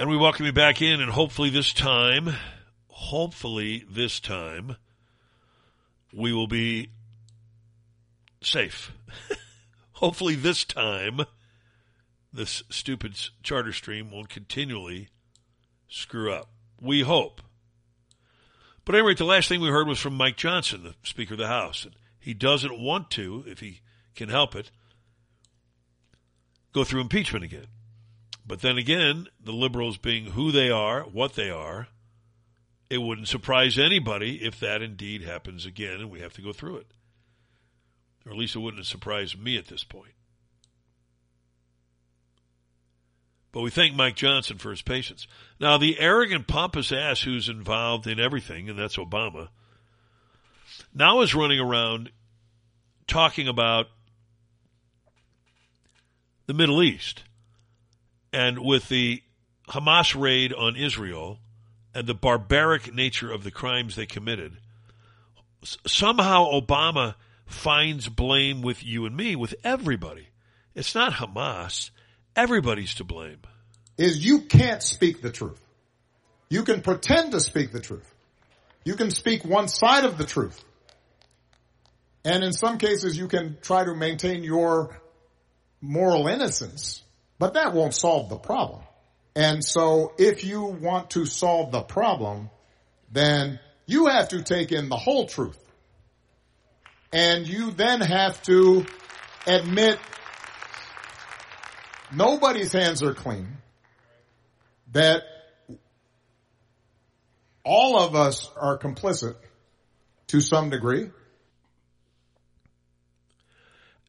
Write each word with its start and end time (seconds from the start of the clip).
And 0.00 0.08
we 0.08 0.16
welcome 0.16 0.46
you 0.46 0.52
back 0.52 0.80
in, 0.80 1.00
and 1.00 1.10
hopefully 1.10 1.50
this 1.50 1.72
time, 1.72 2.32
hopefully 2.86 3.84
this 3.90 4.20
time, 4.20 4.76
we 6.14 6.32
will 6.32 6.46
be 6.46 6.90
safe. 8.40 8.92
hopefully 9.94 10.36
this 10.36 10.62
time, 10.62 11.22
this 12.32 12.62
stupid 12.70 13.18
charter 13.42 13.72
stream 13.72 14.12
won't 14.12 14.28
continually 14.28 15.08
screw 15.88 16.32
up. 16.32 16.48
We 16.80 17.00
hope. 17.00 17.42
But 18.84 18.94
anyway, 18.94 19.14
the 19.14 19.24
last 19.24 19.48
thing 19.48 19.60
we 19.60 19.68
heard 19.68 19.88
was 19.88 19.98
from 19.98 20.14
Mike 20.14 20.36
Johnson, 20.36 20.84
the 20.84 20.94
Speaker 21.02 21.34
of 21.34 21.38
the 21.38 21.48
House. 21.48 21.84
And 21.84 21.96
he 22.20 22.34
doesn't 22.34 22.78
want 22.78 23.10
to, 23.12 23.42
if 23.48 23.58
he 23.58 23.80
can 24.14 24.28
help 24.28 24.54
it, 24.54 24.70
go 26.72 26.84
through 26.84 27.00
impeachment 27.00 27.44
again. 27.44 27.66
But 28.48 28.62
then 28.62 28.78
again, 28.78 29.28
the 29.38 29.52
liberals 29.52 29.98
being 29.98 30.32
who 30.32 30.50
they 30.50 30.70
are, 30.70 31.02
what 31.02 31.34
they 31.34 31.50
are, 31.50 31.88
it 32.88 32.98
wouldn't 32.98 33.28
surprise 33.28 33.78
anybody 33.78 34.36
if 34.36 34.58
that 34.60 34.80
indeed 34.80 35.22
happens 35.22 35.66
again 35.66 36.00
and 36.00 36.10
we 36.10 36.20
have 36.20 36.32
to 36.32 36.42
go 36.42 36.54
through 36.54 36.78
it. 36.78 36.86
Or 38.24 38.32
at 38.32 38.38
least 38.38 38.56
it 38.56 38.60
wouldn't 38.60 38.86
surprise 38.86 39.36
me 39.36 39.58
at 39.58 39.66
this 39.66 39.84
point. 39.84 40.12
But 43.52 43.60
we 43.60 43.70
thank 43.70 43.94
Mike 43.94 44.16
Johnson 44.16 44.56
for 44.56 44.70
his 44.70 44.82
patience. 44.82 45.26
Now, 45.60 45.76
the 45.76 46.00
arrogant, 46.00 46.46
pompous 46.46 46.90
ass 46.90 47.22
who's 47.22 47.48
involved 47.50 48.06
in 48.06 48.18
everything, 48.18 48.70
and 48.70 48.78
that's 48.78 48.96
Obama, 48.96 49.48
now 50.94 51.20
is 51.20 51.34
running 51.34 51.60
around 51.60 52.10
talking 53.06 53.48
about 53.48 53.88
the 56.46 56.54
Middle 56.54 56.82
East 56.82 57.24
and 58.32 58.58
with 58.58 58.88
the 58.88 59.22
Hamas 59.68 60.18
raid 60.18 60.52
on 60.52 60.76
Israel 60.76 61.38
and 61.94 62.06
the 62.06 62.14
barbaric 62.14 62.94
nature 62.94 63.30
of 63.30 63.44
the 63.44 63.50
crimes 63.50 63.96
they 63.96 64.06
committed, 64.06 64.58
somehow 65.86 66.50
Obama 66.50 67.14
finds 67.46 68.08
blame 68.08 68.62
with 68.62 68.84
you 68.84 69.06
and 69.06 69.16
me, 69.16 69.36
with 69.36 69.54
everybody. 69.64 70.28
It's 70.74 70.94
not 70.94 71.14
Hamas. 71.14 71.90
Everybody's 72.36 72.94
to 72.96 73.04
blame. 73.04 73.38
Is 73.96 74.24
you 74.24 74.42
can't 74.42 74.82
speak 74.82 75.22
the 75.22 75.32
truth. 75.32 75.60
You 76.50 76.62
can 76.62 76.82
pretend 76.82 77.32
to 77.32 77.40
speak 77.40 77.72
the 77.72 77.80
truth. 77.80 78.14
You 78.84 78.94
can 78.94 79.10
speak 79.10 79.44
one 79.44 79.68
side 79.68 80.04
of 80.04 80.18
the 80.18 80.24
truth. 80.24 80.62
And 82.24 82.44
in 82.44 82.52
some 82.52 82.78
cases, 82.78 83.18
you 83.18 83.28
can 83.28 83.58
try 83.60 83.84
to 83.84 83.94
maintain 83.94 84.44
your 84.44 85.00
moral 85.80 86.26
innocence 86.26 87.02
but 87.38 87.54
that 87.54 87.72
won't 87.72 87.94
solve 87.94 88.28
the 88.28 88.36
problem. 88.36 88.82
And 89.34 89.64
so 89.64 90.12
if 90.18 90.44
you 90.44 90.62
want 90.64 91.10
to 91.10 91.24
solve 91.26 91.70
the 91.70 91.82
problem, 91.82 92.50
then 93.12 93.60
you 93.86 94.06
have 94.06 94.28
to 94.30 94.42
take 94.42 94.72
in 94.72 94.88
the 94.88 94.96
whole 94.96 95.26
truth. 95.26 95.58
And 97.12 97.48
you 97.48 97.70
then 97.70 98.00
have 98.00 98.42
to 98.42 98.84
admit 99.46 99.98
nobody's 102.12 102.72
hands 102.72 103.02
are 103.02 103.14
clean, 103.14 103.48
that 104.92 105.22
all 107.64 107.98
of 107.98 108.14
us 108.14 108.50
are 108.56 108.78
complicit 108.78 109.36
to 110.28 110.40
some 110.40 110.70
degree, 110.70 111.10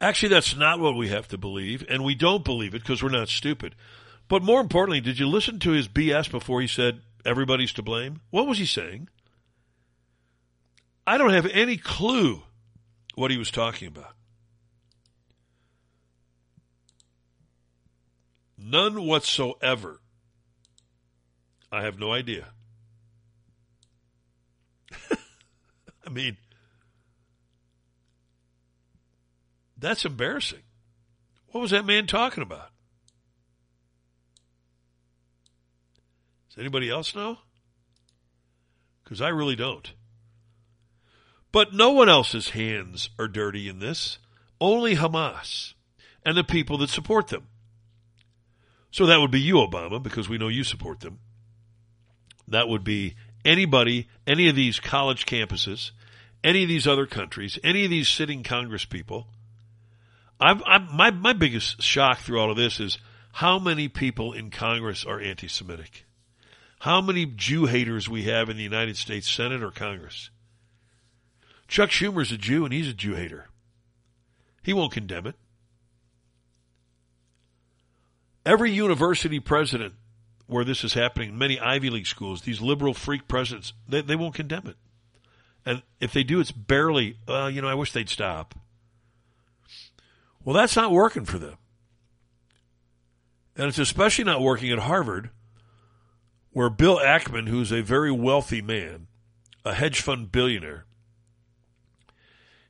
Actually, 0.01 0.29
that's 0.29 0.55
not 0.55 0.79
what 0.79 0.95
we 0.95 1.09
have 1.09 1.27
to 1.27 1.37
believe, 1.37 1.85
and 1.89 2.03
we 2.03 2.15
don't 2.15 2.45
believe 2.45 2.73
it 2.73 2.81
because 2.81 3.03
we're 3.03 3.09
not 3.09 3.27
stupid. 3.27 3.75
But 4.29 4.43
more 4.43 4.61
importantly, 4.61 5.01
did 5.01 5.19
you 5.19 5.27
listen 5.27 5.59
to 5.59 5.71
his 5.71 5.89
BS 5.89 6.31
before 6.31 6.61
he 6.61 6.67
said 6.67 7.01
everybody's 7.25 7.73
to 7.73 7.81
blame? 7.81 8.21
What 8.29 8.47
was 8.47 8.59
he 8.59 8.65
saying? 8.65 9.09
I 11.05 11.17
don't 11.17 11.33
have 11.33 11.47
any 11.47 11.75
clue 11.75 12.43
what 13.15 13.31
he 13.31 13.37
was 13.37 13.51
talking 13.51 13.87
about. 13.87 14.13
None 18.57 19.05
whatsoever. 19.05 19.99
I 21.71 21.83
have 21.83 21.99
no 21.99 22.11
idea. 22.11 22.49
I 26.05 26.09
mean, 26.09 26.37
That's 29.79 30.05
embarrassing. 30.05 30.63
What 31.51 31.61
was 31.61 31.71
that 31.71 31.85
man 31.85 32.05
talking 32.05 32.43
about? 32.43 32.69
Does 36.49 36.59
anybody 36.59 36.89
else 36.89 37.15
know? 37.15 37.37
Because 39.03 39.21
I 39.21 39.29
really 39.29 39.55
don't. 39.55 39.93
But 41.51 41.73
no 41.73 41.91
one 41.91 42.09
else's 42.09 42.49
hands 42.49 43.09
are 43.17 43.27
dirty 43.27 43.67
in 43.67 43.79
this. 43.79 44.19
Only 44.61 44.95
Hamas 44.95 45.73
and 46.25 46.37
the 46.37 46.43
people 46.43 46.77
that 46.79 46.89
support 46.89 47.29
them. 47.29 47.47
So 48.91 49.05
that 49.05 49.19
would 49.19 49.31
be 49.31 49.39
you, 49.39 49.55
Obama, 49.55 50.01
because 50.01 50.27
we 50.27 50.37
know 50.37 50.47
you 50.47 50.63
support 50.63 50.99
them. 50.99 51.19
That 52.47 52.67
would 52.67 52.83
be 52.83 53.15
anybody, 53.45 54.07
any 54.27 54.49
of 54.49 54.55
these 54.55 54.79
college 54.79 55.25
campuses, 55.25 55.91
any 56.43 56.63
of 56.63 56.69
these 56.69 56.87
other 56.87 57.05
countries, 57.05 57.57
any 57.63 57.85
of 57.85 57.89
these 57.89 58.09
sitting 58.09 58.43
Congress 58.43 58.85
people 58.85 59.27
I'm, 60.39 60.63
I'm, 60.65 60.95
my, 60.95 61.11
my 61.11 61.33
biggest 61.33 61.81
shock 61.81 62.19
through 62.19 62.39
all 62.39 62.51
of 62.51 62.57
this 62.57 62.79
is 62.79 62.97
how 63.33 63.59
many 63.59 63.87
people 63.87 64.33
in 64.33 64.49
Congress 64.51 65.05
are 65.05 65.19
anti 65.19 65.47
Semitic. 65.47 66.05
How 66.79 67.01
many 67.01 67.25
Jew 67.25 67.65
haters 67.65 68.07
we 68.07 68.23
have 68.23 68.49
in 68.49 68.55
the 68.55 68.63
United 68.63 68.95
States 68.95 69.29
Senate 69.29 69.61
or 69.61 69.71
Congress. 69.71 70.29
Chuck 71.67 71.89
Schumer's 71.89 72.31
a 72.31 72.37
Jew 72.37 72.63
and 72.63 72.73
he's 72.73 72.87
a 72.87 72.93
Jew 72.93 73.15
hater. 73.15 73.47
He 74.63 74.73
won't 74.73 74.93
condemn 74.93 75.27
it. 75.27 75.35
Every 78.45 78.71
university 78.71 79.39
president 79.39 79.93
where 80.47 80.65
this 80.65 80.83
is 80.83 80.93
happening, 80.93 81.37
many 81.37 81.59
Ivy 81.59 81.89
League 81.89 82.07
schools, 82.07 82.41
these 82.41 82.59
liberal 82.59 82.93
freak 82.93 83.27
presidents, 83.27 83.73
they, 83.87 84.01
they 84.01 84.15
won't 84.15 84.33
condemn 84.33 84.67
it. 84.67 84.77
And 85.65 85.83
if 85.99 86.13
they 86.13 86.23
do, 86.23 86.39
it's 86.39 86.51
barely, 86.51 87.17
uh, 87.27 87.47
you 87.53 87.61
know, 87.61 87.67
I 87.67 87.75
wish 87.75 87.91
they'd 87.91 88.09
stop. 88.09 88.55
Well, 90.43 90.55
that's 90.55 90.75
not 90.75 90.91
working 90.91 91.25
for 91.25 91.37
them. 91.37 91.57
And 93.55 93.67
it's 93.67 93.79
especially 93.79 94.23
not 94.23 94.41
working 94.41 94.71
at 94.71 94.79
Harvard, 94.79 95.31
where 96.51 96.69
Bill 96.69 96.97
Ackman, 96.97 97.49
who's 97.49 97.71
a 97.71 97.81
very 97.81 98.11
wealthy 98.11 98.61
man, 98.61 99.07
a 99.65 99.73
hedge 99.73 100.01
fund 100.01 100.31
billionaire, 100.31 100.85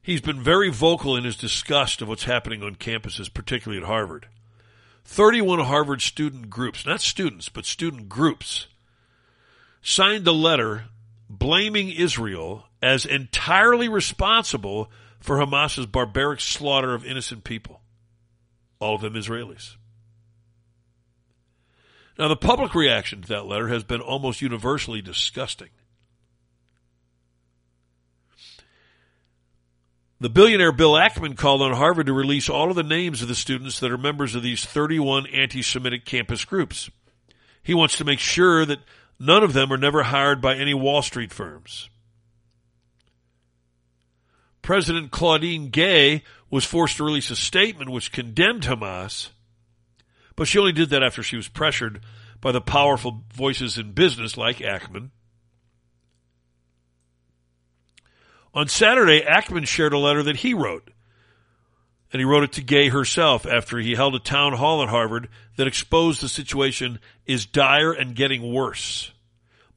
he's 0.02 0.22
been 0.22 0.42
very 0.42 0.70
vocal 0.70 1.16
in 1.16 1.24
his 1.24 1.38
disgust 1.38 2.02
of 2.02 2.08
what's 2.08 2.24
happening 2.24 2.64
on 2.64 2.76
campuses, 2.76 3.32
particularly 3.32 3.82
at 3.82 3.88
Harvard. 3.88 4.28
31 5.06 5.60
Harvard 5.60 6.02
student 6.02 6.50
groups, 6.50 6.86
not 6.86 7.02
students, 7.02 7.50
but 7.50 7.66
student 7.66 8.10
groups, 8.10 8.68
signed 9.82 10.28
a 10.28 10.32
letter 10.32 10.86
blaming 11.30 11.90
Israel 11.90 12.66
as 12.82 13.06
entirely 13.06 13.88
responsible 13.88 14.90
for 15.20 15.38
Hamas's 15.38 15.86
barbaric 15.86 16.40
slaughter 16.40 16.94
of 16.94 17.06
innocent 17.06 17.44
people, 17.44 17.82
all 18.80 18.96
of 18.96 19.02
them 19.02 19.14
Israelis. 19.14 19.76
Now, 22.18 22.28
the 22.28 22.36
public 22.36 22.76
reaction 22.76 23.22
to 23.22 23.28
that 23.30 23.46
letter 23.46 23.70
has 23.70 23.84
been 23.84 24.02
almost 24.02 24.42
universally 24.42 25.02
disgusting. 25.02 25.70
The 30.22 30.30
billionaire 30.30 30.74
Bill 30.74 30.94
Ackman 30.94 31.38
called 31.38 31.62
on 31.62 31.74
Harvard 31.74 32.08
to 32.08 32.14
release 32.14 32.50
all 32.50 32.70
of 32.70 32.76
the 32.76 32.84
names 32.84 33.22
of 33.22 33.30
the 33.30 33.36
students 33.36 33.80
that 33.80 33.90
are 33.90 33.98
members 33.98 34.36
of 34.36 34.44
these 34.44 34.66
31 34.66 35.28
anti 35.28 35.62
Semitic 35.62 36.04
campus 36.04 36.44
groups. 36.44 36.90
He 37.64 37.74
wants 37.74 37.98
to 37.98 38.04
make 38.04 38.20
sure 38.20 38.66
that 38.66 38.80
none 39.18 39.44
of 39.44 39.54
them 39.54 39.72
are 39.72 39.78
never 39.78 40.04
hired 40.04 40.42
by 40.42 40.56
any 40.56 40.74
Wall 40.74 41.02
Street 41.02 41.32
firms. 41.32 41.90
President 44.62 45.12
Claudine 45.12 45.70
Gay 45.70 46.24
was 46.50 46.66
forced 46.66 46.98
to 46.98 47.04
release 47.04 47.30
a 47.30 47.36
statement 47.36 47.90
which 47.90 48.12
condemned 48.12 48.64
Hamas, 48.64 49.30
but 50.36 50.48
she 50.48 50.60
only 50.60 50.72
did 50.72 50.90
that 50.90 51.04
after 51.04 51.24
she 51.24 51.36
was 51.36 51.48
pressured 51.48 52.02
by 52.42 52.52
the 52.52 52.62
powerful 52.62 53.24
voices 53.34 53.78
in 53.78 53.92
business 53.92 54.38
like 54.38 54.58
Ackman. 54.58 55.10
On 58.54 58.68
Saturday, 58.68 59.22
Ackman 59.22 59.68
shared 59.68 59.94
a 59.94 60.00
letter 60.00 60.24
that 60.24 60.38
he 60.38 60.54
wrote, 60.54 60.90
and 62.12 62.20
he 62.20 62.26
wrote 62.26 62.44
it 62.44 62.54
to 62.54 62.64
Gay 62.64 62.90
herself 62.90 63.46
after 63.46 63.78
he 63.78 63.96
held 63.96 64.16
a 64.16 64.20
town 64.20 64.54
hall 64.54 64.82
at 64.82 64.90
Harvard 64.90 65.30
that 65.58 65.68
exposed 65.68 66.22
the 66.22 66.30
situation 66.30 67.00
is 67.26 67.46
dire 67.46 67.92
and 67.92 68.16
getting 68.16 68.52
worse, 68.52 69.12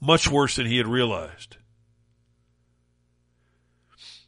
much 0.00 0.30
worse 0.30 0.56
than 0.56 0.66
he 0.66 0.78
had 0.78 0.86
realized. 0.86 1.58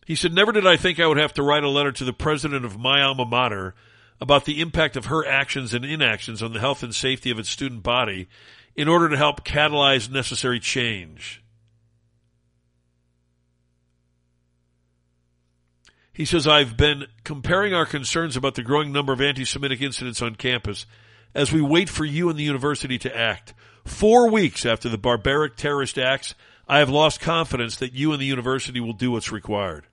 He 0.06 0.14
said, 0.14 0.32
Never 0.32 0.52
did 0.52 0.66
I 0.66 0.76
think 0.76 1.00
I 1.00 1.06
would 1.06 1.16
have 1.16 1.32
to 1.34 1.42
write 1.42 1.64
a 1.64 1.68
letter 1.68 1.92
to 1.92 2.04
the 2.04 2.12
president 2.12 2.64
of 2.64 2.78
my 2.78 3.02
alma 3.02 3.24
mater 3.24 3.74
about 4.20 4.44
the 4.44 4.60
impact 4.60 4.96
of 4.96 5.06
her 5.06 5.26
actions 5.26 5.74
and 5.74 5.84
inactions 5.84 6.42
on 6.42 6.52
the 6.52 6.60
health 6.60 6.82
and 6.82 6.94
safety 6.94 7.30
of 7.30 7.38
its 7.38 7.48
student 7.48 7.82
body 7.82 8.28
in 8.76 8.88
order 8.88 9.08
to 9.08 9.16
help 9.16 9.44
catalyze 9.44 10.10
necessary 10.10 10.60
change. 10.60 11.42
He 16.12 16.24
says, 16.24 16.46
I've 16.46 16.76
been 16.76 17.06
comparing 17.24 17.74
our 17.74 17.86
concerns 17.86 18.36
about 18.36 18.54
the 18.54 18.62
growing 18.62 18.92
number 18.92 19.12
of 19.12 19.20
anti-Semitic 19.20 19.82
incidents 19.82 20.22
on 20.22 20.36
campus 20.36 20.86
as 21.34 21.52
we 21.52 21.60
wait 21.60 21.88
for 21.88 22.04
you 22.04 22.30
and 22.30 22.38
the 22.38 22.44
university 22.44 22.98
to 22.98 23.16
act. 23.16 23.52
Four 23.84 24.30
weeks 24.30 24.64
after 24.64 24.88
the 24.88 24.96
barbaric 24.96 25.56
terrorist 25.56 25.98
acts, 25.98 26.36
I 26.68 26.78
have 26.78 26.88
lost 26.88 27.20
confidence 27.20 27.76
that 27.76 27.94
you 27.94 28.12
and 28.12 28.20
the 28.20 28.26
university 28.26 28.78
will 28.78 28.92
do 28.92 29.10
what's 29.10 29.32
required. 29.32 29.86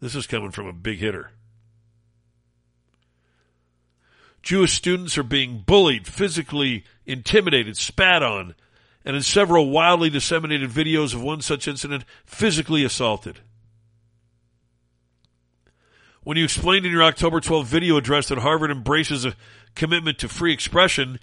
This 0.00 0.14
is 0.14 0.26
coming 0.26 0.50
from 0.50 0.66
a 0.66 0.72
big 0.72 0.98
hitter. 0.98 1.30
Jewish 4.42 4.74
students 4.74 5.18
are 5.18 5.24
being 5.24 5.64
bullied, 5.66 6.06
physically 6.06 6.84
intimidated, 7.04 7.76
spat 7.76 8.22
on, 8.22 8.54
and 9.04 9.16
in 9.16 9.22
several 9.22 9.70
wildly 9.70 10.10
disseminated 10.10 10.70
videos 10.70 11.14
of 11.14 11.22
one 11.22 11.40
such 11.40 11.66
incident, 11.66 12.04
physically 12.24 12.84
assaulted. 12.84 13.40
When 16.22 16.36
you 16.36 16.44
explained 16.44 16.86
in 16.86 16.92
your 16.92 17.04
October 17.04 17.40
12 17.40 17.66
video 17.66 17.96
address 17.96 18.28
that 18.28 18.38
Harvard 18.38 18.70
embraces 18.70 19.24
a 19.24 19.34
commitment 19.74 20.18
to 20.18 20.28
free 20.28 20.52
expression, 20.52 21.20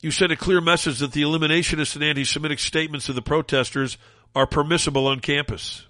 you 0.00 0.10
sent 0.10 0.32
a 0.32 0.36
clear 0.36 0.60
message 0.60 0.98
that 0.98 1.12
the 1.12 1.22
eliminationist 1.22 1.94
and 1.94 2.04
anti-Semitic 2.04 2.58
statements 2.58 3.08
of 3.08 3.14
the 3.14 3.22
protesters 3.22 3.98
are 4.34 4.46
permissible 4.46 5.06
on 5.06 5.20
campus. 5.20 5.86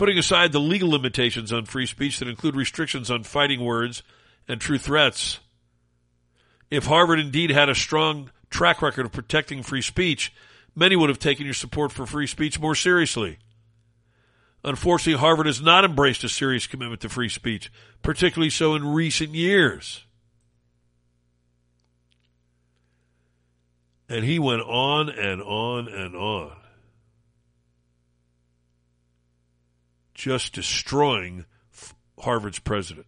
Putting 0.00 0.16
aside 0.16 0.52
the 0.52 0.60
legal 0.60 0.88
limitations 0.88 1.52
on 1.52 1.66
free 1.66 1.84
speech 1.84 2.20
that 2.20 2.28
include 2.28 2.56
restrictions 2.56 3.10
on 3.10 3.22
fighting 3.22 3.62
words 3.62 4.02
and 4.48 4.58
true 4.58 4.78
threats, 4.78 5.40
if 6.70 6.86
Harvard 6.86 7.20
indeed 7.20 7.50
had 7.50 7.68
a 7.68 7.74
strong 7.74 8.30
track 8.48 8.80
record 8.80 9.04
of 9.04 9.12
protecting 9.12 9.62
free 9.62 9.82
speech, 9.82 10.32
many 10.74 10.96
would 10.96 11.10
have 11.10 11.18
taken 11.18 11.44
your 11.44 11.52
support 11.52 11.92
for 11.92 12.06
free 12.06 12.26
speech 12.26 12.58
more 12.58 12.74
seriously. 12.74 13.40
Unfortunately, 14.64 15.20
Harvard 15.20 15.44
has 15.44 15.60
not 15.60 15.84
embraced 15.84 16.24
a 16.24 16.30
serious 16.30 16.66
commitment 16.66 17.02
to 17.02 17.10
free 17.10 17.28
speech, 17.28 17.70
particularly 18.00 18.48
so 18.48 18.74
in 18.74 18.86
recent 18.86 19.34
years. 19.34 20.06
And 24.08 24.24
he 24.24 24.38
went 24.38 24.62
on 24.62 25.10
and 25.10 25.42
on 25.42 25.88
and 25.88 26.16
on. 26.16 26.59
Just 30.20 30.52
destroying 30.52 31.46
Harvard's 32.18 32.58
president. 32.58 33.06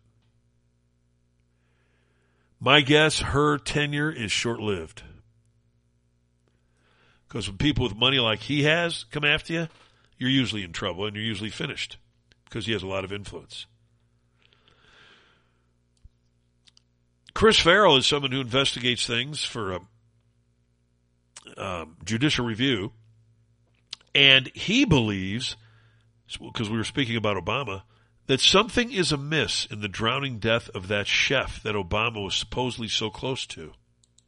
My 2.59 2.81
guess, 2.81 3.19
her 3.19 3.59
tenure 3.59 4.11
is 4.11 4.32
short 4.32 4.61
lived. 4.61 5.03
Because 7.29 7.49
when 7.49 7.59
people 7.59 7.85
with 7.85 7.94
money 7.94 8.19
like 8.19 8.38
he 8.38 8.62
has 8.62 9.05
come 9.11 9.26
after 9.26 9.53
you, 9.53 9.69
you're 10.17 10.31
usually 10.31 10.64
in 10.64 10.73
trouble 10.73 11.05
and 11.05 11.14
you're 11.14 11.23
usually 11.23 11.50
finished 11.50 11.99
because 12.47 12.64
he 12.64 12.73
has 12.73 12.82
a 12.82 12.87
lot 12.87 13.05
of 13.05 13.12
influence. 13.12 13.67
Chris 17.35 17.58
Farrell 17.58 17.99
is 17.99 18.06
someone 18.06 18.32
who 18.32 18.41
investigates 18.41 19.06
things 19.06 19.44
for 19.44 19.73
a 19.73 19.81
um, 21.58 21.99
judicial 22.06 22.47
review, 22.47 22.93
and 24.15 24.50
he 24.55 24.87
believes, 24.87 25.56
because 26.37 26.70
we 26.70 26.76
were 26.76 26.84
speaking 26.84 27.17
about 27.17 27.43
Obama, 27.43 27.82
that 28.26 28.40
something 28.40 28.93
is 28.93 29.12
amiss 29.12 29.67
in 29.70 29.81
the 29.81 29.88
drowning 29.88 30.38
death 30.38 30.69
of 30.75 30.88
that 30.88 31.06
chef 31.06 31.62
that 31.62 31.75
Obama 31.75 32.23
was 32.23 32.34
supposedly 32.34 32.88
so 32.88 33.11
close 33.11 33.46
to. 33.46 33.73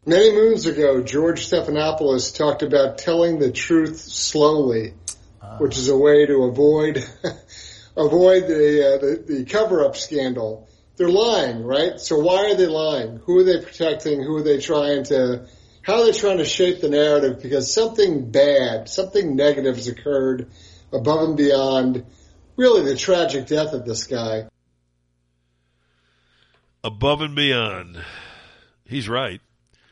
Many 0.06 0.32
moons 0.32 0.66
ago, 0.66 1.02
George 1.02 1.48
Stephanopoulos 1.48 2.36
talked 2.36 2.62
about 2.62 2.98
telling 2.98 3.38
the 3.38 3.50
truth 3.50 3.98
slowly, 3.98 4.94
uh. 5.40 5.56
which 5.58 5.78
is 5.78 5.88
a 5.88 5.96
way 5.96 6.26
to 6.26 6.44
avoid 6.44 6.98
avoid 7.96 8.46
the, 8.46 8.94
uh, 8.94 8.98
the 8.98 9.24
the 9.26 9.44
cover-up 9.44 9.96
scandal. 9.96 10.68
They're 10.96 11.08
lying, 11.08 11.64
right? 11.64 11.98
So 11.98 12.18
why 12.18 12.50
are 12.50 12.54
they 12.54 12.66
lying? 12.66 13.20
Who 13.24 13.38
are 13.38 13.44
they 13.44 13.60
protecting? 13.60 14.22
Who 14.22 14.36
are 14.36 14.42
they 14.42 14.58
trying 14.58 15.04
to 15.04 15.46
how 15.84 16.00
are 16.00 16.04
they 16.04 16.12
trying 16.12 16.38
to 16.38 16.44
shape 16.44 16.80
the 16.80 16.88
narrative? 16.88 17.40
Because 17.42 17.72
something 17.72 18.30
bad, 18.30 18.88
something 18.88 19.36
negative 19.36 19.76
has 19.76 19.88
occurred 19.88 20.50
above 20.94 21.28
and 21.28 21.36
beyond 21.36 22.04
really 22.56 22.82
the 22.82 22.96
tragic 22.96 23.46
death 23.46 23.72
of 23.72 23.84
this 23.84 24.06
guy. 24.06 24.46
Above 26.82 27.20
and 27.20 27.34
beyond. 27.34 28.02
He's 28.84 29.08
right. 29.08 29.40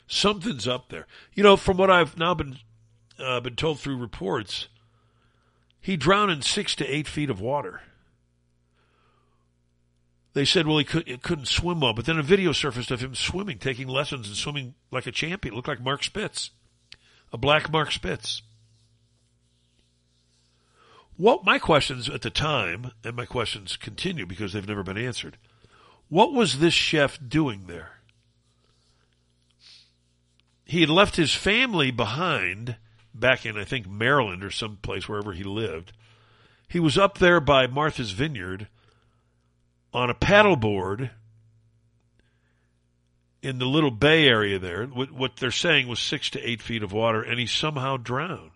Something's 0.07 0.69
up 0.69 0.91
there. 0.91 1.07
You 1.35 1.43
know, 1.43 1.57
from 1.57 1.77
what 1.77 1.91
I've 1.91 2.19
now 2.19 2.35
been 2.35 2.59
uh, 3.19 3.41
been 3.41 3.57
told 3.57 3.81
through 3.81 3.97
reports, 3.97 4.69
he 5.81 5.97
drowned 5.97 6.31
in 6.31 6.43
six 6.43 6.75
to 6.77 6.87
eight 6.87 7.09
feet 7.09 7.31
of 7.31 7.41
water. 7.41 7.81
They 10.35 10.45
said, 10.47 10.67
well, 10.67 10.79
he, 10.79 10.85
could, 10.85 11.07
he 11.07 11.19
couldn't 11.19 11.49
swim 11.49 11.81
well, 11.81 11.93
but 11.93 12.07
then 12.07 12.19
a 12.19 12.23
video 12.23 12.53
surfaced 12.53 12.91
of 12.91 13.01
him 13.03 13.15
swimming, 13.15 13.59
taking 13.59 13.87
lessons 13.87 14.29
and 14.29 14.37
swimming 14.37 14.75
like 14.91 15.07
a 15.07 15.13
champion. 15.13 15.53
It 15.53 15.57
looked 15.57 15.69
like 15.69 15.83
Mark 15.83 16.03
Spitz, 16.03 16.51
a 17.33 17.39
black 17.39 17.71
Mark 17.71 17.93
Spitz. 17.93 18.41
What 21.17 21.45
my 21.45 21.59
questions 21.59 22.09
at 22.09 22.23
the 22.23 22.31
time, 22.31 22.93
and 23.05 23.15
my 23.15 23.27
questions 23.27 23.77
continue 23.77 24.27
because 24.27 24.53
they've 24.53 24.67
never 24.67 24.83
been 24.83 24.99
answered. 24.99 25.37
What 26.09 26.33
was 26.33 26.59
this 26.59 26.75
chef 26.75 27.19
doing 27.27 27.67
there? 27.67 28.01
He 30.65 30.81
had 30.81 30.91
left 30.91 31.17
his 31.17 31.35
family 31.35 31.91
behind 31.91 32.77
back 33.15 33.45
in, 33.45 33.59
I 33.59 33.65
think, 33.65 33.87
Maryland 33.89 34.43
or 34.43 34.51
some 34.51 34.77
place 34.77 35.09
wherever 35.09 35.33
he 35.33 35.45
lived. 35.45 35.93
He 36.69 36.81
was 36.81 36.97
up 36.97 37.19
there 37.19 37.41
by 37.41 37.67
Martha's 37.67 38.13
Vineyard 38.13 38.69
on 39.93 40.09
a 40.09 40.15
paddleboard 40.15 41.11
in 43.43 43.59
the 43.59 43.67
little 43.67 43.91
bay 43.91 44.27
area 44.27 44.59
there. 44.59 44.87
What 44.87 45.37
they're 45.37 45.51
saying 45.51 45.89
was 45.89 46.01
six 46.01 46.31
to 46.31 46.41
eight 46.41 46.63
feet 46.63 46.83
of 46.83 46.93
water, 46.93 47.23
and 47.23 47.39
he 47.39 47.47
somehow 47.47 47.99
drowned. 47.99 48.51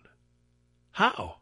How? 0.91 1.36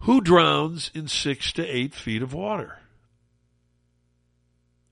Who 0.00 0.20
drowns 0.20 0.90
in 0.94 1.08
six 1.08 1.52
to 1.52 1.66
eight 1.66 1.94
feet 1.94 2.22
of 2.22 2.32
water? 2.32 2.78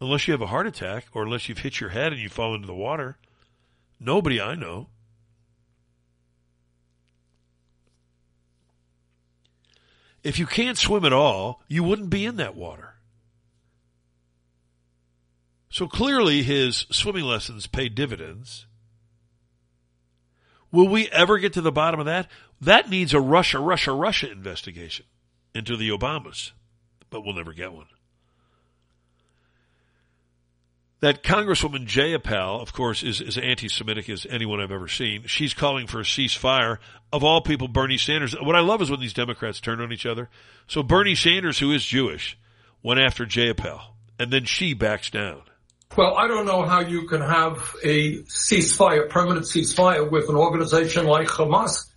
Unless 0.00 0.28
you 0.28 0.32
have 0.32 0.42
a 0.42 0.46
heart 0.46 0.66
attack 0.66 1.06
or 1.12 1.22
unless 1.22 1.48
you've 1.48 1.58
hit 1.58 1.80
your 1.80 1.90
head 1.90 2.12
and 2.12 2.20
you 2.20 2.28
fall 2.28 2.54
into 2.54 2.66
the 2.66 2.74
water. 2.74 3.16
Nobody 3.98 4.40
I 4.40 4.54
know. 4.54 4.88
If 10.22 10.38
you 10.38 10.46
can't 10.46 10.76
swim 10.76 11.04
at 11.04 11.12
all, 11.12 11.62
you 11.68 11.82
wouldn't 11.82 12.10
be 12.10 12.26
in 12.26 12.36
that 12.36 12.54
water. 12.54 12.94
So 15.70 15.86
clearly 15.86 16.42
his 16.42 16.86
swimming 16.90 17.24
lessons 17.24 17.66
pay 17.66 17.88
dividends. 17.88 18.66
Will 20.70 20.88
we 20.88 21.08
ever 21.08 21.38
get 21.38 21.54
to 21.54 21.60
the 21.60 21.72
bottom 21.72 21.98
of 21.98 22.06
that? 22.06 22.30
That 22.60 22.90
needs 22.90 23.14
a 23.14 23.20
Russia, 23.20 23.58
Russia, 23.60 23.92
Russia 23.92 24.30
investigation 24.30 25.06
into 25.54 25.76
the 25.76 25.90
Obamas, 25.90 26.52
but 27.10 27.24
we'll 27.24 27.34
never 27.34 27.52
get 27.52 27.72
one. 27.72 27.86
That 31.00 31.22
Congresswoman 31.22 31.86
Jayapal, 31.86 32.60
of 32.60 32.72
course, 32.72 33.04
is 33.04 33.20
as 33.20 33.38
anti-Semitic 33.38 34.08
as 34.10 34.26
anyone 34.28 34.60
I've 34.60 34.72
ever 34.72 34.88
seen. 34.88 35.22
She's 35.26 35.54
calling 35.54 35.86
for 35.86 36.00
a 36.00 36.04
ceasefire. 36.04 36.78
Of 37.12 37.22
all 37.22 37.40
people, 37.40 37.68
Bernie 37.68 37.98
Sanders. 37.98 38.34
What 38.34 38.56
I 38.56 38.60
love 38.60 38.82
is 38.82 38.90
when 38.90 38.98
these 38.98 39.12
Democrats 39.12 39.60
turn 39.60 39.80
on 39.80 39.92
each 39.92 40.06
other. 40.06 40.28
So 40.66 40.82
Bernie 40.82 41.14
Sanders, 41.14 41.56
who 41.60 41.70
is 41.70 41.84
Jewish, 41.84 42.36
went 42.82 42.98
after 42.98 43.24
Jayapal, 43.24 43.80
and 44.18 44.32
then 44.32 44.44
she 44.44 44.74
backs 44.74 45.08
down. 45.08 45.42
Well, 45.96 46.16
I 46.16 46.26
don't 46.26 46.46
know 46.46 46.64
how 46.64 46.80
you 46.80 47.06
can 47.06 47.20
have 47.20 47.76
a 47.84 48.22
ceasefire, 48.24 49.08
permanent 49.08 49.46
ceasefire 49.46 50.10
with 50.10 50.28
an 50.28 50.34
organization 50.34 51.06
like 51.06 51.28
Hamas, 51.28 51.87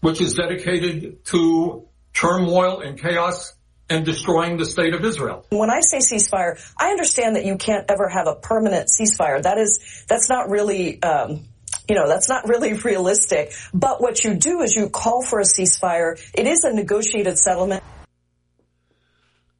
which 0.00 0.20
is 0.20 0.34
dedicated 0.34 1.24
to 1.26 1.86
turmoil 2.12 2.80
and 2.80 3.00
chaos 3.00 3.54
and 3.88 4.04
destroying 4.04 4.56
the 4.56 4.64
state 4.64 4.94
of 4.94 5.04
Israel. 5.04 5.44
When 5.50 5.70
I 5.70 5.80
say 5.80 5.98
ceasefire, 5.98 6.60
I 6.78 6.90
understand 6.90 7.36
that 7.36 7.44
you 7.44 7.56
can't 7.56 7.90
ever 7.90 8.08
have 8.08 8.28
a 8.28 8.36
permanent 8.36 8.88
ceasefire. 8.88 9.42
That 9.42 9.58
is, 9.58 10.04
that's 10.08 10.28
not 10.28 10.48
really, 10.48 11.02
um, 11.02 11.44
you 11.88 11.96
know, 11.96 12.06
that's 12.06 12.28
not 12.28 12.48
really 12.48 12.72
realistic. 12.84 13.52
But 13.74 14.00
what 14.00 14.22
you 14.24 14.34
do 14.34 14.60
is 14.62 14.74
you 14.74 14.88
call 14.90 15.22
for 15.22 15.40
a 15.40 15.44
ceasefire. 15.44 16.20
It 16.32 16.46
is 16.46 16.64
a 16.64 16.72
negotiated 16.72 17.36
settlement. 17.36 17.82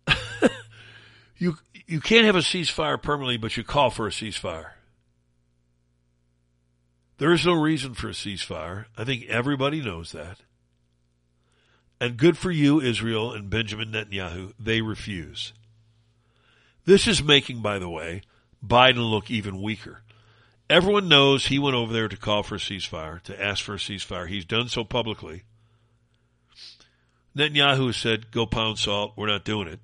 you 1.38 1.56
you 1.86 2.00
can't 2.00 2.24
have 2.24 2.36
a 2.36 2.40
ceasefire 2.40 3.02
permanently, 3.02 3.36
but 3.36 3.56
you 3.56 3.64
call 3.64 3.90
for 3.90 4.06
a 4.06 4.10
ceasefire. 4.10 4.70
There 7.20 7.34
is 7.34 7.44
no 7.44 7.52
reason 7.52 7.92
for 7.92 8.08
a 8.08 8.12
ceasefire. 8.12 8.86
I 8.96 9.04
think 9.04 9.26
everybody 9.26 9.82
knows 9.82 10.12
that. 10.12 10.38
And 12.00 12.16
good 12.16 12.38
for 12.38 12.50
you, 12.50 12.80
Israel 12.80 13.34
and 13.34 13.50
Benjamin 13.50 13.92
Netanyahu. 13.92 14.54
They 14.58 14.80
refuse. 14.80 15.52
This 16.86 17.06
is 17.06 17.22
making, 17.22 17.60
by 17.60 17.78
the 17.78 17.90
way, 17.90 18.22
Biden 18.66 19.10
look 19.10 19.30
even 19.30 19.60
weaker. 19.60 20.00
Everyone 20.70 21.08
knows 21.08 21.44
he 21.44 21.58
went 21.58 21.76
over 21.76 21.92
there 21.92 22.08
to 22.08 22.16
call 22.16 22.42
for 22.42 22.54
a 22.54 22.58
ceasefire, 22.58 23.20
to 23.24 23.38
ask 23.38 23.62
for 23.62 23.74
a 23.74 23.78
ceasefire. 23.78 24.26
He's 24.26 24.46
done 24.46 24.68
so 24.68 24.82
publicly. 24.82 25.42
Netanyahu 27.36 27.88
has 27.88 27.98
said, 27.98 28.30
go 28.30 28.46
pound 28.46 28.78
salt. 28.78 29.12
We're 29.14 29.26
not 29.26 29.44
doing 29.44 29.68
it. 29.68 29.80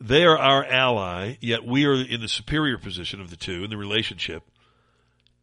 They 0.00 0.24
are 0.24 0.38
our 0.38 0.64
ally, 0.64 1.38
yet 1.40 1.64
we 1.64 1.86
are 1.86 1.94
in 1.94 2.20
the 2.20 2.28
superior 2.28 2.78
position 2.78 3.20
of 3.20 3.30
the 3.30 3.36
two 3.36 3.64
in 3.64 3.70
the 3.70 3.76
relationship. 3.76 4.44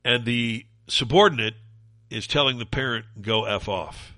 And 0.03 0.25
the 0.25 0.65
subordinate 0.87 1.55
is 2.09 2.27
telling 2.27 2.57
the 2.57 2.65
parent, 2.65 3.05
go 3.21 3.45
F 3.45 3.69
off. 3.69 4.13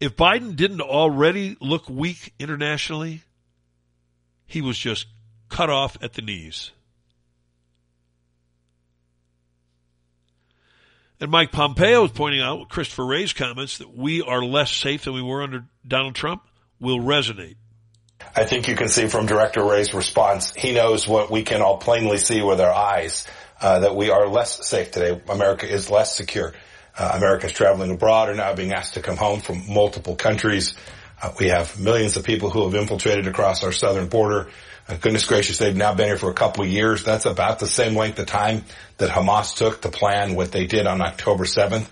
If 0.00 0.16
Biden 0.16 0.54
didn't 0.54 0.80
already 0.80 1.56
look 1.60 1.88
weak 1.88 2.34
internationally, 2.38 3.22
he 4.46 4.60
was 4.60 4.78
just 4.78 5.06
cut 5.48 5.70
off 5.70 5.96
at 6.02 6.14
the 6.14 6.22
knees. 6.22 6.72
And 11.20 11.32
Mike 11.32 11.50
Pompeo 11.50 12.04
is 12.04 12.12
pointing 12.12 12.40
out 12.40 12.68
Christopher 12.68 13.04
Wray's 13.04 13.32
comments 13.32 13.78
that 13.78 13.96
we 13.96 14.22
are 14.22 14.42
less 14.42 14.70
safe 14.70 15.04
than 15.04 15.14
we 15.14 15.22
were 15.22 15.42
under 15.42 15.64
Donald 15.86 16.14
Trump 16.14 16.42
will 16.78 17.00
resonate. 17.00 17.56
I 18.38 18.44
think 18.44 18.68
you 18.68 18.76
can 18.76 18.88
see 18.88 19.08
from 19.08 19.26
Director 19.26 19.64
Wray's 19.64 19.92
response, 19.92 20.54
he 20.54 20.70
knows 20.70 21.08
what 21.08 21.28
we 21.28 21.42
can 21.42 21.60
all 21.60 21.76
plainly 21.76 22.18
see 22.18 22.40
with 22.40 22.60
our 22.60 22.72
eyes, 22.72 23.26
uh, 23.60 23.80
that 23.80 23.96
we 23.96 24.10
are 24.10 24.28
less 24.28 24.64
safe 24.64 24.92
today. 24.92 25.20
America 25.28 25.68
is 25.68 25.90
less 25.90 26.16
secure. 26.16 26.54
Uh, 26.96 27.14
Americans 27.16 27.52
traveling 27.52 27.90
abroad 27.90 28.28
are 28.28 28.36
now 28.36 28.54
being 28.54 28.72
asked 28.72 28.94
to 28.94 29.02
come 29.02 29.16
home 29.16 29.40
from 29.40 29.64
multiple 29.68 30.14
countries. 30.14 30.74
Uh, 31.20 31.32
we 31.40 31.48
have 31.48 31.80
millions 31.80 32.16
of 32.16 32.22
people 32.22 32.48
who 32.48 32.62
have 32.62 32.76
infiltrated 32.76 33.26
across 33.26 33.64
our 33.64 33.72
southern 33.72 34.06
border. 34.06 34.48
Uh, 34.88 34.94
goodness 34.94 35.26
gracious, 35.26 35.58
they've 35.58 35.74
now 35.74 35.92
been 35.92 36.06
here 36.06 36.16
for 36.16 36.30
a 36.30 36.34
couple 36.34 36.62
of 36.62 36.70
years. 36.70 37.02
That's 37.02 37.26
about 37.26 37.58
the 37.58 37.66
same 37.66 37.96
length 37.96 38.20
of 38.20 38.26
time 38.26 38.64
that 38.98 39.10
Hamas 39.10 39.56
took 39.56 39.80
to 39.80 39.88
plan 39.88 40.36
what 40.36 40.52
they 40.52 40.64
did 40.64 40.86
on 40.86 41.00
October 41.00 41.42
7th. 41.42 41.88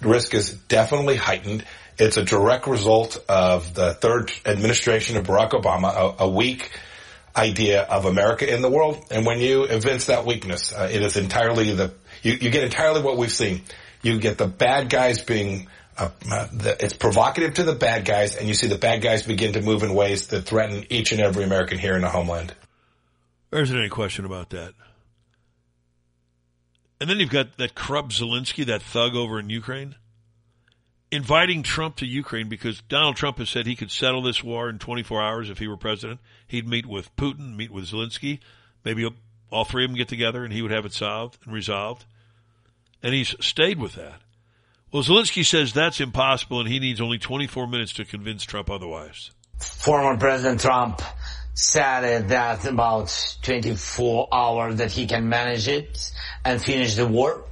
Risk 0.00 0.32
is 0.32 0.54
definitely 0.54 1.16
heightened. 1.16 1.66
It's 2.02 2.16
a 2.16 2.24
direct 2.24 2.66
result 2.66 3.24
of 3.28 3.74
the 3.74 3.94
third 3.94 4.32
administration 4.44 5.16
of 5.16 5.24
Barack 5.24 5.50
Obama, 5.50 6.16
a, 6.18 6.24
a 6.24 6.28
weak 6.28 6.70
idea 7.36 7.82
of 7.82 8.06
America 8.06 8.52
in 8.52 8.60
the 8.60 8.68
world. 8.68 9.04
And 9.12 9.24
when 9.24 9.38
you 9.38 9.64
evince 9.64 10.06
that 10.06 10.26
weakness, 10.26 10.72
uh, 10.72 10.88
it 10.90 11.00
is 11.00 11.16
entirely 11.16 11.72
the, 11.72 11.94
you, 12.22 12.32
you 12.32 12.50
get 12.50 12.64
entirely 12.64 13.02
what 13.02 13.18
we've 13.18 13.32
seen. 13.32 13.62
You 14.02 14.18
get 14.18 14.36
the 14.36 14.48
bad 14.48 14.90
guys 14.90 15.22
being 15.22 15.68
uh, 15.96 16.08
uh, 16.28 16.48
the, 16.52 16.76
it's 16.84 16.94
provocative 16.94 17.54
to 17.54 17.62
the 17.62 17.74
bad 17.74 18.04
guys, 18.04 18.34
and 18.34 18.48
you 18.48 18.54
see 18.54 18.66
the 18.66 18.78
bad 18.78 19.00
guys 19.00 19.22
begin 19.22 19.52
to 19.52 19.62
move 19.62 19.84
in 19.84 19.94
ways 19.94 20.26
that 20.28 20.42
threaten 20.42 20.84
each 20.90 21.12
and 21.12 21.20
every 21.20 21.44
American 21.44 21.78
here 21.78 21.94
in 21.94 22.02
the 22.02 22.08
homeland. 22.08 22.52
There 23.50 23.62
isn't 23.62 23.78
any 23.78 23.90
question 23.90 24.24
about 24.24 24.50
that. 24.50 24.72
And 27.00 27.08
then 27.08 27.20
you've 27.20 27.30
got 27.30 27.58
that 27.58 27.76
corrupt 27.76 28.08
Zelensky, 28.08 28.66
that 28.66 28.82
thug 28.82 29.14
over 29.14 29.38
in 29.38 29.50
Ukraine, 29.50 29.94
inviting 31.12 31.62
Trump 31.62 31.96
to 31.96 32.06
Ukraine 32.06 32.48
because 32.48 32.80
Donald 32.88 33.16
Trump 33.16 33.36
has 33.38 33.50
said 33.50 33.66
he 33.66 33.76
could 33.76 33.90
settle 33.90 34.22
this 34.22 34.42
war 34.42 34.70
in 34.70 34.78
24 34.78 35.22
hours 35.22 35.50
if 35.50 35.58
he 35.58 35.68
were 35.68 35.76
president. 35.76 36.20
He'd 36.46 36.66
meet 36.66 36.86
with 36.86 37.14
Putin, 37.16 37.54
meet 37.54 37.70
with 37.70 37.84
Zelensky, 37.84 38.40
maybe 38.82 39.08
all 39.50 39.64
three 39.66 39.84
of 39.84 39.90
them 39.90 39.96
get 39.96 40.08
together 40.08 40.42
and 40.42 40.52
he 40.52 40.62
would 40.62 40.70
have 40.70 40.86
it 40.86 40.94
solved 40.94 41.38
and 41.44 41.52
resolved. 41.52 42.06
And 43.02 43.14
he's 43.14 43.36
stayed 43.40 43.78
with 43.78 43.94
that. 43.94 44.22
Well, 44.90 45.02
Zelensky 45.02 45.44
says 45.44 45.72
that's 45.72 46.00
impossible 46.00 46.60
and 46.60 46.68
he 46.68 46.78
needs 46.78 47.00
only 47.00 47.18
24 47.18 47.66
minutes 47.66 47.92
to 47.94 48.04
convince 48.04 48.44
Trump 48.44 48.70
otherwise. 48.70 49.30
Former 49.58 50.16
President 50.16 50.60
Trump 50.60 51.02
said 51.54 52.28
that 52.28 52.64
about 52.66 53.36
24 53.42 54.28
hours 54.32 54.76
that 54.76 54.90
he 54.90 55.06
can 55.06 55.28
manage 55.28 55.68
it 55.68 56.10
and 56.44 56.62
finish 56.62 56.94
the 56.94 57.06
war. 57.06 57.44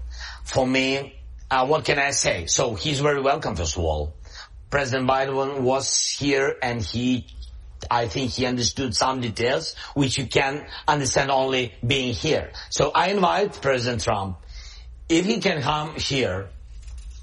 For 0.45 0.67
me, 0.67 1.20
uh, 1.50 1.66
what 1.68 1.86
can 1.86 2.00
I 2.00 2.12
say? 2.12 2.48
So 2.48 2.76
he's 2.76 3.00
very 3.00 3.22
welcome, 3.22 3.56
first 3.56 3.78
of 3.78 3.84
all. 3.84 4.14
President 4.70 5.08
Biden 5.08 5.62
was 5.62 6.16
here 6.20 6.56
and 6.62 6.82
he, 6.82 7.28
I 7.90 8.08
think 8.08 8.32
he 8.32 8.46
understood 8.46 8.96
some 8.96 9.22
details 9.22 9.76
which 9.94 10.18
you 10.18 10.26
can 10.26 10.66
understand 10.88 11.32
only 11.32 11.74
being 11.86 12.14
here. 12.14 12.52
So 12.70 12.92
I 12.94 13.10
invite 13.10 13.62
President 13.62 14.04
Trump, 14.04 14.38
if 15.08 15.26
he 15.26 15.40
can 15.40 15.62
come 15.62 15.96
here 15.96 16.50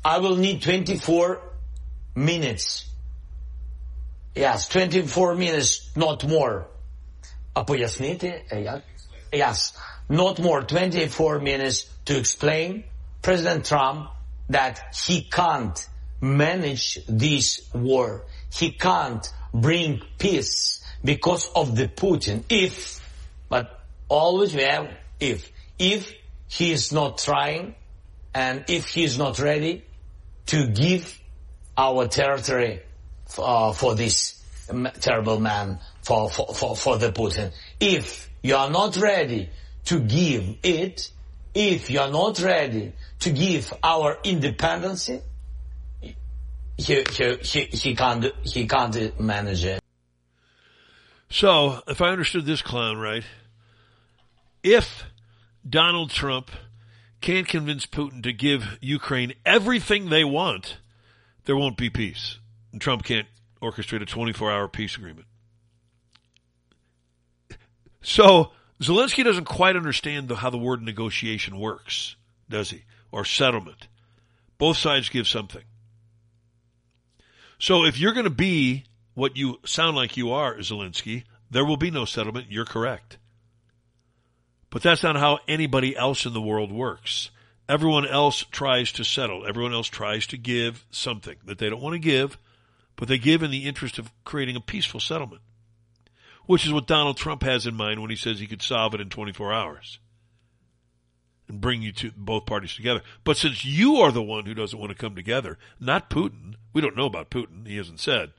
I 0.04 0.19
will 0.19 0.37
need 0.37 0.62
24 0.62 1.40
minutes. 2.16 2.87
Yes, 4.35 4.69
24 4.69 5.35
minutes, 5.37 5.90
not 5.95 6.26
more. 6.26 6.66
А 7.54 7.64
пояснити, 7.64 8.42
Yes, 9.33 9.73
not 10.09 10.40
more, 10.40 10.62
24 10.62 11.38
minutes 11.38 11.87
to 12.07 12.19
explain 12.19 12.85
President 13.23 13.64
Trump 13.64 14.11
that 14.50 14.96
he 14.96 15.22
can't 15.22 15.88
manage 16.22 17.00
this 17.08 17.70
war. 17.74 18.24
He 18.54 18.72
can't 18.72 19.27
bring 19.54 20.01
peace 20.18 20.84
because 21.04 21.50
of 21.56 21.75
the 21.75 21.88
Putin. 21.88 22.44
If, 22.50 23.00
but 23.50 23.82
always 24.08 24.56
we 24.56 24.63
have 24.63 24.89
if. 25.20 25.51
If 25.80 26.13
he 26.48 26.72
is 26.72 26.92
not 26.92 27.20
trying 27.20 27.75
and 28.34 28.66
if 28.68 28.88
he 28.88 29.04
is 29.04 29.18
not 29.18 29.39
ready, 29.39 29.84
to 30.48 30.68
give 30.68 31.20
our 31.77 32.08
territory 32.08 32.82
uh, 33.38 33.74
for 33.74 33.96
this 33.96 34.42
terrible 35.00 35.39
man, 35.39 35.80
for, 36.01 36.30
for, 36.30 36.54
for, 36.54 36.75
for 36.75 36.98
the 36.98 37.12
Putin. 37.12 37.51
If 37.80 38.30
you 38.42 38.56
are 38.56 38.70
not 38.70 38.98
ready 38.98 39.50
to 39.86 40.00
give 40.00 40.56
it, 40.63 41.12
if 41.54 41.89
you 41.89 42.00
are 42.00 42.12
not 42.12 42.39
ready 42.39 42.94
to 43.19 43.31
give 43.31 43.74
our 43.83 44.17
independence, 44.24 45.07
he, 45.07 46.13
he, 46.77 47.03
he, 47.41 47.63
he, 47.65 47.95
can't, 47.95 48.25
he 48.43 48.67
can't 48.67 49.19
manage 49.19 49.65
it. 49.65 49.81
So, 51.29 51.81
if 51.88 52.01
I 52.01 52.09
understood 52.09 52.45
this 52.45 52.62
clown 52.62 52.97
right, 52.97 53.24
if 54.63 55.03
Donald 55.67 56.12
Trump 56.12 56.51
can't 57.19 57.47
convince 57.47 57.86
Putin 57.86 58.24
to 58.24 58.31
give 58.31 58.77
Ukraine 58.81 59.33
everything 59.45 60.09
they 60.09 60.24
want, 60.24 60.77
there 61.45 61.57
won't 61.57 61.77
be 61.77 61.89
peace. 61.89 62.38
And 62.71 62.79
Trump 62.79 63.03
can't 63.03 63.27
orchestrate 63.62 64.01
a 64.01 64.05
24 64.05 64.51
hour 64.51 64.67
peace 64.67 64.95
agreement. 64.95 65.27
So 68.01 68.51
Zelensky 68.81 69.24
doesn't 69.24 69.45
quite 69.45 69.75
understand 69.75 70.27
the, 70.27 70.36
how 70.36 70.50
the 70.50 70.57
word 70.57 70.81
negotiation 70.81 71.59
works, 71.59 72.15
does 72.50 72.69
he? 72.69 72.83
Or 73.12 73.26
settlement. 73.26 73.88
Both 74.58 74.78
sides 74.78 75.10
give 75.10 75.28
something. 75.28 75.64
So 77.60 77.86
if 77.86 78.00
you're 78.00 78.14
going 78.14 78.26
to 78.26 78.30
be 78.30 78.86
what 79.14 79.38
you 79.38 79.60
sound 79.66 79.96
like 79.96 80.18
you 80.18 80.32
are, 80.32 80.56
Zelensky, 80.56 81.24
there 81.50 81.66
will 81.66 81.78
be 81.78 81.92
no 81.92 82.06
settlement. 82.06 82.52
You're 82.52 82.66
correct. 82.66 83.18
But 84.70 84.84
that's 84.84 85.04
not 85.04 85.16
how 85.16 85.40
anybody 85.48 85.96
else 85.96 86.26
in 86.26 86.34
the 86.34 86.42
world 86.42 86.72
works. 86.72 87.32
Everyone 87.70 88.06
else 88.06 88.44
tries 88.52 88.92
to 88.94 89.04
settle. 89.04 89.46
Everyone 89.46 89.74
else 89.74 89.88
tries 89.88 90.28
to 90.28 90.38
give 90.38 90.86
something 90.92 91.38
that 91.46 91.58
they 91.58 91.70
don't 91.70 91.82
want 91.82 91.94
to 91.94 92.00
give, 92.00 92.38
but 92.96 93.08
they 93.08 93.18
give 93.18 93.44
in 93.44 93.52
the 93.52 93.66
interest 93.66 93.98
of 93.98 94.12
creating 94.24 94.56
a 94.56 94.62
peaceful 94.62 95.00
settlement, 95.00 95.42
which 96.46 96.66
is 96.66 96.72
what 96.72 96.88
Donald 96.88 97.18
Trump 97.18 97.44
has 97.44 97.66
in 97.66 97.76
mind 97.76 98.02
when 98.02 98.10
he 98.10 98.16
says 98.16 98.40
he 98.40 98.48
could 98.48 98.62
solve 98.62 98.94
it 98.94 99.02
in 99.02 99.10
24 99.10 99.52
hours 99.52 100.00
and 101.48 101.62
bring 101.62 101.82
you 101.82 101.92
to 101.94 102.12
both 102.16 102.46
parties 102.46 102.75
together. 102.75 103.01
But 103.24 103.38
since 103.38 103.63
you 103.63 103.98
are 103.98 104.12
the 104.12 104.24
one 104.24 104.46
who 104.46 104.54
doesn't 104.54 104.80
want 104.80 104.92
to 104.92 104.98
come 104.98 105.16
together, 105.16 105.58
not 105.80 106.10
Putin, 106.10 106.56
we 106.74 106.82
don't 106.82 106.98
know 106.98 107.06
about 107.06 107.30
Putin, 107.30 107.68
he 107.68 107.77
hasn't 107.77 108.00
said, 108.00 108.32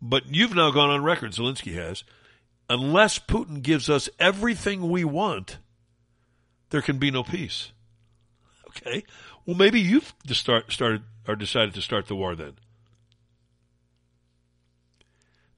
but 0.00 0.34
you've 0.34 0.54
now 0.54 0.70
gone 0.70 0.90
on 0.90 1.02
record, 1.02 1.32
Zelensky 1.32 1.74
has, 1.74 2.04
unless 2.68 3.18
Putin 3.18 3.62
gives 3.62 3.88
us 3.90 4.08
everything 4.18 4.88
we 4.88 5.04
want, 5.04 5.58
there 6.70 6.82
can 6.82 6.98
be 6.98 7.10
no 7.10 7.22
peace. 7.22 7.72
Okay. 8.68 9.04
Well, 9.44 9.56
maybe 9.56 9.80
you've 9.80 10.14
start, 10.32 10.70
started 10.72 11.02
or 11.26 11.36
decided 11.36 11.74
to 11.74 11.82
start 11.82 12.06
the 12.06 12.16
war 12.16 12.34
then. 12.34 12.54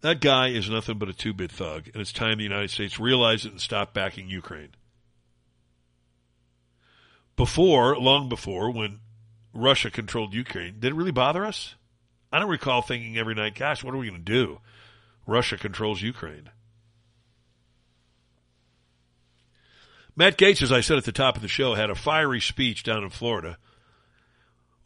That 0.00 0.20
guy 0.20 0.48
is 0.48 0.70
nothing 0.70 0.98
but 0.98 1.08
a 1.08 1.12
two-bit 1.12 1.50
thug, 1.50 1.88
and 1.92 2.00
it's 2.00 2.12
time 2.12 2.38
the 2.38 2.44
United 2.44 2.70
States 2.70 3.00
realize 3.00 3.44
it 3.44 3.50
and 3.50 3.60
stop 3.60 3.92
backing 3.92 4.28
Ukraine. 4.28 4.70
Before, 7.38 7.96
long 7.96 8.28
before, 8.28 8.72
when 8.72 8.98
Russia 9.54 9.92
controlled 9.92 10.34
Ukraine, 10.34 10.80
did 10.80 10.90
it 10.90 10.96
really 10.96 11.12
bother 11.12 11.44
us? 11.44 11.76
I 12.32 12.40
don't 12.40 12.50
recall 12.50 12.82
thinking 12.82 13.16
every 13.16 13.36
night, 13.36 13.54
gosh, 13.54 13.84
what 13.84 13.94
are 13.94 13.96
we 13.96 14.08
going 14.08 14.24
to 14.24 14.32
do? 14.32 14.58
Russia 15.24 15.56
controls 15.56 16.02
Ukraine. 16.02 16.50
Matt 20.16 20.36
Gaetz, 20.36 20.62
as 20.62 20.72
I 20.72 20.80
said 20.80 20.98
at 20.98 21.04
the 21.04 21.12
top 21.12 21.36
of 21.36 21.42
the 21.42 21.46
show, 21.46 21.74
had 21.74 21.90
a 21.90 21.94
fiery 21.94 22.40
speech 22.40 22.82
down 22.82 23.04
in 23.04 23.10
Florida 23.10 23.56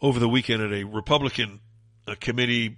over 0.02 0.20
the 0.20 0.28
weekend 0.28 0.62
at 0.62 0.74
a 0.74 0.84
Republican 0.84 1.60
uh, 2.06 2.16
committee 2.20 2.76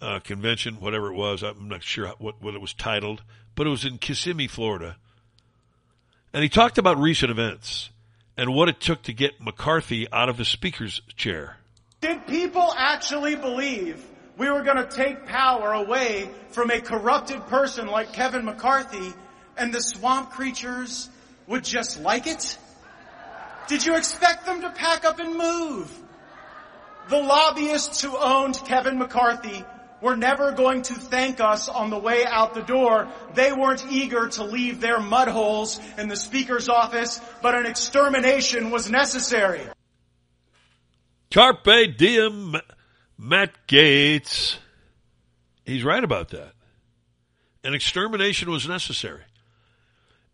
uh, 0.00 0.20
convention, 0.20 0.80
whatever 0.80 1.08
it 1.08 1.16
was. 1.16 1.42
I'm 1.42 1.68
not 1.68 1.82
sure 1.82 2.08
what, 2.18 2.40
what 2.40 2.54
it 2.54 2.62
was 2.62 2.72
titled, 2.72 3.22
but 3.54 3.66
it 3.66 3.70
was 3.70 3.84
in 3.84 3.98
Kissimmee, 3.98 4.48
Florida. 4.48 4.96
And 6.32 6.42
he 6.42 6.48
talked 6.48 6.78
about 6.78 6.96
recent 6.96 7.30
events 7.30 7.90
and 8.36 8.52
what 8.52 8.68
it 8.68 8.80
took 8.80 9.02
to 9.02 9.12
get 9.12 9.40
McCarthy 9.40 10.06
out 10.12 10.28
of 10.28 10.36
the 10.36 10.44
speaker's 10.44 11.00
chair. 11.16 11.56
Did 12.00 12.26
people 12.26 12.72
actually 12.76 13.36
believe 13.36 14.04
we 14.36 14.50
were 14.50 14.62
going 14.62 14.76
to 14.76 14.88
take 14.88 15.26
power 15.26 15.72
away 15.72 16.28
from 16.50 16.70
a 16.70 16.80
corrupted 16.80 17.46
person 17.46 17.86
like 17.86 18.12
Kevin 18.12 18.44
McCarthy 18.44 19.12
and 19.56 19.72
the 19.72 19.80
swamp 19.80 20.30
creatures 20.30 21.08
would 21.46 21.64
just 21.64 22.00
like 22.00 22.26
it? 22.26 22.58
Did 23.68 23.84
you 23.84 23.96
expect 23.96 24.46
them 24.46 24.60
to 24.60 24.70
pack 24.70 25.04
up 25.04 25.18
and 25.18 25.36
move? 25.36 25.90
The 27.08 27.18
lobbyists 27.18 28.02
who 28.02 28.16
owned 28.16 28.60
Kevin 28.66 28.98
McCarthy 28.98 29.64
were 30.00 30.16
never 30.16 30.52
going 30.52 30.82
to 30.82 30.94
thank 30.94 31.40
us 31.40 31.68
on 31.68 31.90
the 31.90 31.98
way 31.98 32.24
out 32.24 32.54
the 32.54 32.62
door. 32.62 33.08
They 33.34 33.52
weren't 33.52 33.84
eager 33.90 34.28
to 34.28 34.44
leave 34.44 34.80
their 34.80 35.00
mud 35.00 35.28
holes 35.28 35.80
in 35.98 36.08
the 36.08 36.16
speaker's 36.16 36.68
office, 36.68 37.20
but 37.42 37.54
an 37.54 37.66
extermination 37.66 38.70
was 38.70 38.90
necessary. 38.90 39.62
Carpe 41.32 41.96
diem, 41.96 42.56
Matt 43.18 43.52
Gaetz. 43.66 44.56
He's 45.64 45.84
right 45.84 46.04
about 46.04 46.30
that. 46.30 46.52
An 47.64 47.74
extermination 47.74 48.50
was 48.50 48.68
necessary. 48.68 49.22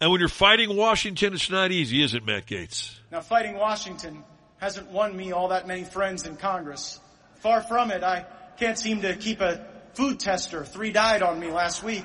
And 0.01 0.11
when 0.11 0.21
you're 0.21 0.29
fighting 0.29 0.77
Washington, 0.77 1.33
it's 1.33 1.49
not 1.49 1.71
easy, 1.71 2.03
is 2.03 2.15
it, 2.15 2.27
Matt 2.27 2.47
Gaetz? 2.47 2.95
Now, 3.11 3.21
fighting 3.21 3.55
Washington 3.55 4.25
hasn't 4.59 4.91
won 4.91 5.17
me 5.17 5.33
all 5.33 5.49
that 5.49 5.67
many 5.67 5.85
friends 5.85 6.27
in 6.27 6.37
Congress. 6.37 7.01
Far 7.37 7.63
from 7.63 7.91
it. 7.91 8.03
I 8.03 8.27
can't 8.59 8.79
seem 8.79 9.03
to 9.03 9.15
keep 9.17 9.41
a 9.41 9.67
food 9.95 10.21
tester. 10.21 10.65
Three 10.65 10.93
died 10.93 11.23
on 11.23 11.39
me 11.39 11.51
last 11.51 11.83
week. 11.83 12.05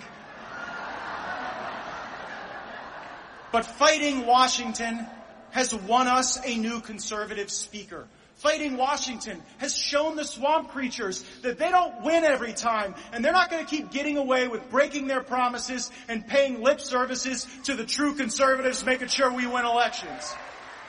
But 3.51 3.65
fighting 3.65 4.25
Washington 4.25 5.05
has 5.51 5.73
won 5.73 6.07
us 6.07 6.39
a 6.45 6.55
new 6.55 6.81
conservative 6.81 7.49
speaker. 7.49 8.07
Fighting 8.35 8.77
Washington 8.77 9.41
has 9.57 9.75
shown 9.75 10.15
the 10.15 10.23
swamp 10.23 10.69
creatures 10.69 11.23
that 11.41 11.57
they 11.57 11.71
don't 11.71 12.03
win 12.03 12.23
every 12.23 12.53
time 12.53 12.93
and 13.11 13.25
they're 13.25 13.31
not 13.31 13.49
going 13.49 13.65
to 13.65 13.69
keep 13.69 13.89
getting 13.89 14.17
away 14.17 14.47
with 14.47 14.69
breaking 14.69 15.07
their 15.07 15.23
promises 15.23 15.89
and 16.07 16.27
paying 16.27 16.61
lip 16.61 16.79
services 16.79 17.47
to 17.63 17.73
the 17.73 17.83
true 17.83 18.13
conservatives 18.13 18.85
making 18.85 19.07
sure 19.07 19.33
we 19.33 19.47
win 19.47 19.65
elections. 19.65 20.35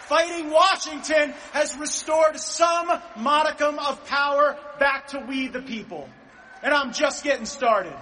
Fighting 0.08 0.50
Washington 0.50 1.34
has 1.52 1.76
restored 1.76 2.40
some 2.40 2.90
modicum 3.16 3.78
of 3.78 4.02
power 4.06 4.56
back 4.80 5.08
to 5.08 5.18
we 5.18 5.48
the 5.48 5.60
people. 5.60 6.08
And 6.62 6.72
I'm 6.72 6.94
just 6.94 7.22
getting 7.22 7.44
started. 7.44 7.92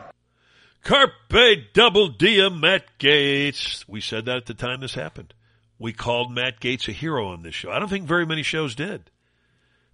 Carpe 0.85 1.73
double 1.75 2.07
diem, 2.07 2.61
Matt 2.61 2.85
Gaetz. 3.01 3.85
We 3.89 4.01
said 4.01 4.27
that 4.27 4.37
at 4.37 4.47
the 4.47 4.55
time 4.55 4.81
this 4.81 4.95
happened. 4.95 5.35
We 5.81 5.93
called 5.93 6.31
Matt 6.31 6.61
Gaetz 6.61 6.87
a 6.87 6.93
hero 6.93 7.27
on 7.27 7.43
this 7.43 7.57
show. 7.57 7.73
I 7.73 7.81
don't 7.81 7.89
think 7.89 8.07
very 8.07 8.25
many 8.25 8.45
shows 8.45 8.77
did. 8.77 9.11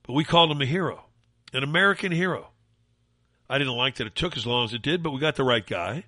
But 0.02 0.12
we 0.12 0.22
called 0.22 0.50
him 0.50 0.60
a 0.60 0.66
hero, 0.66 1.06
an 1.54 1.62
American 1.62 2.12
hero. 2.12 2.50
I 3.48 3.56
didn't 3.56 3.76
like 3.76 3.96
that 3.96 4.06
it 4.06 4.14
took 4.14 4.36
as 4.36 4.46
long 4.46 4.66
as 4.66 4.74
it 4.74 4.82
did, 4.82 5.02
but 5.02 5.12
we 5.12 5.20
got 5.20 5.36
the 5.36 5.44
right 5.44 5.66
guy. 5.66 6.04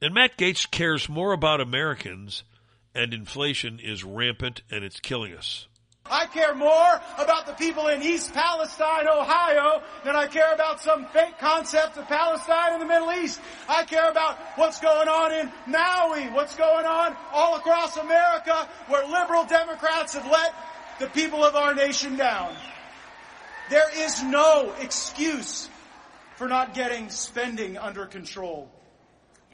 And 0.00 0.14
Matt 0.14 0.36
Gaetz 0.36 0.70
cares 0.70 1.08
more 1.08 1.32
about 1.32 1.60
Americans, 1.60 2.44
and 2.94 3.12
inflation 3.12 3.80
is 3.80 4.04
rampant 4.04 4.62
and 4.70 4.84
it's 4.84 5.00
killing 5.00 5.34
us. 5.34 5.66
I 6.10 6.26
care 6.26 6.54
more 6.54 7.00
about 7.18 7.46
the 7.46 7.52
people 7.52 7.88
in 7.88 8.02
East 8.02 8.32
Palestine, 8.32 9.08
Ohio, 9.08 9.82
than 10.04 10.16
I 10.16 10.26
care 10.26 10.54
about 10.54 10.80
some 10.80 11.06
fake 11.06 11.38
concept 11.38 11.96
of 11.98 12.06
Palestine 12.06 12.74
in 12.74 12.80
the 12.80 12.86
Middle 12.86 13.12
East. 13.12 13.40
I 13.68 13.84
care 13.84 14.08
about 14.08 14.38
what's 14.54 14.80
going 14.80 15.08
on 15.08 15.32
in 15.32 15.52
Maui, 15.66 16.24
what's 16.28 16.54
going 16.54 16.86
on 16.86 17.16
all 17.32 17.56
across 17.56 17.96
America, 17.96 18.68
where 18.86 19.06
liberal 19.06 19.44
Democrats 19.44 20.14
have 20.14 20.30
let 20.30 20.54
the 21.00 21.08
people 21.08 21.44
of 21.44 21.56
our 21.56 21.74
nation 21.74 22.16
down. 22.16 22.54
There 23.68 23.90
is 24.04 24.22
no 24.22 24.72
excuse 24.80 25.68
for 26.36 26.48
not 26.48 26.72
getting 26.72 27.10
spending 27.10 27.76
under 27.76 28.06
control. 28.06 28.70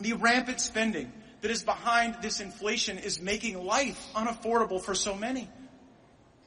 The 0.01 0.15
rampant 0.15 0.61
spending 0.61 1.13
that 1.41 1.51
is 1.51 1.63
behind 1.63 2.17
this 2.23 2.41
inflation 2.41 2.99
is 2.99 3.21
making 3.21 3.65
life 3.65 4.03
unaffordable 4.15 4.81
for 4.81 4.95
so 4.95 5.15
many. 5.15 5.49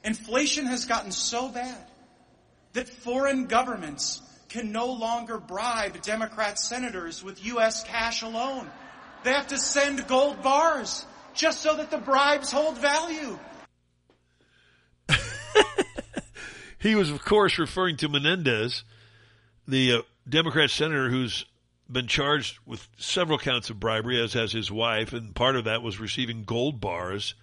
Inflation 0.04 0.66
has 0.66 0.86
gotten 0.86 1.12
so 1.12 1.48
bad 1.48 1.78
that 2.72 2.88
foreign 2.88 3.46
governments 3.46 4.20
can 4.48 4.72
no 4.72 4.86
longer 4.92 5.38
bribe 5.38 6.00
Democrat 6.02 6.58
senators 6.58 7.22
with 7.22 7.44
U.S. 7.46 7.84
cash 7.84 8.22
alone. 8.22 8.68
They 9.24 9.32
have 9.32 9.48
to 9.48 9.58
send 9.58 10.06
gold 10.06 10.42
bars 10.42 11.04
just 11.34 11.60
so 11.60 11.76
that 11.76 11.90
the 11.90 11.98
bribes 11.98 12.50
hold 12.50 12.78
value. 12.78 13.38
he 16.78 16.94
was, 16.94 17.10
of 17.10 17.24
course, 17.24 17.58
referring 17.58 17.96
to 17.98 18.08
Menendez, 18.08 18.84
the 19.66 19.92
uh, 19.92 20.02
Democrat 20.28 20.70
senator 20.70 21.10
who's 21.10 21.44
been 21.90 22.06
charged 22.06 22.58
with 22.66 22.88
several 22.98 23.38
counts 23.38 23.70
of 23.70 23.80
bribery, 23.80 24.22
as 24.22 24.34
has 24.34 24.52
his 24.52 24.70
wife, 24.70 25.12
and 25.12 25.34
part 25.34 25.56
of 25.56 25.64
that 25.64 25.82
was 25.82 25.98
receiving 25.98 26.44
gold 26.44 26.80
bars 26.80 27.34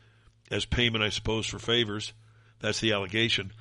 as 0.52 0.66
payment, 0.66 1.04
I 1.04 1.10
suppose, 1.10 1.48
for 1.48 1.60
favors. 1.60 2.14
That's 2.60 2.80
the 2.80 2.94
allegation. 2.94 3.52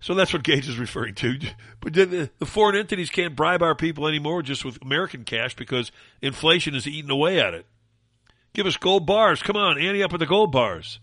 So 0.00 0.14
that's 0.14 0.32
what 0.32 0.44
Gaetz 0.44 0.68
is 0.68 0.78
referring 0.78 1.14
to. 1.16 1.38
But 1.80 1.92
the, 1.92 2.30
foreign 2.44 2.76
entities 2.76 3.10
can't 3.10 3.36
bribe 3.36 3.62
our 3.62 3.74
people 3.74 4.06
anymore 4.06 4.42
just 4.42 4.64
with 4.64 4.82
American 4.82 5.24
cash 5.24 5.56
because 5.56 5.90
inflation 6.22 6.74
is 6.74 6.86
eating 6.86 7.10
away 7.10 7.40
at 7.40 7.54
it. 7.54 7.66
Give 8.52 8.66
us 8.66 8.76
gold 8.76 9.06
bars. 9.06 9.42
Come 9.42 9.56
on, 9.56 9.78
ante 9.78 10.02
up 10.02 10.12
with 10.12 10.20
the 10.20 10.26
gold 10.26 10.52
bars. 10.52 11.00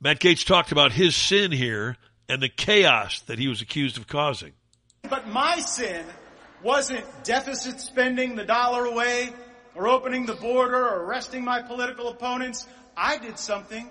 Matt 0.00 0.20
Gaetz 0.20 0.46
talked 0.46 0.70
about 0.70 0.92
his 0.92 1.16
sin 1.16 1.50
here 1.50 1.96
and 2.28 2.42
the 2.42 2.48
chaos 2.48 3.20
that 3.22 3.38
he 3.38 3.48
was 3.48 3.62
accused 3.62 3.96
of 3.96 4.06
causing. 4.06 4.52
But 5.08 5.28
my 5.28 5.58
sin 5.60 6.04
wasn't 6.62 7.04
deficit 7.24 7.80
spending 7.80 8.36
the 8.36 8.44
dollar 8.44 8.84
away 8.84 9.30
or 9.74 9.88
opening 9.88 10.26
the 10.26 10.34
border 10.34 10.76
or 10.76 11.04
arresting 11.04 11.44
my 11.44 11.62
political 11.62 12.08
opponents. 12.08 12.66
I 12.96 13.18
did 13.18 13.38
something 13.38 13.88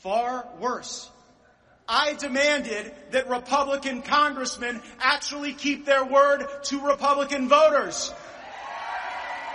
far 0.00 0.48
worse. 0.58 1.10
I 1.88 2.14
demanded 2.14 2.92
that 3.12 3.28
Republican 3.28 4.02
congressmen 4.02 4.82
actually 4.98 5.52
keep 5.52 5.84
their 5.84 6.04
word 6.04 6.44
to 6.64 6.80
Republican 6.80 7.48
voters. 7.48 8.12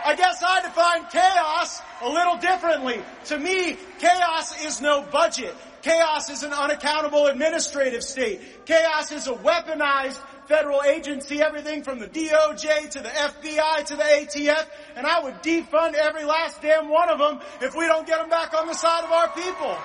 I 0.05 0.15
guess 0.15 0.41
I 0.41 0.61
define 0.61 1.05
chaos 1.11 1.81
a 2.01 2.09
little 2.09 2.37
differently. 2.37 3.01
To 3.25 3.37
me, 3.37 3.77
chaos 3.99 4.65
is 4.65 4.81
no 4.81 5.01
budget. 5.03 5.55
Chaos 5.81 6.29
is 6.29 6.43
an 6.43 6.53
unaccountable 6.53 7.27
administrative 7.27 8.03
state. 8.03 8.65
Chaos 8.65 9.11
is 9.11 9.27
a 9.27 9.33
weaponized 9.33 10.19
federal 10.45 10.83
agency, 10.83 11.41
everything 11.41 11.81
from 11.81 11.99
the 11.99 12.07
DOJ 12.07 12.89
to 12.91 12.99
the 12.99 13.09
FBI 13.09 13.85
to 13.85 13.95
the 13.95 14.03
ATF, 14.03 14.67
and 14.95 15.07
I 15.07 15.23
would 15.23 15.35
defund 15.41 15.93
every 15.93 16.25
last 16.25 16.61
damn 16.61 16.89
one 16.89 17.09
of 17.09 17.19
them 17.19 17.39
if 17.61 17.75
we 17.75 17.85
don't 17.85 18.05
get 18.05 18.19
them 18.19 18.29
back 18.29 18.53
on 18.53 18.67
the 18.67 18.73
side 18.73 19.03
of 19.03 19.11
our 19.11 19.29
people. 19.29 19.77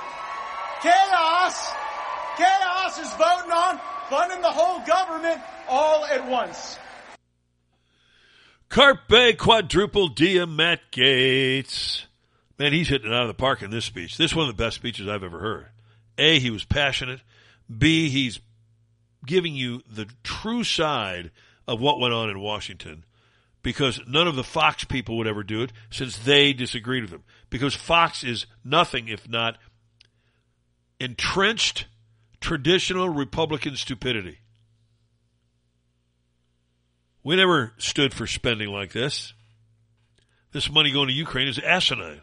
Chaos, 0.83 1.73
chaos 2.37 2.99
is 2.99 3.13
voting 3.13 3.53
on 3.53 3.81
funding 4.11 4.43
the 4.43 4.51
whole 4.51 4.81
government 4.87 5.41
all 5.69 6.05
at 6.05 6.29
once. 6.29 6.79
Carpe 8.69 9.39
quadruple 9.39 10.09
diem 10.09 10.57
Matt 10.57 10.81
Gaetz. 10.93 12.05
Man, 12.59 12.73
he's 12.73 12.89
hitting 12.89 13.11
it 13.11 13.15
out 13.15 13.23
of 13.23 13.29
the 13.29 13.35
park 13.35 13.63
in 13.63 13.71
this 13.71 13.85
speech. 13.85 14.17
This 14.17 14.33
is 14.33 14.37
one 14.37 14.49
of 14.49 14.57
the 14.57 14.63
best 14.63 14.77
speeches 14.77 15.09
I've 15.09 15.23
ever 15.23 15.39
heard. 15.39 15.67
A, 16.19 16.39
he 16.39 16.51
was 16.51 16.65
passionate. 16.65 17.21
B, 17.77 18.09
he's 18.09 18.41
giving 19.25 19.55
you 19.55 19.83
the 19.91 20.07
true 20.23 20.65
side 20.65 21.31
of 21.67 21.81
what 21.81 21.99
went 21.99 22.15
on 22.15 22.31
in 22.31 22.41
Washington 22.41 23.05
because 23.63 24.01
none 24.07 24.29
of 24.29 24.37
the 24.37 24.45
Fox 24.45 24.85
people 24.85 25.17
would 25.19 25.27
ever 25.27 25.43
do 25.43 25.63
it 25.63 25.73
since 25.91 26.17
they 26.17 26.53
disagreed 26.53 27.03
with 27.03 27.11
him. 27.11 27.25
Because 27.51 27.75
Fox 27.75 28.23
is 28.23 28.47
nothing 28.65 29.09
if 29.09 29.29
not 29.29 29.59
entrenched 31.01 31.87
traditional 32.41 33.09
Republican 33.09 33.75
stupidity. 33.75 34.39
We 37.25 37.35
never 37.35 37.73
stood 37.77 38.15
for 38.15 38.29
spending 38.29 38.69
like 38.69 38.93
this. 38.93 39.35
This 40.53 40.71
money 40.71 40.93
going 40.93 41.09
to 41.09 41.13
Ukraine 41.13 41.49
is 41.49 41.59
asinine. 41.59 42.21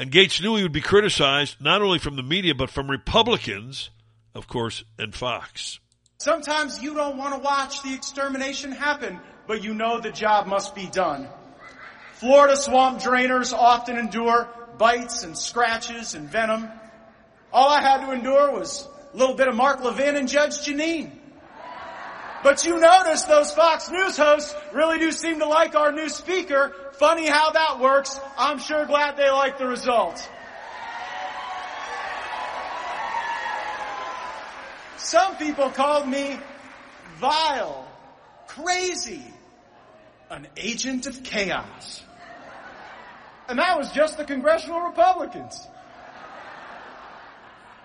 And 0.00 0.10
Gaetz 0.10 0.40
knew 0.40 0.56
he 0.56 0.62
would 0.62 0.72
be 0.72 0.80
criticized 0.80 1.60
not 1.60 1.82
only 1.82 1.98
from 1.98 2.16
the 2.16 2.22
media, 2.22 2.54
but 2.54 2.70
from 2.70 2.90
Republicans, 2.90 3.90
of 4.34 4.48
course, 4.48 4.82
and 4.98 5.14
Fox. 5.14 5.78
Sometimes 6.16 6.82
you 6.82 6.94
don't 6.94 7.18
want 7.18 7.34
to 7.34 7.40
watch 7.40 7.82
the 7.82 7.92
extermination 7.92 8.72
happen, 8.72 9.20
but 9.46 9.62
you 9.62 9.74
know 9.74 10.00
the 10.00 10.10
job 10.10 10.46
must 10.46 10.74
be 10.74 10.86
done. 10.86 11.28
Florida 12.14 12.56
swamp 12.56 13.00
drainers 13.00 13.52
often 13.52 13.98
endure 13.98 14.48
bites 14.78 15.22
and 15.22 15.36
scratches 15.36 16.14
and 16.14 16.30
venom. 16.30 16.66
All 17.52 17.68
I 17.68 17.82
had 17.82 18.06
to 18.06 18.12
endure 18.12 18.52
was 18.52 18.88
a 19.12 19.16
little 19.18 19.34
bit 19.34 19.48
of 19.48 19.54
Mark 19.54 19.84
Levin 19.84 20.16
and 20.16 20.30
Judge 20.30 20.60
Jeanine. 20.66 21.10
But 22.42 22.64
you 22.64 22.80
notice 22.80 23.24
those 23.24 23.52
Fox 23.52 23.90
News 23.90 24.16
hosts 24.16 24.56
really 24.72 24.98
do 24.98 25.12
seem 25.12 25.40
to 25.40 25.46
like 25.46 25.74
our 25.74 25.92
new 25.92 26.08
speaker. 26.08 26.74
Funny 27.00 27.26
how 27.26 27.50
that 27.52 27.80
works. 27.80 28.20
I'm 28.36 28.58
sure 28.58 28.84
glad 28.84 29.16
they 29.16 29.30
like 29.30 29.56
the 29.56 29.66
result. 29.66 30.28
Some 34.98 35.34
people 35.36 35.70
called 35.70 36.06
me 36.06 36.38
vile, 37.16 37.88
crazy, 38.48 39.24
an 40.28 40.46
agent 40.58 41.06
of 41.06 41.22
chaos. 41.22 42.02
And 43.48 43.58
that 43.58 43.78
was 43.78 43.90
just 43.92 44.18
the 44.18 44.24
congressional 44.26 44.80
Republicans. 44.80 45.66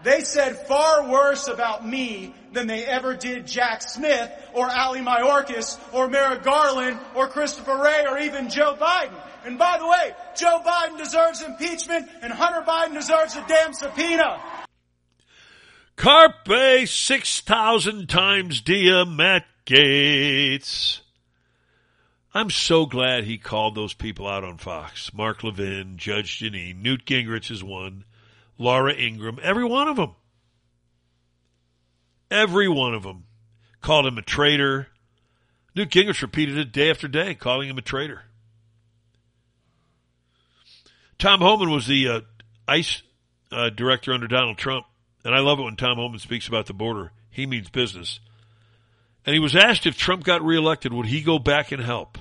They 0.05 0.21
said 0.21 0.67
far 0.67 1.09
worse 1.09 1.47
about 1.47 1.83
me 1.83 2.31
than 2.53 2.67
they 2.67 2.85
ever 2.85 3.15
did 3.15 3.47
Jack 3.47 3.81
Smith 3.81 4.31
or 4.53 4.69
Ali 4.69 4.99
Mayorkas 4.99 5.79
or 5.91 6.07
Merrick 6.07 6.43
Garland 6.43 6.99
or 7.15 7.27
Christopher 7.27 7.75
Wray 7.75 8.05
or 8.07 8.19
even 8.19 8.51
Joe 8.51 8.75
Biden. 8.79 9.19
And 9.45 9.57
by 9.57 9.79
the 9.79 9.87
way, 9.87 10.13
Joe 10.37 10.61
Biden 10.63 10.99
deserves 10.99 11.41
impeachment 11.41 12.07
and 12.21 12.31
Hunter 12.31 12.61
Biden 12.61 12.93
deserves 12.93 13.35
a 13.35 13.43
damn 13.47 13.73
subpoena. 13.73 14.39
Carpe 15.95 16.87
6,000 16.87 18.07
times 18.07 18.61
dia 18.61 19.05
Matt 19.05 19.45
Gaetz. 19.65 20.99
I'm 22.31 22.51
so 22.51 22.85
glad 22.85 23.23
he 23.23 23.39
called 23.39 23.73
those 23.73 23.95
people 23.95 24.27
out 24.27 24.43
on 24.43 24.59
Fox. 24.59 25.11
Mark 25.15 25.43
Levin, 25.43 25.97
Judge 25.97 26.37
Jeanine, 26.37 26.79
Newt 26.79 27.05
Gingrich 27.07 27.49
is 27.49 27.63
one, 27.63 28.03
Laura 28.57 28.93
Ingraham, 28.93 29.39
every 29.41 29.65
one 29.65 29.87
of 29.87 29.97
them. 29.97 30.15
Every 32.31 32.67
one 32.67 32.93
of 32.93 33.03
them 33.03 33.25
called 33.81 34.05
him 34.05 34.17
a 34.17 34.21
traitor. 34.21 34.87
Newt 35.75 35.89
Gingrich 35.89 36.21
repeated 36.21 36.57
it 36.57 36.71
day 36.71 36.89
after 36.89 37.07
day, 37.07 37.35
calling 37.35 37.69
him 37.69 37.77
a 37.77 37.81
traitor. 37.81 38.23
Tom 41.17 41.41
Homan 41.41 41.69
was 41.69 41.87
the 41.87 42.07
uh, 42.07 42.21
ICE 42.67 43.03
uh, 43.51 43.69
director 43.69 44.13
under 44.13 44.27
Donald 44.27 44.57
Trump. 44.57 44.85
And 45.23 45.33
I 45.33 45.39
love 45.39 45.59
it 45.59 45.63
when 45.63 45.75
Tom 45.75 45.97
Homan 45.97 46.19
speaks 46.19 46.47
about 46.47 46.67
the 46.67 46.73
border. 46.73 47.11
He 47.31 47.45
means 47.45 47.69
business. 47.69 48.19
And 49.25 49.33
he 49.33 49.39
was 49.39 49.55
asked 49.55 49.87
if 49.87 49.97
Trump 49.97 50.23
got 50.23 50.43
reelected, 50.43 50.93
would 50.93 51.07
he 51.07 51.21
go 51.21 51.39
back 51.39 51.71
and 51.71 51.81
help? 51.81 52.17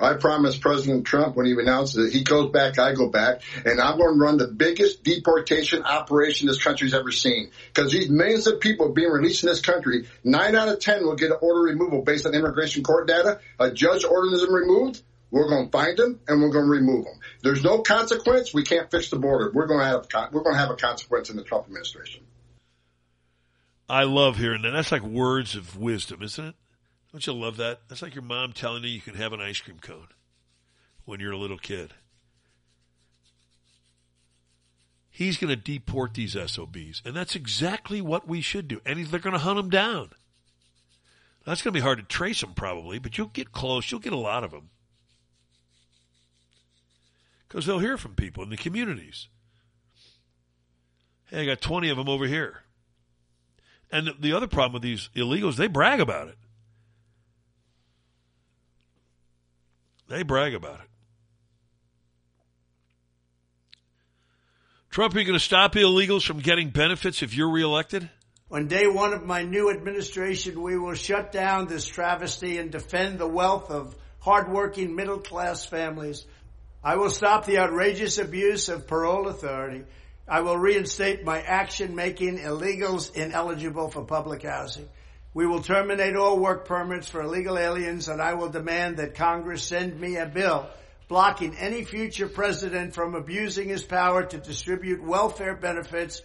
I 0.00 0.14
promised 0.14 0.60
President 0.60 1.06
Trump 1.06 1.36
when 1.36 1.46
he 1.46 1.52
announced 1.52 1.94
that 1.94 2.12
he 2.12 2.24
goes 2.24 2.50
back, 2.50 2.78
I 2.78 2.94
go 2.94 3.08
back, 3.08 3.42
and 3.64 3.80
I'm 3.80 3.98
going 3.98 4.18
to 4.18 4.24
run 4.24 4.38
the 4.38 4.48
biggest 4.48 5.04
deportation 5.04 5.82
operation 5.82 6.46
this 6.46 6.62
country's 6.62 6.94
ever 6.94 7.12
seen. 7.12 7.50
Because 7.72 7.92
these 7.92 8.08
millions 8.08 8.46
of 8.46 8.60
people 8.60 8.92
being 8.92 9.10
released 9.10 9.42
in 9.42 9.48
this 9.48 9.60
country, 9.60 10.08
nine 10.24 10.56
out 10.56 10.68
of 10.68 10.80
ten 10.80 11.04
will 11.04 11.16
get 11.16 11.30
an 11.30 11.38
order 11.40 11.60
removal 11.60 12.02
based 12.02 12.26
on 12.26 12.34
immigration 12.34 12.82
court 12.82 13.06
data. 13.06 13.40
A 13.58 13.70
judge 13.70 14.04
orders 14.04 14.40
them 14.40 14.54
removed. 14.54 15.02
We're 15.30 15.48
going 15.48 15.66
to 15.66 15.70
find 15.70 15.96
them 15.96 16.20
and 16.26 16.42
we're 16.42 16.50
going 16.50 16.64
to 16.64 16.70
remove 16.70 17.04
them. 17.04 17.20
There's 17.42 17.62
no 17.62 17.82
consequence. 17.82 18.52
We 18.52 18.64
can't 18.64 18.90
fix 18.90 19.10
the 19.10 19.18
border. 19.18 19.50
We're 19.52 19.66
going 19.66 19.80
to 19.80 19.86
have 19.86 20.32
we're 20.32 20.42
going 20.42 20.54
to 20.54 20.60
have 20.60 20.70
a 20.70 20.76
consequence 20.76 21.30
in 21.30 21.36
the 21.36 21.44
Trump 21.44 21.66
administration. 21.66 22.24
I 23.88 24.04
love 24.04 24.36
hearing 24.36 24.62
that. 24.62 24.70
That's 24.70 24.92
like 24.92 25.02
words 25.02 25.56
of 25.56 25.76
wisdom, 25.76 26.22
isn't 26.22 26.44
it? 26.44 26.54
Don't 27.12 27.26
you 27.26 27.32
love 27.32 27.56
that? 27.56 27.80
That's 27.88 28.02
like 28.02 28.14
your 28.14 28.22
mom 28.22 28.52
telling 28.52 28.84
you 28.84 28.90
you 28.90 29.00
can 29.00 29.14
have 29.14 29.32
an 29.32 29.40
ice 29.40 29.60
cream 29.60 29.78
cone 29.80 30.08
when 31.04 31.20
you're 31.20 31.32
a 31.32 31.38
little 31.38 31.58
kid. 31.58 31.92
He's 35.10 35.36
going 35.36 35.50
to 35.50 35.56
deport 35.56 36.14
these 36.14 36.34
SOBs, 36.34 37.02
and 37.04 37.14
that's 37.14 37.34
exactly 37.34 38.00
what 38.00 38.28
we 38.28 38.40
should 38.40 38.68
do. 38.68 38.80
And 38.86 39.04
they're 39.06 39.20
going 39.20 39.34
to 39.34 39.40
hunt 39.40 39.56
them 39.56 39.68
down. 39.68 40.10
That's 41.44 41.62
going 41.62 41.72
to 41.74 41.78
be 41.78 41.82
hard 41.82 41.98
to 41.98 42.04
trace 42.04 42.40
them, 42.40 42.54
probably, 42.54 42.98
but 42.98 43.18
you'll 43.18 43.26
get 43.26 43.50
close. 43.52 43.90
You'll 43.90 44.00
get 44.00 44.12
a 44.12 44.16
lot 44.16 44.44
of 44.44 44.52
them 44.52 44.70
because 47.48 47.66
they'll 47.66 47.80
hear 47.80 47.96
from 47.96 48.14
people 48.14 48.44
in 48.44 48.50
the 48.50 48.56
communities. 48.56 49.26
Hey, 51.26 51.42
I 51.42 51.46
got 51.46 51.60
20 51.60 51.88
of 51.88 51.96
them 51.96 52.08
over 52.08 52.26
here. 52.26 52.62
And 53.90 54.12
the 54.20 54.32
other 54.32 54.46
problem 54.46 54.74
with 54.74 54.82
these 54.82 55.10
illegals, 55.16 55.56
they 55.56 55.66
brag 55.66 55.98
about 56.00 56.28
it. 56.28 56.36
They 60.10 60.24
brag 60.24 60.54
about 60.54 60.80
it. 60.80 60.86
Trump, 64.90 65.14
are 65.14 65.20
you 65.20 65.24
going 65.24 65.38
to 65.38 65.44
stop 65.44 65.74
illegals 65.74 66.26
from 66.26 66.40
getting 66.40 66.70
benefits 66.70 67.22
if 67.22 67.32
you're 67.32 67.52
reelected? 67.52 68.10
On 68.50 68.66
day 68.66 68.88
one 68.88 69.12
of 69.12 69.24
my 69.24 69.44
new 69.44 69.70
administration, 69.70 70.60
we 70.60 70.76
will 70.76 70.94
shut 70.94 71.30
down 71.30 71.68
this 71.68 71.86
travesty 71.86 72.58
and 72.58 72.72
defend 72.72 73.20
the 73.20 73.28
wealth 73.28 73.70
of 73.70 73.94
hardworking 74.18 74.96
middle 74.96 75.20
class 75.20 75.64
families. 75.64 76.26
I 76.82 76.96
will 76.96 77.10
stop 77.10 77.46
the 77.46 77.58
outrageous 77.58 78.18
abuse 78.18 78.68
of 78.68 78.88
parole 78.88 79.28
authority. 79.28 79.84
I 80.26 80.40
will 80.40 80.58
reinstate 80.58 81.24
my 81.24 81.40
action 81.40 81.94
making 81.94 82.38
illegals 82.38 83.14
ineligible 83.14 83.90
for 83.90 84.04
public 84.04 84.42
housing. 84.42 84.88
We 85.32 85.46
will 85.46 85.62
terminate 85.62 86.16
all 86.16 86.40
work 86.40 86.64
permits 86.64 87.08
for 87.08 87.22
illegal 87.22 87.56
aliens 87.56 88.08
and 88.08 88.20
I 88.20 88.34
will 88.34 88.48
demand 88.48 88.96
that 88.96 89.14
Congress 89.14 89.62
send 89.62 90.00
me 90.00 90.16
a 90.16 90.26
bill 90.26 90.68
blocking 91.06 91.56
any 91.56 91.84
future 91.84 92.28
president 92.28 92.94
from 92.94 93.14
abusing 93.14 93.68
his 93.68 93.84
power 93.84 94.24
to 94.24 94.38
distribute 94.38 95.02
welfare 95.02 95.54
benefits 95.54 96.22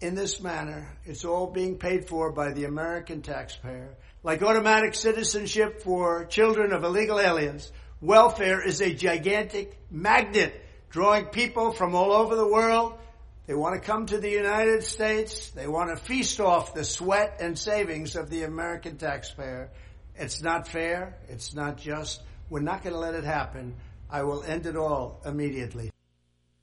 in 0.00 0.14
this 0.14 0.40
manner. 0.40 0.86
It's 1.04 1.24
all 1.24 1.46
being 1.46 1.78
paid 1.78 2.08
for 2.08 2.30
by 2.30 2.52
the 2.52 2.64
American 2.64 3.22
taxpayer. 3.22 3.94
Like 4.22 4.42
automatic 4.42 4.94
citizenship 4.94 5.82
for 5.82 6.26
children 6.26 6.72
of 6.72 6.84
illegal 6.84 7.18
aliens, 7.18 7.72
welfare 8.02 8.66
is 8.66 8.82
a 8.82 8.92
gigantic 8.92 9.78
magnet 9.90 10.62
drawing 10.90 11.26
people 11.26 11.72
from 11.72 11.94
all 11.94 12.12
over 12.12 12.36
the 12.36 12.46
world 12.48 12.98
they 13.46 13.54
want 13.54 13.80
to 13.80 13.80
come 13.80 14.06
to 14.06 14.18
the 14.18 14.30
United 14.30 14.82
States. 14.82 15.50
They 15.50 15.68
want 15.68 15.90
to 15.90 15.96
feast 15.96 16.40
off 16.40 16.74
the 16.74 16.84
sweat 16.84 17.36
and 17.40 17.56
savings 17.56 18.16
of 18.16 18.28
the 18.28 18.42
American 18.42 18.96
taxpayer. 18.96 19.70
It's 20.16 20.42
not 20.42 20.66
fair. 20.66 21.16
It's 21.28 21.54
not 21.54 21.76
just. 21.76 22.22
We're 22.50 22.60
not 22.60 22.82
going 22.82 22.94
to 22.94 22.98
let 22.98 23.14
it 23.14 23.24
happen. 23.24 23.76
I 24.10 24.22
will 24.22 24.42
end 24.42 24.66
it 24.66 24.76
all 24.76 25.20
immediately. 25.24 25.90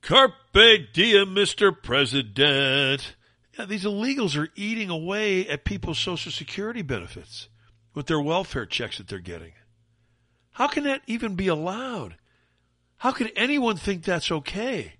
Carpe 0.02 0.32
diem, 0.92 1.34
Mr. 1.34 1.72
President. 1.82 3.14
Yeah, 3.58 3.64
these 3.64 3.84
illegals 3.84 4.36
are 4.36 4.50
eating 4.54 4.90
away 4.90 5.48
at 5.48 5.64
people's 5.64 5.98
Social 5.98 6.32
Security 6.32 6.82
benefits 6.82 7.48
with 7.94 8.06
their 8.06 8.20
welfare 8.20 8.66
checks 8.66 8.98
that 8.98 9.08
they're 9.08 9.18
getting. 9.20 9.52
How 10.52 10.68
can 10.68 10.84
that 10.84 11.02
even 11.06 11.36
be 11.36 11.48
allowed? 11.48 12.16
How 12.98 13.12
can 13.12 13.28
anyone 13.36 13.76
think 13.76 14.04
that's 14.04 14.30
okay? 14.30 14.94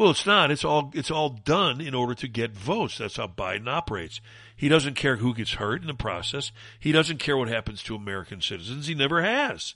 Well, 0.00 0.12
it's 0.12 0.24
not. 0.24 0.50
It's 0.50 0.64
all 0.64 0.90
it's 0.94 1.10
all 1.10 1.28
done 1.28 1.82
in 1.82 1.94
order 1.94 2.14
to 2.14 2.26
get 2.26 2.52
votes. 2.52 2.96
That's 2.96 3.18
how 3.18 3.26
Biden 3.26 3.68
operates. 3.68 4.22
He 4.56 4.66
doesn't 4.66 4.94
care 4.94 5.16
who 5.16 5.34
gets 5.34 5.52
hurt 5.52 5.82
in 5.82 5.88
the 5.88 5.92
process. 5.92 6.52
He 6.78 6.90
doesn't 6.90 7.18
care 7.18 7.36
what 7.36 7.48
happens 7.48 7.82
to 7.82 7.94
American 7.94 8.40
citizens. 8.40 8.86
He 8.86 8.94
never 8.94 9.20
has. 9.20 9.74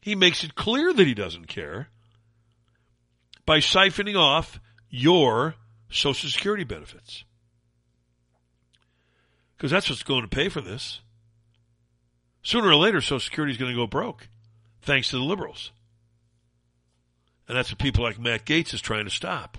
He 0.00 0.14
makes 0.14 0.44
it 0.44 0.54
clear 0.54 0.92
that 0.92 1.08
he 1.08 1.12
doesn't 1.12 1.48
care 1.48 1.88
by 3.44 3.58
siphoning 3.58 4.16
off 4.16 4.60
your 4.90 5.56
Social 5.90 6.30
Security 6.30 6.62
benefits. 6.62 7.24
Because 9.56 9.72
that's 9.72 9.90
what's 9.90 10.04
going 10.04 10.22
to 10.22 10.28
pay 10.28 10.48
for 10.48 10.60
this. 10.60 11.00
Sooner 12.44 12.68
or 12.68 12.76
later, 12.76 13.00
Social 13.00 13.18
Security 13.18 13.50
is 13.50 13.58
going 13.58 13.72
to 13.72 13.76
go 13.76 13.88
broke, 13.88 14.28
thanks 14.82 15.10
to 15.10 15.16
the 15.16 15.24
liberals. 15.24 15.72
And 17.48 17.56
that's 17.56 17.70
what 17.70 17.78
people 17.78 18.02
like 18.04 18.18
Matt 18.18 18.44
Gaetz 18.44 18.74
is 18.74 18.80
trying 18.80 19.04
to 19.04 19.10
stop. 19.10 19.56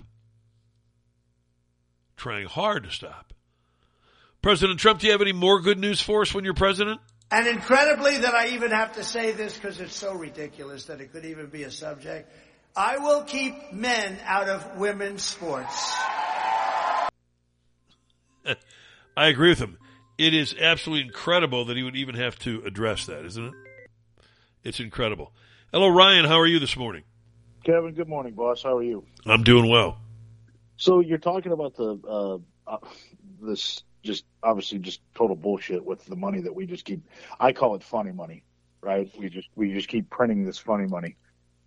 Trying 2.16 2.46
hard 2.46 2.84
to 2.84 2.90
stop. 2.90 3.32
President 4.42 4.78
Trump, 4.78 5.00
do 5.00 5.06
you 5.06 5.12
have 5.12 5.22
any 5.22 5.32
more 5.32 5.60
good 5.60 5.78
news 5.78 6.00
for 6.00 6.22
us 6.22 6.34
when 6.34 6.44
you're 6.44 6.54
president? 6.54 7.00
And 7.30 7.46
incredibly 7.46 8.18
that 8.18 8.34
I 8.34 8.48
even 8.48 8.70
have 8.70 8.94
to 8.94 9.04
say 9.04 9.32
this 9.32 9.54
because 9.54 9.80
it's 9.80 9.94
so 9.94 10.14
ridiculous 10.14 10.86
that 10.86 11.00
it 11.00 11.12
could 11.12 11.24
even 11.24 11.46
be 11.46 11.64
a 11.64 11.70
subject. 11.70 12.32
I 12.76 12.98
will 12.98 13.22
keep 13.22 13.72
men 13.72 14.18
out 14.24 14.48
of 14.48 14.76
women's 14.78 15.22
sports. 15.22 15.92
I 19.16 19.26
agree 19.28 19.50
with 19.50 19.58
him. 19.58 19.78
It 20.16 20.34
is 20.34 20.54
absolutely 20.58 21.06
incredible 21.06 21.66
that 21.66 21.76
he 21.76 21.82
would 21.82 21.96
even 21.96 22.14
have 22.14 22.38
to 22.40 22.62
address 22.64 23.06
that, 23.06 23.24
isn't 23.24 23.46
it? 23.46 23.54
It's 24.64 24.80
incredible. 24.80 25.32
Hello, 25.72 25.88
Ryan. 25.88 26.24
How 26.24 26.40
are 26.40 26.46
you 26.46 26.58
this 26.58 26.76
morning? 26.76 27.02
Kevin, 27.68 27.92
good 27.92 28.08
morning, 28.08 28.32
boss. 28.32 28.62
How 28.62 28.78
are 28.78 28.82
you? 28.82 29.04
I'm 29.26 29.42
doing 29.42 29.68
well. 29.68 29.98
So 30.78 31.00
you're 31.00 31.18
talking 31.18 31.52
about 31.52 31.76
the 31.76 32.00
uh, 32.08 32.38
uh, 32.66 32.78
this 33.42 33.82
just 34.02 34.24
obviously 34.42 34.78
just 34.78 35.02
total 35.14 35.36
bullshit 35.36 35.84
with 35.84 36.02
the 36.06 36.16
money 36.16 36.40
that 36.40 36.54
we 36.54 36.64
just 36.64 36.86
keep. 36.86 37.02
I 37.38 37.52
call 37.52 37.74
it 37.74 37.82
funny 37.82 38.10
money, 38.10 38.42
right? 38.80 39.12
We 39.18 39.28
just 39.28 39.48
we 39.54 39.74
just 39.74 39.86
keep 39.88 40.08
printing 40.08 40.46
this 40.46 40.56
funny 40.56 40.86
money 40.86 41.16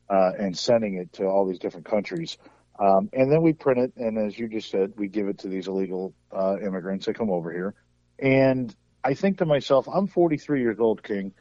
uh, 0.09 0.31
and 0.39 0.57
sending 0.57 0.95
it 0.95 1.13
to 1.13 1.25
all 1.25 1.45
these 1.45 1.59
different 1.59 1.85
countries. 1.85 2.39
Um, 2.79 3.11
and 3.13 3.31
then 3.31 3.43
we 3.43 3.53
print 3.53 3.77
it, 3.77 3.93
and 3.95 4.17
as 4.17 4.39
you 4.39 4.47
just 4.47 4.71
said, 4.71 4.93
we 4.97 5.07
give 5.07 5.27
it 5.27 5.37
to 5.41 5.49
these 5.49 5.67
illegal 5.67 6.15
uh, 6.35 6.57
immigrants 6.65 7.05
that 7.05 7.13
come 7.13 7.29
over 7.29 7.51
here. 7.51 7.75
And 8.17 8.75
I 9.03 9.13
think 9.13 9.37
to 9.37 9.45
myself, 9.45 9.87
I'm 9.87 10.07
43 10.07 10.61
years 10.61 10.79
old, 10.79 11.03
King. 11.03 11.31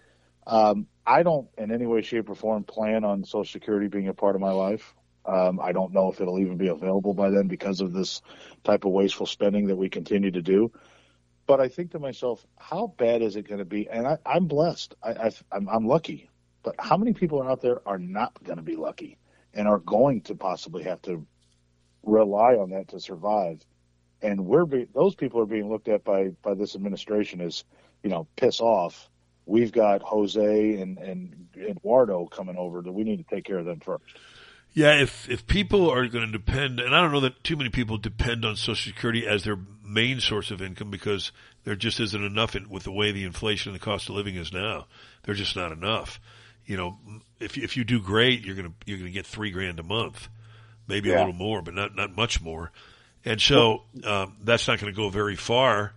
Um, 0.50 0.88
I 1.06 1.22
don't, 1.22 1.48
in 1.56 1.70
any 1.70 1.86
way, 1.86 2.02
shape, 2.02 2.28
or 2.28 2.34
form, 2.34 2.64
plan 2.64 3.04
on 3.04 3.24
Social 3.24 3.44
Security 3.44 3.86
being 3.86 4.08
a 4.08 4.14
part 4.14 4.34
of 4.34 4.40
my 4.40 4.50
life. 4.50 4.94
Um, 5.24 5.60
I 5.60 5.70
don't 5.70 5.92
know 5.92 6.10
if 6.10 6.20
it'll 6.20 6.40
even 6.40 6.56
be 6.56 6.68
available 6.68 7.14
by 7.14 7.30
then 7.30 7.46
because 7.46 7.80
of 7.80 7.92
this 7.92 8.20
type 8.64 8.84
of 8.84 8.90
wasteful 8.90 9.26
spending 9.26 9.68
that 9.68 9.76
we 9.76 9.88
continue 9.88 10.32
to 10.32 10.42
do. 10.42 10.72
But 11.46 11.60
I 11.60 11.68
think 11.68 11.92
to 11.92 12.00
myself, 12.00 12.44
how 12.56 12.92
bad 12.98 13.22
is 13.22 13.36
it 13.36 13.46
going 13.46 13.60
to 13.60 13.64
be? 13.64 13.88
And 13.88 14.08
I, 14.08 14.18
I'm 14.26 14.46
blessed. 14.46 14.96
I, 15.02 15.30
I'm, 15.52 15.68
I'm 15.68 15.86
lucky. 15.86 16.28
But 16.64 16.74
how 16.78 16.96
many 16.96 17.12
people 17.12 17.42
out 17.42 17.60
there 17.62 17.86
are 17.86 17.98
not 17.98 18.42
going 18.42 18.56
to 18.58 18.62
be 18.62 18.76
lucky 18.76 19.18
and 19.54 19.68
are 19.68 19.78
going 19.78 20.22
to 20.22 20.34
possibly 20.34 20.82
have 20.84 21.00
to 21.02 21.26
rely 22.02 22.54
on 22.54 22.70
that 22.70 22.88
to 22.88 22.98
survive? 22.98 23.64
And 24.20 24.46
we're 24.46 24.66
be, 24.66 24.88
those 24.92 25.14
people 25.14 25.40
are 25.40 25.46
being 25.46 25.70
looked 25.70 25.88
at 25.88 26.02
by 26.02 26.30
by 26.42 26.54
this 26.54 26.74
administration 26.74 27.40
as, 27.40 27.64
you 28.02 28.10
know, 28.10 28.26
piss 28.36 28.60
off. 28.60 29.08
We've 29.50 29.72
got 29.72 30.02
Jose 30.02 30.80
and 30.80 30.98
and 30.98 31.48
Eduardo 31.56 32.26
coming 32.26 32.56
over 32.56 32.80
that 32.82 32.92
we 32.92 33.04
need 33.04 33.16
to 33.16 33.34
take 33.34 33.44
care 33.44 33.58
of 33.58 33.66
them 33.66 33.80
first. 33.80 34.04
Yeah, 34.72 35.00
if 35.00 35.28
if 35.28 35.46
people 35.46 35.90
are 35.90 36.06
going 36.06 36.26
to 36.26 36.32
depend, 36.32 36.78
and 36.78 36.94
I 36.94 37.00
don't 37.00 37.10
know 37.10 37.20
that 37.20 37.42
too 37.42 37.56
many 37.56 37.70
people 37.70 37.98
depend 37.98 38.44
on 38.44 38.54
Social 38.54 38.92
Security 38.92 39.26
as 39.26 39.42
their 39.42 39.58
main 39.84 40.20
source 40.20 40.52
of 40.52 40.62
income 40.62 40.90
because 40.90 41.32
there 41.64 41.74
just 41.74 41.98
isn't 41.98 42.24
enough 42.24 42.54
in, 42.54 42.68
with 42.68 42.84
the 42.84 42.92
way 42.92 43.10
the 43.10 43.24
inflation 43.24 43.72
and 43.72 43.80
the 43.80 43.84
cost 43.84 44.08
of 44.08 44.14
living 44.14 44.36
is 44.36 44.52
now. 44.52 44.86
There's 45.24 45.38
just 45.38 45.56
not 45.56 45.72
enough. 45.72 46.20
You 46.64 46.76
know, 46.76 46.98
if 47.40 47.58
if 47.58 47.76
you 47.76 47.82
do 47.82 48.00
great, 48.00 48.44
you're 48.44 48.54
gonna 48.54 48.72
you're 48.86 48.98
gonna 48.98 49.10
get 49.10 49.26
three 49.26 49.50
grand 49.50 49.80
a 49.80 49.82
month, 49.82 50.28
maybe 50.86 51.08
yeah. 51.08 51.16
a 51.16 51.18
little 51.18 51.32
more, 51.32 51.60
but 51.60 51.74
not 51.74 51.96
not 51.96 52.14
much 52.14 52.40
more. 52.40 52.70
And 53.24 53.40
so 53.40 53.82
um, 54.04 54.36
that's 54.42 54.68
not 54.68 54.78
going 54.80 54.92
to 54.92 54.96
go 54.96 55.10
very 55.10 55.36
far 55.36 55.92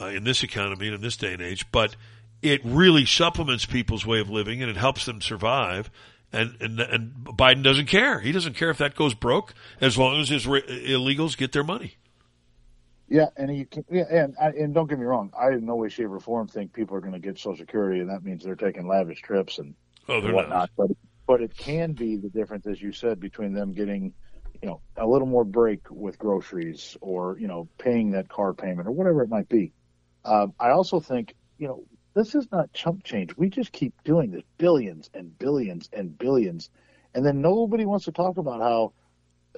uh, 0.00 0.06
in 0.06 0.24
this 0.24 0.42
economy 0.42 0.86
and 0.86 0.96
in 0.96 1.00
this 1.00 1.16
day 1.16 1.32
and 1.32 1.42
age. 1.42 1.70
But 1.70 1.94
it 2.42 2.60
really 2.64 3.04
supplements 3.04 3.66
people's 3.66 4.06
way 4.06 4.20
of 4.20 4.30
living 4.30 4.62
and 4.62 4.70
it 4.70 4.76
helps 4.76 5.04
them 5.04 5.20
survive 5.20 5.90
and, 6.32 6.56
and, 6.60 6.80
and 6.80 7.12
Biden 7.24 7.62
doesn't 7.62 7.86
care. 7.86 8.20
He 8.20 8.32
doesn't 8.32 8.54
care 8.54 8.70
if 8.70 8.78
that 8.78 8.94
goes 8.94 9.14
broke 9.14 9.54
as 9.80 9.98
long 9.98 10.20
as 10.20 10.28
his 10.28 10.46
re- 10.46 10.62
illegals 10.62 11.36
get 11.36 11.52
their 11.52 11.64
money. 11.64 11.96
Yeah, 13.08 13.26
and 13.36 13.50
he 13.50 13.64
can, 13.64 13.84
yeah, 13.90 14.04
and 14.08 14.36
and 14.38 14.72
don't 14.72 14.88
get 14.88 14.96
me 14.96 15.04
wrong, 15.04 15.32
I 15.36 15.48
in 15.48 15.66
no 15.66 15.74
way, 15.74 15.88
shape, 15.88 16.10
or 16.10 16.20
form 16.20 16.46
think 16.46 16.72
people 16.72 16.96
are 16.96 17.00
going 17.00 17.12
to 17.12 17.18
get 17.18 17.38
Social 17.38 17.56
Security, 17.56 17.98
and 17.98 18.08
that 18.08 18.22
means 18.22 18.44
they're 18.44 18.54
taking 18.54 18.86
lavish 18.86 19.20
trips 19.20 19.58
and, 19.58 19.74
oh, 20.08 20.20
whatnot. 20.20 20.48
Not. 20.48 20.70
But 20.76 20.90
but 21.26 21.42
it 21.42 21.56
can 21.56 21.92
be 21.92 22.14
the 22.14 22.28
difference, 22.28 22.68
as 22.68 22.80
you 22.80 22.92
said, 22.92 23.18
between 23.18 23.52
them 23.52 23.72
getting, 23.72 24.12
you 24.62 24.68
know, 24.68 24.80
a 24.96 25.04
little 25.04 25.26
more 25.26 25.44
break 25.44 25.90
with 25.90 26.20
groceries 26.20 26.96
or 27.00 27.36
you 27.40 27.48
know 27.48 27.68
paying 27.78 28.12
that 28.12 28.28
car 28.28 28.54
payment 28.54 28.86
or 28.86 28.92
whatever 28.92 29.24
it 29.24 29.28
might 29.28 29.48
be. 29.48 29.72
Um, 30.24 30.54
I 30.60 30.70
also 30.70 31.00
think 31.00 31.34
you 31.58 31.66
know 31.66 31.82
this 32.14 32.34
is 32.34 32.50
not 32.50 32.72
chump 32.72 33.04
change. 33.04 33.36
We 33.36 33.48
just 33.48 33.72
keep 33.72 33.94
doing 34.04 34.30
this 34.30 34.42
billions 34.58 35.10
and 35.14 35.36
billions 35.38 35.88
and 35.92 36.16
billions, 36.18 36.70
and 37.14 37.24
then 37.24 37.40
nobody 37.40 37.84
wants 37.84 38.06
to 38.06 38.12
talk 38.12 38.36
about 38.38 38.60
how 38.60 38.92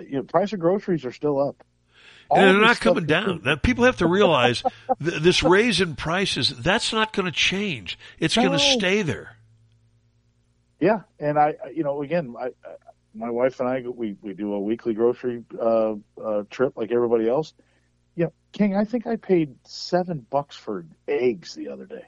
you 0.01 0.17
know 0.17 0.23
price 0.23 0.53
of 0.53 0.61
groceries 0.61 1.05
are 1.05 1.13
still 1.13 1.41
up. 1.41 1.65
All 2.29 2.39
and 2.39 2.55
they're 2.55 2.63
not 2.63 2.81
coming 2.81 3.05
down. 3.05 3.43
Now, 3.45 3.57
people 3.57 3.85
have 3.85 3.99
to 3.99 4.07
realize 4.07 4.63
th- 5.03 5.23
this 5.23 5.43
raise 5.43 5.81
in 5.81 5.97
prices, 5.97 6.49
that's 6.49 6.93
not 6.93 7.13
going 7.13 7.27
to 7.27 7.33
change. 7.33 7.99
It's 8.19 8.37
no. 8.37 8.45
going 8.45 8.59
to 8.59 8.65
stay 8.65 9.03
there. 9.03 9.37
Yeah. 10.81 11.01
And 11.19 11.39
I, 11.39 11.55
you 11.75 11.85
know, 11.85 12.03
again, 12.03 12.35
I, 12.41 12.51
my 13.15 13.31
wife 13.31 13.61
and 13.61 13.69
I, 13.69 13.83
we, 13.83 14.17
we 14.23 14.33
do 14.33 14.55
a 14.55 14.61
weekly 14.61 14.95
grocery 14.95 15.45
uh, 15.61 15.95
uh, 16.23 16.45
trip 16.49 16.73
like 16.77 16.91
everybody 16.91 17.29
else. 17.29 17.53
Yeah. 18.17 18.29
King, 18.53 18.77
I 18.77 18.85
think 18.85 19.07
I 19.07 19.17
paid 19.17 19.55
seven 19.65 20.27
bucks 20.31 20.57
for 20.57 20.87
eggs 21.07 21.55
the 21.55 21.69
other 21.69 21.85
day. 21.85 22.07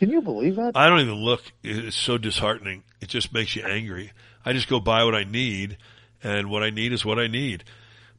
Can 0.00 0.08
you 0.08 0.22
believe 0.22 0.56
that? 0.56 0.74
I 0.74 0.88
don't 0.88 1.00
even 1.00 1.16
look. 1.16 1.42
It's 1.62 1.94
so 1.94 2.16
disheartening. 2.16 2.84
It 3.02 3.10
just 3.10 3.34
makes 3.34 3.54
you 3.54 3.62
angry. 3.66 4.12
I 4.46 4.54
just 4.54 4.66
go 4.66 4.80
buy 4.80 5.04
what 5.04 5.14
I 5.14 5.24
need, 5.24 5.76
and 6.22 6.48
what 6.48 6.62
I 6.62 6.70
need 6.70 6.94
is 6.94 7.04
what 7.04 7.18
I 7.18 7.26
need. 7.26 7.64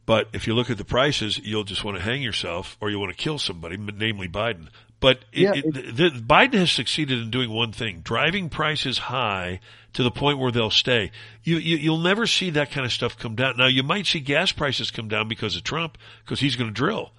But 0.05 0.27
if 0.31 0.45
you 0.45 0.53
look 0.53 0.69
at 0.69 0.77
the 0.77 0.85
prices, 0.85 1.39
you'll 1.39 1.63
just 1.63 1.83
want 1.83 1.97
to 1.97 2.03
hang 2.03 2.21
yourself 2.21 2.77
or 2.79 2.91
you 2.91 2.99
want 2.99 3.11
to 3.11 3.17
kill 3.17 3.39
somebody, 3.39 3.77
namely 3.77 4.27
Biden. 4.27 4.67
But 4.99 5.25
it, 5.33 5.41
yeah, 5.41 5.53
it, 5.55 5.95
the, 5.95 6.09
Biden 6.11 6.53
has 6.53 6.71
succeeded 6.71 7.17
in 7.17 7.31
doing 7.31 7.49
one 7.49 7.71
thing, 7.71 8.01
driving 8.01 8.49
prices 8.49 8.99
high 8.99 9.59
to 9.93 10.03
the 10.03 10.11
point 10.11 10.37
where 10.37 10.51
they'll 10.51 10.69
stay. 10.69 11.09
You, 11.43 11.57
you, 11.57 11.77
you'll 11.77 11.97
never 11.97 12.27
see 12.27 12.51
that 12.51 12.69
kind 12.69 12.85
of 12.85 12.91
stuff 12.91 13.17
come 13.17 13.33
down. 13.33 13.57
Now 13.57 13.65
you 13.65 13.81
might 13.81 14.05
see 14.05 14.19
gas 14.19 14.51
prices 14.51 14.91
come 14.91 15.07
down 15.07 15.27
because 15.27 15.55
of 15.55 15.63
Trump, 15.63 15.97
because 16.23 16.41
he's 16.41 16.55
going 16.55 16.69
to 16.69 16.75
drill. 16.75 17.09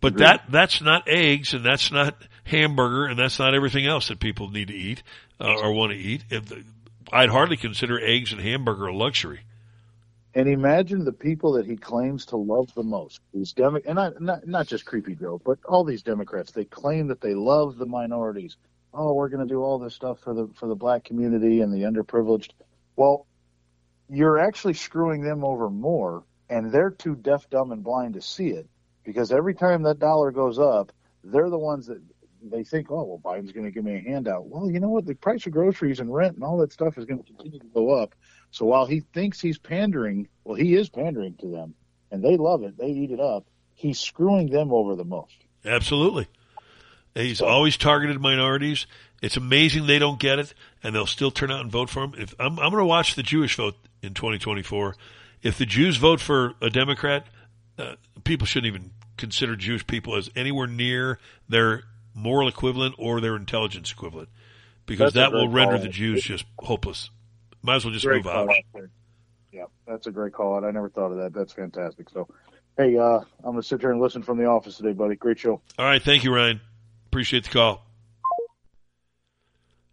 But 0.00 0.16
that, 0.16 0.50
that's 0.50 0.82
not 0.82 1.06
eggs 1.06 1.54
and 1.54 1.64
that's 1.64 1.92
not 1.92 2.20
hamburger, 2.44 3.06
and 3.06 3.18
that's 3.18 3.38
not 3.38 3.54
everything 3.54 3.86
else 3.86 4.08
that 4.08 4.20
people 4.20 4.50
need 4.50 4.68
to 4.68 4.74
eat 4.74 5.02
uh, 5.40 5.54
or 5.54 5.72
want 5.72 5.92
to 5.92 5.98
eat. 5.98 6.24
I'd 7.12 7.28
hardly 7.28 7.56
consider 7.56 8.00
eggs 8.00 8.32
and 8.32 8.40
hamburger 8.40 8.86
a 8.86 8.94
luxury. 8.94 9.40
And 10.34 10.48
imagine 10.48 11.04
the 11.04 11.12
people 11.12 11.52
that 11.52 11.66
he 11.66 11.76
claims 11.76 12.26
to 12.26 12.36
love 12.36 12.72
the 12.74 12.82
most. 12.82 13.20
These 13.34 13.52
Demo- 13.52 13.80
and 13.84 13.96
not, 13.96 14.20
not 14.20 14.46
not 14.46 14.66
just 14.66 14.86
Creepy 14.86 15.14
Joe, 15.14 15.40
but 15.44 15.58
all 15.66 15.84
these 15.84 16.02
Democrats. 16.02 16.52
They 16.52 16.64
claim 16.64 17.08
that 17.08 17.20
they 17.20 17.34
love 17.34 17.76
the 17.76 17.84
minorities. 17.84 18.56
Oh, 18.94 19.12
we're 19.12 19.28
going 19.28 19.46
to 19.46 19.52
do 19.52 19.62
all 19.62 19.78
this 19.78 19.94
stuff 19.94 20.20
for 20.20 20.32
the 20.32 20.48
for 20.54 20.68
the 20.68 20.74
black 20.74 21.04
community 21.04 21.60
and 21.60 21.72
the 21.72 21.82
underprivileged. 21.82 22.50
Well, 22.96 23.26
you're 24.08 24.38
actually 24.38 24.74
screwing 24.74 25.22
them 25.22 25.44
over 25.44 25.68
more, 25.68 26.24
and 26.48 26.72
they're 26.72 26.90
too 26.90 27.14
deaf, 27.14 27.48
dumb, 27.50 27.72
and 27.72 27.84
blind 27.84 28.14
to 28.14 28.22
see 28.22 28.48
it. 28.48 28.66
Because 29.04 29.32
every 29.32 29.54
time 29.54 29.82
that 29.82 29.98
dollar 29.98 30.30
goes 30.30 30.58
up, 30.58 30.92
they're 31.24 31.50
the 31.50 31.58
ones 31.58 31.86
that 31.86 32.00
they 32.50 32.64
think, 32.64 32.90
oh, 32.90 33.04
well, 33.04 33.20
Biden's 33.22 33.52
going 33.52 33.64
to 33.64 33.70
give 33.70 33.84
me 33.84 33.96
a 33.96 34.00
handout. 34.00 34.46
Well, 34.46 34.70
you 34.70 34.80
know 34.80 34.88
what? 34.88 35.06
The 35.06 35.14
price 35.14 35.46
of 35.46 35.52
groceries 35.52 36.00
and 36.00 36.12
rent 36.12 36.34
and 36.34 36.44
all 36.44 36.58
that 36.58 36.72
stuff 36.72 36.98
is 36.98 37.04
going 37.04 37.22
to 37.22 37.24
continue 37.24 37.58
to 37.58 37.66
go 37.66 37.90
up. 37.90 38.14
So 38.50 38.66
while 38.66 38.86
he 38.86 39.00
thinks 39.00 39.40
he's 39.40 39.58
pandering, 39.58 40.28
well, 40.44 40.56
he 40.56 40.74
is 40.74 40.88
pandering 40.88 41.34
to 41.40 41.46
them, 41.46 41.74
and 42.10 42.22
they 42.22 42.36
love 42.36 42.62
it. 42.62 42.76
They 42.76 42.88
eat 42.88 43.10
it 43.10 43.20
up. 43.20 43.46
He's 43.74 43.98
screwing 43.98 44.50
them 44.50 44.72
over 44.72 44.94
the 44.94 45.04
most. 45.04 45.34
Absolutely. 45.64 46.26
He's 47.14 47.38
so, 47.38 47.46
always 47.46 47.76
targeted 47.76 48.20
minorities. 48.20 48.86
It's 49.22 49.36
amazing 49.36 49.86
they 49.86 49.98
don't 49.98 50.18
get 50.18 50.38
it, 50.38 50.54
and 50.82 50.94
they'll 50.94 51.06
still 51.06 51.30
turn 51.30 51.50
out 51.50 51.60
and 51.60 51.70
vote 51.70 51.90
for 51.90 52.04
him. 52.04 52.14
If 52.16 52.34
I'm, 52.38 52.58
I'm 52.58 52.70
going 52.70 52.82
to 52.82 52.86
watch 52.86 53.14
the 53.14 53.22
Jewish 53.22 53.56
vote 53.56 53.76
in 54.02 54.14
2024. 54.14 54.96
If 55.42 55.58
the 55.58 55.66
Jews 55.66 55.96
vote 55.96 56.20
for 56.20 56.54
a 56.60 56.70
Democrat, 56.70 57.26
uh, 57.78 57.94
people 58.24 58.46
shouldn't 58.46 58.74
even 58.74 58.90
consider 59.16 59.56
Jewish 59.56 59.86
people 59.86 60.16
as 60.16 60.30
anywhere 60.34 60.66
near 60.66 61.18
their 61.48 61.84
moral 62.14 62.48
equivalent 62.48 62.94
or 62.98 63.20
their 63.20 63.36
intelligence 63.36 63.92
equivalent, 63.92 64.28
because 64.86 65.12
that's 65.12 65.32
that 65.32 65.36
will 65.36 65.48
render 65.48 65.78
the 65.78 65.88
Jews 65.88 66.22
just 66.22 66.44
hopeless. 66.58 67.10
Might 67.62 67.76
as 67.76 67.84
well 67.84 67.94
just 67.94 68.04
great 68.04 68.24
move 68.24 68.32
out. 68.32 68.50
Yeah, 69.52 69.64
that's 69.86 70.06
a 70.06 70.10
great 70.10 70.32
call 70.32 70.56
out. 70.56 70.64
I 70.64 70.70
never 70.70 70.88
thought 70.88 71.12
of 71.12 71.18
that. 71.18 71.32
That's 71.32 71.52
fantastic. 71.52 72.08
So, 72.10 72.26
hey, 72.76 72.96
uh, 72.96 73.18
I'm 73.18 73.52
gonna 73.52 73.62
sit 73.62 73.80
here 73.80 73.90
and 73.90 74.00
listen 74.00 74.22
from 74.22 74.38
the 74.38 74.46
office 74.46 74.78
today, 74.78 74.92
buddy. 74.92 75.14
Great 75.14 75.38
show. 75.38 75.60
All 75.78 75.84
right, 75.84 76.02
thank 76.02 76.24
you, 76.24 76.34
Ryan. 76.34 76.60
Appreciate 77.06 77.44
the 77.44 77.50
call. 77.50 77.84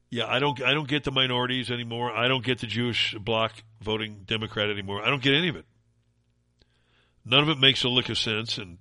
Yeah, 0.10 0.26
I 0.26 0.40
don't 0.40 0.62
I 0.64 0.74
don't 0.74 0.88
get 0.88 1.04
the 1.04 1.12
minorities 1.12 1.70
anymore. 1.70 2.12
I 2.12 2.28
don't 2.28 2.44
get 2.44 2.60
the 2.60 2.68
Jewish 2.68 3.14
bloc 3.20 3.54
voting 3.82 4.24
Democrat 4.26 4.70
anymore. 4.70 5.04
I 5.04 5.10
don't 5.10 5.22
get 5.22 5.36
any 5.36 5.50
of 5.50 5.56
it. 5.56 5.66
None 7.26 7.44
of 7.44 7.50
it 7.50 7.60
makes 7.60 7.84
a 7.84 7.90
lick 7.90 8.10
of 8.10 8.18
sense, 8.18 8.58
and 8.58 8.80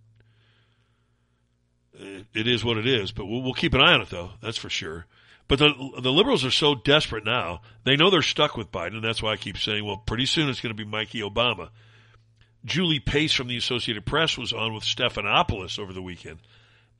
it 1.98 2.46
is 2.46 2.64
what 2.64 2.78
it 2.78 2.86
is. 2.86 3.12
But 3.12 3.26
we'll, 3.26 3.42
we'll 3.42 3.54
keep 3.54 3.74
an 3.74 3.80
eye 3.80 3.92
on 3.92 4.02
it, 4.02 4.10
though. 4.10 4.30
That's 4.40 4.58
for 4.58 4.70
sure. 4.70 5.06
But 5.48 5.58
the 5.58 5.72
the 6.02 6.12
liberals 6.12 6.44
are 6.44 6.50
so 6.50 6.74
desperate 6.74 7.24
now; 7.24 7.62
they 7.84 7.96
know 7.96 8.10
they're 8.10 8.22
stuck 8.22 8.56
with 8.56 8.70
Biden, 8.70 8.96
and 8.96 9.04
that's 9.04 9.22
why 9.22 9.32
I 9.32 9.36
keep 9.36 9.56
saying, 9.56 9.84
well, 9.84 9.96
pretty 9.96 10.26
soon 10.26 10.50
it's 10.50 10.60
going 10.60 10.76
to 10.76 10.84
be 10.84 10.88
Mikey 10.88 11.20
Obama. 11.20 11.70
Julie 12.64 13.00
Pace 13.00 13.32
from 13.32 13.48
the 13.48 13.56
Associated 13.56 14.04
Press 14.04 14.36
was 14.36 14.52
on 14.52 14.74
with 14.74 14.84
Stephanopoulos 14.84 15.78
over 15.78 15.94
the 15.94 16.02
weekend, 16.02 16.40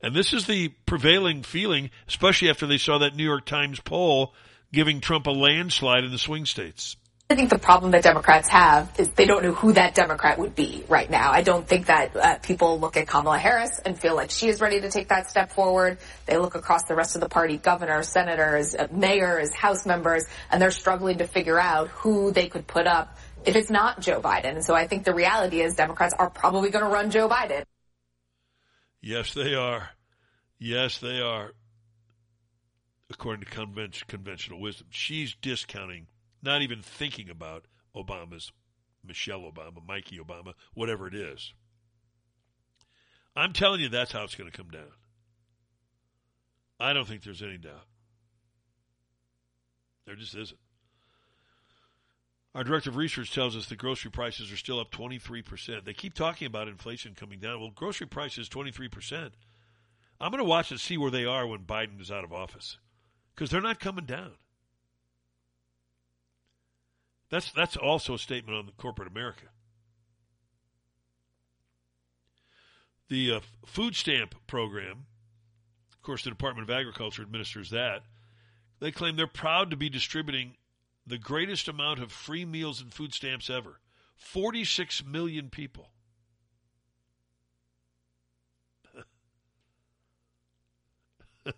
and 0.01 0.15
this 0.15 0.33
is 0.33 0.47
the 0.47 0.69
prevailing 0.87 1.43
feeling, 1.43 1.91
especially 2.07 2.49
after 2.49 2.65
they 2.65 2.79
saw 2.79 2.97
that 2.97 3.15
New 3.15 3.23
York 3.23 3.45
Times 3.45 3.79
poll 3.79 4.33
giving 4.73 4.99
Trump 4.99 5.27
a 5.27 5.31
landslide 5.31 6.03
in 6.03 6.11
the 6.11 6.17
swing 6.17 6.45
states. 6.45 6.95
I 7.31 7.35
think 7.35 7.51
the 7.51 7.59
problem 7.59 7.91
that 7.91 8.01
Democrats 8.01 8.47
have 8.47 8.91
is 8.97 9.07
they 9.09 9.25
don't 9.25 9.43
know 9.43 9.51
who 9.51 9.73
that 9.73 9.93
Democrat 9.93 10.39
would 10.39 10.55
be 10.55 10.83
right 10.89 11.07
now. 11.07 11.31
I 11.31 11.43
don't 11.43 11.67
think 11.67 11.85
that 11.85 12.15
uh, 12.15 12.39
people 12.39 12.79
look 12.79 12.97
at 12.97 13.07
Kamala 13.07 13.37
Harris 13.37 13.79
and 13.85 13.95
feel 13.95 14.15
like 14.15 14.31
she 14.31 14.47
is 14.47 14.59
ready 14.59 14.81
to 14.81 14.89
take 14.89 15.09
that 15.09 15.29
step 15.29 15.51
forward. 15.51 15.99
They 16.25 16.37
look 16.37 16.55
across 16.55 16.85
the 16.85 16.95
rest 16.95 17.13
of 17.13 17.21
the 17.21 17.29
party, 17.29 17.57
governors, 17.57 18.07
senators, 18.07 18.73
uh, 18.73 18.87
mayors, 18.91 19.53
House 19.53 19.85
members, 19.85 20.25
and 20.49 20.59
they're 20.59 20.71
struggling 20.71 21.19
to 21.19 21.27
figure 21.27 21.59
out 21.59 21.89
who 21.89 22.31
they 22.31 22.47
could 22.47 22.65
put 22.65 22.87
up 22.87 23.15
if 23.45 23.55
it's 23.55 23.69
not 23.69 24.01
Joe 24.01 24.21
Biden. 24.21 24.55
And 24.55 24.65
so 24.65 24.73
I 24.73 24.87
think 24.87 25.03
the 25.03 25.13
reality 25.13 25.61
is 25.61 25.75
Democrats 25.75 26.15
are 26.17 26.31
probably 26.31 26.71
going 26.71 26.83
to 26.83 26.89
run 26.89 27.11
Joe 27.11 27.29
Biden. 27.29 27.63
Yes, 29.01 29.35
they 29.35 29.53
are. 29.53 29.87
Yes, 30.57 30.97
they 30.97 31.21
are, 31.21 31.51
according 33.11 33.45
to 33.45 33.51
convention, 33.51 34.07
conventional 34.07 34.59
wisdom. 34.59 34.87
She's 34.89 35.35
discounting, 35.35 36.07
not 36.41 36.61
even 36.61 36.81
thinking 36.81 37.29
about 37.29 37.65
Obama's 37.95 38.51
Michelle 39.05 39.41
Obama, 39.41 39.85
Mikey 39.85 40.19
Obama, 40.19 40.53
whatever 40.73 41.07
it 41.07 41.15
is. 41.15 41.53
I'm 43.35 43.53
telling 43.53 43.81
you, 43.81 43.89
that's 43.89 44.11
how 44.11 44.23
it's 44.23 44.35
going 44.35 44.49
to 44.49 44.57
come 44.57 44.69
down. 44.69 44.91
I 46.79 46.93
don't 46.93 47.07
think 47.07 47.23
there's 47.23 47.43
any 47.43 47.57
doubt. 47.57 47.85
There 50.05 50.15
just 50.15 50.35
isn't. 50.35 50.59
Our 52.55 52.63
director 52.63 52.89
of 52.89 52.95
research 52.95 53.33
tells 53.33 53.55
us 53.55 53.67
that 53.67 53.77
grocery 53.77 54.09
prices 54.09 54.51
are 54.51 54.57
still 54.57 54.79
up 54.79 54.91
23%. 54.91 55.85
They 55.85 55.93
keep 55.93 56.15
talking 56.15 56.47
about 56.47 56.67
inflation 56.67 57.13
coming 57.13 57.39
down. 57.39 57.59
Well, 57.59 57.69
grocery 57.69 58.07
prices 58.07 58.49
23%. 58.49 59.31
I'm 60.19 60.31
going 60.31 60.43
to 60.43 60.49
watch 60.49 60.71
and 60.71 60.79
see 60.79 60.97
where 60.97 61.11
they 61.11 61.25
are 61.25 61.45
when 61.45 61.59
Biden 61.59 62.01
is 62.01 62.11
out 62.11 62.23
of 62.23 62.33
office 62.33 62.77
because 63.35 63.51
they're 63.51 63.61
not 63.61 63.79
coming 63.79 64.05
down. 64.05 64.31
That's 67.29 67.51
that's 67.51 67.77
also 67.77 68.15
a 68.15 68.19
statement 68.19 68.57
on 68.57 68.65
the 68.65 68.71
corporate 68.71 69.07
America. 69.07 69.45
The 73.07 73.33
uh, 73.33 73.39
food 73.65 73.95
stamp 73.95 74.35
program, 74.47 75.05
of 75.93 76.01
course, 76.01 76.23
the 76.23 76.29
Department 76.29 76.69
of 76.69 76.75
Agriculture 76.75 77.21
administers 77.21 77.69
that. 77.71 78.03
They 78.79 78.91
claim 78.91 79.15
they're 79.15 79.27
proud 79.27 79.71
to 79.71 79.77
be 79.77 79.89
distributing 79.89 80.55
the 81.05 81.17
greatest 81.17 81.67
amount 81.67 81.99
of 82.01 82.11
free 82.11 82.45
meals 82.45 82.81
and 82.81 82.93
food 82.93 83.13
stamps 83.13 83.49
ever 83.49 83.79
46 84.15 85.03
million 85.05 85.49
people. 85.49 85.89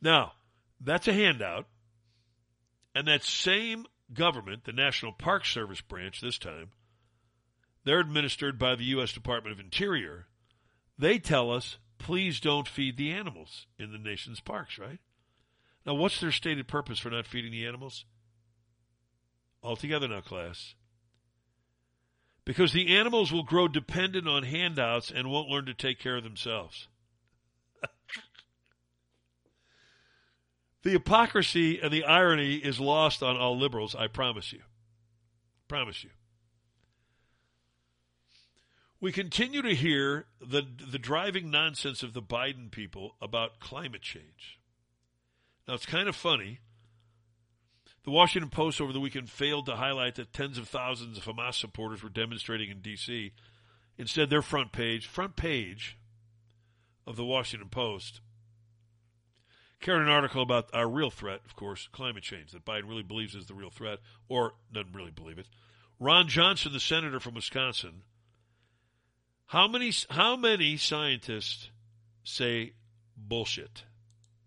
now, 0.00 0.32
that's 0.80 1.06
a 1.08 1.12
handout. 1.12 1.66
And 2.96 3.06
that 3.08 3.22
same 3.22 3.84
government, 4.14 4.64
the 4.64 4.72
National 4.72 5.12
Park 5.12 5.44
Service 5.44 5.82
branch 5.82 6.22
this 6.22 6.38
time, 6.38 6.70
they're 7.84 8.00
administered 8.00 8.58
by 8.58 8.74
the 8.74 8.84
U.S. 8.84 9.12
Department 9.12 9.52
of 9.52 9.60
Interior. 9.60 10.28
They 10.98 11.18
tell 11.18 11.52
us, 11.52 11.76
please 11.98 12.40
don't 12.40 12.66
feed 12.66 12.96
the 12.96 13.12
animals 13.12 13.66
in 13.78 13.92
the 13.92 13.98
nation's 13.98 14.40
parks, 14.40 14.78
right? 14.78 14.98
Now, 15.84 15.92
what's 15.92 16.22
their 16.22 16.32
stated 16.32 16.68
purpose 16.68 16.98
for 16.98 17.10
not 17.10 17.26
feeding 17.26 17.52
the 17.52 17.66
animals? 17.66 18.06
All 19.60 19.76
together 19.76 20.08
now, 20.08 20.22
class. 20.22 20.74
Because 22.46 22.72
the 22.72 22.96
animals 22.96 23.30
will 23.30 23.42
grow 23.42 23.68
dependent 23.68 24.26
on 24.26 24.42
handouts 24.42 25.12
and 25.14 25.30
won't 25.30 25.50
learn 25.50 25.66
to 25.66 25.74
take 25.74 25.98
care 25.98 26.16
of 26.16 26.24
themselves. 26.24 26.88
The 30.86 30.92
hypocrisy 30.92 31.80
and 31.80 31.92
the 31.92 32.04
irony 32.04 32.54
is 32.54 32.78
lost 32.78 33.20
on 33.20 33.36
all 33.36 33.58
liberals, 33.58 33.96
I 33.96 34.06
promise 34.06 34.52
you. 34.52 34.60
Promise 35.66 36.04
you. 36.04 36.10
We 39.00 39.10
continue 39.10 39.62
to 39.62 39.74
hear 39.74 40.26
the, 40.40 40.62
the 40.88 41.00
driving 41.00 41.50
nonsense 41.50 42.04
of 42.04 42.12
the 42.12 42.22
Biden 42.22 42.70
people 42.70 43.16
about 43.20 43.58
climate 43.58 44.02
change. 44.02 44.60
Now, 45.66 45.74
it's 45.74 45.86
kind 45.86 46.08
of 46.08 46.14
funny. 46.14 46.60
The 48.04 48.12
Washington 48.12 48.50
Post 48.50 48.80
over 48.80 48.92
the 48.92 49.00
weekend 49.00 49.28
failed 49.28 49.66
to 49.66 49.74
highlight 49.74 50.14
that 50.14 50.32
tens 50.32 50.56
of 50.56 50.68
thousands 50.68 51.18
of 51.18 51.24
Hamas 51.24 51.54
supporters 51.54 52.00
were 52.00 52.08
demonstrating 52.10 52.70
in 52.70 52.78
D.C. 52.78 53.32
Instead, 53.98 54.30
their 54.30 54.40
front 54.40 54.70
page, 54.70 55.08
front 55.08 55.34
page 55.34 55.98
of 57.08 57.16
the 57.16 57.24
Washington 57.24 57.70
Post, 57.70 58.20
carried 59.80 60.02
an 60.02 60.08
article 60.08 60.42
about 60.42 60.70
our 60.72 60.88
real 60.88 61.10
threat, 61.10 61.40
of 61.44 61.56
course, 61.56 61.88
climate 61.92 62.22
change, 62.22 62.52
that 62.52 62.64
Biden 62.64 62.88
really 62.88 63.02
believes 63.02 63.34
is 63.34 63.46
the 63.46 63.54
real 63.54 63.70
threat, 63.70 63.98
or 64.28 64.54
doesn't 64.72 64.94
really 64.94 65.10
believe 65.10 65.38
it. 65.38 65.48
Ron 65.98 66.28
Johnson, 66.28 66.72
the 66.72 66.80
senator 66.80 67.20
from 67.20 67.34
Wisconsin, 67.34 68.02
how 69.46 69.68
many 69.68 69.92
how 70.10 70.36
many 70.36 70.76
scientists 70.76 71.70
say 72.24 72.72
bullshit? 73.16 73.84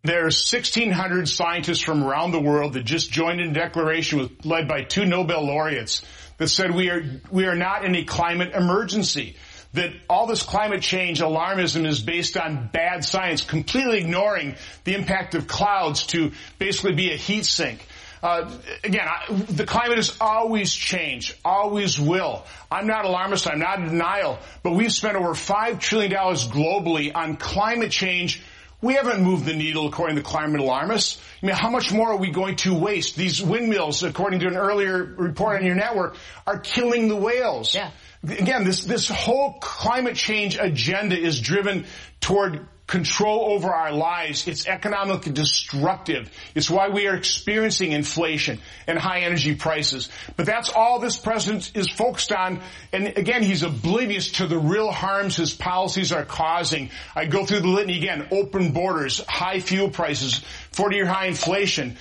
There's 0.04 0.52
1,600 0.52 1.28
scientists 1.28 1.82
from 1.82 2.04
around 2.04 2.32
the 2.32 2.40
world 2.40 2.74
that 2.74 2.86
just 2.86 3.12
joined 3.12 3.42
in 3.42 3.50
a 3.50 3.54
declaration 3.54 4.20
with, 4.20 4.46
led 4.46 4.68
by 4.68 4.84
two 4.84 5.04
Nobel 5.04 5.46
laureates 5.46 6.06
that 6.38 6.48
said 6.48 6.74
we 6.74 6.90
are, 6.90 7.04
we 7.30 7.48
are 7.48 7.56
not 7.56 7.84
in 7.84 7.96
a 7.96 8.06
climate 8.06 8.54
emergency. 8.54 9.36
That 9.74 9.92
all 10.10 10.26
this 10.26 10.42
climate 10.42 10.82
change 10.82 11.22
alarmism 11.22 11.86
is 11.86 12.02
based 12.02 12.38
on 12.38 12.70
bad 12.74 13.06
science, 13.06 13.44
completely 13.44 14.00
ignoring 14.00 14.56
the 14.84 14.96
impact 14.96 15.36
of 15.36 15.48
clouds 15.48 16.08
to 16.08 16.32
basically 16.58 16.96
be 16.96 17.12
a 17.12 17.16
heat 17.16 17.46
sink. 17.46 17.86
Uh, 18.22 18.52
again, 18.84 19.08
I, 19.08 19.34
the 19.34 19.66
climate 19.66 19.98
has 19.98 20.18
always 20.20 20.74
changed, 20.74 21.36
always 21.46 22.00
will. 22.00 22.46
I'm 22.70 22.88
not 22.88 23.06
alarmist, 23.06 23.48
I'm 23.48 23.60
not 23.60 23.80
in 23.80 23.88
denial, 23.88 24.40
but 24.62 24.72
we've 24.72 24.92
spent 24.92 25.16
over 25.16 25.30
$5 25.30 25.80
trillion 25.80 26.12
globally 26.12 27.16
on 27.16 27.38
climate 27.38 27.92
change 27.92 28.42
we 28.82 28.94
haven't 28.94 29.22
moved 29.22 29.46
the 29.46 29.54
needle 29.54 29.88
according 29.88 30.16
to 30.16 30.22
climate 30.22 30.62
alarmists. 30.62 31.22
I 31.42 31.46
mean, 31.46 31.56
how 31.56 31.70
much 31.70 31.92
more 31.92 32.12
are 32.12 32.18
we 32.18 32.32
going 32.32 32.56
to 32.58 32.74
waste? 32.74 33.16
These 33.16 33.42
windmills, 33.42 34.04
according 34.04 34.40
to 34.42 34.48
an 34.48 34.56
earlier 34.56 35.04
report 35.04 35.60
on 35.60 35.66
your 35.66 35.76
network, 35.76 36.16
are 36.48 36.60
killing 36.60 37.10
the 37.10 37.16
whales. 37.16 37.76
Yeah. 37.76 37.92
Again, 38.24 38.64
this, 38.64 38.84
this 38.84 39.08
whole 39.10 39.54
climate 39.60 40.16
change 40.16 40.58
agenda 40.58 41.18
is 41.18 41.40
driven 41.40 41.86
toward 42.22 42.68
control 42.90 43.54
over 43.54 43.70
our 43.70 43.92
lives. 43.92 44.48
It's 44.48 44.66
economically 44.68 45.32
destructive. 45.32 46.32
It's 46.56 46.72
why 46.72 46.90
we 46.90 47.06
are 47.06 47.14
experiencing 47.16 47.92
inflation 47.92 48.60
and 48.88 48.98
high 48.98 49.20
energy 49.20 49.54
prices. 49.54 50.10
But 50.36 50.48
that's 50.48 50.72
all 50.72 50.98
this 50.98 51.16
president 51.16 51.72
is 51.76 51.88
focused 51.88 52.32
on. 52.32 52.62
And 52.92 53.16
again, 53.16 53.44
he's 53.44 53.62
oblivious 53.62 54.32
to 54.34 54.48
the 54.48 54.58
real 54.58 54.92
harms 54.92 55.36
his 55.36 55.54
policies 55.54 56.12
are 56.12 56.26
causing. 56.26 56.90
I 57.16 57.26
go 57.26 57.46
through 57.46 57.60
the 57.60 57.68
litany 57.68 57.98
again. 57.98 58.28
Open 58.32 58.72
borders, 58.72 59.24
high 59.28 59.60
fuel 59.60 59.92
prices, 59.92 60.40
40 60.72 60.96
year 60.96 61.06
high 61.06 61.28
inflation, 61.28 61.96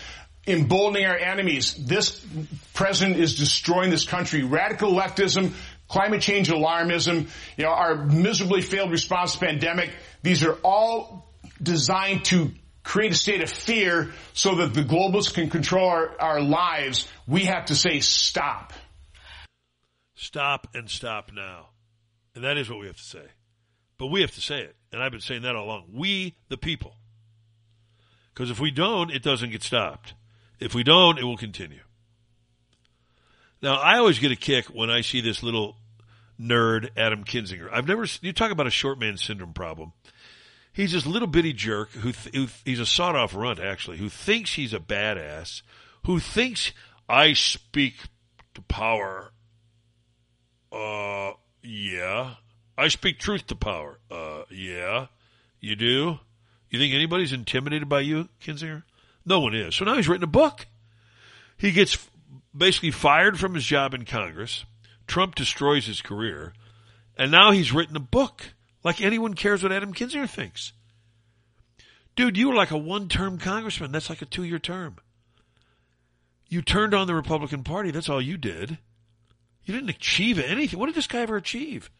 emboldening 0.46 1.04
our 1.04 1.18
enemies. 1.18 1.74
This 1.74 2.24
president 2.72 3.18
is 3.18 3.36
destroying 3.36 3.90
this 3.90 4.06
country. 4.06 4.42
Radical 4.42 4.92
leftism, 4.92 5.52
climate 5.88 6.22
change 6.22 6.48
alarmism, 6.48 7.28
you 7.58 7.64
know, 7.64 7.72
our 7.72 7.94
miserably 7.94 8.62
failed 8.62 8.90
response 8.90 9.34
to 9.34 9.38
pandemic. 9.40 9.90
These 10.22 10.44
are 10.44 10.54
all 10.64 11.32
designed 11.62 12.24
to 12.26 12.50
create 12.82 13.12
a 13.12 13.16
state 13.16 13.42
of 13.42 13.50
fear 13.50 14.12
so 14.32 14.56
that 14.56 14.74
the 14.74 14.82
globalists 14.82 15.32
can 15.34 15.50
control 15.50 15.88
our, 15.88 16.20
our 16.20 16.40
lives. 16.40 17.06
We 17.26 17.44
have 17.44 17.66
to 17.66 17.74
say 17.74 18.00
stop. 18.00 18.72
Stop 20.14 20.68
and 20.74 20.88
stop 20.88 21.30
now. 21.32 21.68
And 22.34 22.44
that 22.44 22.56
is 22.56 22.70
what 22.70 22.80
we 22.80 22.86
have 22.86 22.96
to 22.96 23.02
say. 23.02 23.24
But 23.98 24.06
we 24.06 24.20
have 24.22 24.30
to 24.32 24.40
say 24.40 24.60
it. 24.60 24.76
And 24.92 25.02
I've 25.02 25.12
been 25.12 25.20
saying 25.20 25.42
that 25.42 25.54
all 25.54 25.66
along. 25.66 25.86
We, 25.92 26.34
the 26.48 26.56
people. 26.56 26.94
Because 28.32 28.50
if 28.50 28.60
we 28.60 28.70
don't, 28.70 29.10
it 29.10 29.22
doesn't 29.22 29.50
get 29.50 29.62
stopped. 29.62 30.14
If 30.60 30.74
we 30.74 30.82
don't, 30.82 31.18
it 31.18 31.24
will 31.24 31.36
continue. 31.36 31.80
Now, 33.60 33.74
I 33.74 33.98
always 33.98 34.18
get 34.18 34.30
a 34.30 34.36
kick 34.36 34.66
when 34.66 34.90
I 34.90 35.00
see 35.00 35.20
this 35.20 35.42
little 35.42 35.76
nerd, 36.40 36.90
Adam 36.96 37.24
Kinzinger. 37.24 37.68
I've 37.72 37.88
never, 37.88 38.06
you 38.20 38.32
talk 38.32 38.50
about 38.50 38.66
a 38.66 38.70
short 38.70 38.98
man 38.98 39.16
syndrome 39.16 39.52
problem. 39.52 39.92
He's 40.72 40.92
this 40.92 41.06
little 41.06 41.28
bitty 41.28 41.52
jerk 41.52 41.90
who, 41.90 42.12
th- 42.12 42.34
who 42.34 42.46
he's 42.64 42.80
a 42.80 42.86
sawed 42.86 43.16
off 43.16 43.34
runt, 43.34 43.58
actually, 43.58 43.98
who 43.98 44.08
thinks 44.08 44.54
he's 44.54 44.72
a 44.72 44.78
badass, 44.78 45.62
who 46.06 46.20
thinks 46.20 46.72
I 47.08 47.32
speak 47.32 47.94
to 48.54 48.62
power. 48.62 49.32
Uh, 50.70 51.32
yeah. 51.62 52.34
I 52.76 52.88
speak 52.88 53.18
truth 53.18 53.46
to 53.48 53.56
power. 53.56 53.98
Uh, 54.10 54.42
yeah. 54.50 55.06
You 55.60 55.74
do? 55.74 56.20
You 56.70 56.78
think 56.78 56.94
anybody's 56.94 57.32
intimidated 57.32 57.88
by 57.88 58.00
you, 58.00 58.28
Kinzinger? 58.40 58.84
No 59.24 59.40
one 59.40 59.54
is. 59.54 59.74
So 59.74 59.84
now 59.84 59.96
he's 59.96 60.08
written 60.08 60.24
a 60.24 60.28
book. 60.28 60.66
He 61.56 61.72
gets 61.72 61.98
basically 62.56 62.92
fired 62.92 63.38
from 63.38 63.54
his 63.54 63.64
job 63.64 63.94
in 63.94 64.04
Congress. 64.04 64.64
Trump 65.08 65.34
destroys 65.34 65.86
his 65.86 66.00
career. 66.00 66.52
And 67.16 67.32
now 67.32 67.50
he's 67.50 67.72
written 67.72 67.96
a 67.96 68.00
book. 68.00 68.54
Like 68.84 69.00
anyone 69.00 69.34
cares 69.34 69.62
what 69.62 69.72
Adam 69.72 69.92
Kinzinger 69.92 70.30
thinks. 70.30 70.72
Dude, 72.14 72.36
you 72.36 72.48
were 72.48 72.54
like 72.54 72.70
a 72.70 72.78
one 72.78 73.08
term 73.08 73.38
congressman. 73.38 73.90
That's 73.90 74.08
like 74.08 74.22
a 74.22 74.26
two 74.26 74.44
year 74.44 74.58
term. 74.58 74.96
You 76.48 76.62
turned 76.62 76.94
on 76.94 77.06
the 77.06 77.14
Republican 77.14 77.64
Party. 77.64 77.90
That's 77.90 78.08
all 78.08 78.22
you 78.22 78.36
did. 78.36 78.78
You 79.64 79.74
didn't 79.74 79.90
achieve 79.90 80.38
anything. 80.38 80.78
What 80.78 80.86
did 80.86 80.94
this 80.94 81.06
guy 81.06 81.20
ever 81.20 81.36
achieve? 81.36 81.90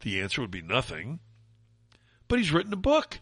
The 0.00 0.20
answer 0.20 0.40
would 0.40 0.50
be 0.50 0.62
nothing. 0.62 1.20
But 2.28 2.38
he's 2.38 2.52
written 2.52 2.72
a 2.72 2.76
book. 2.76 3.18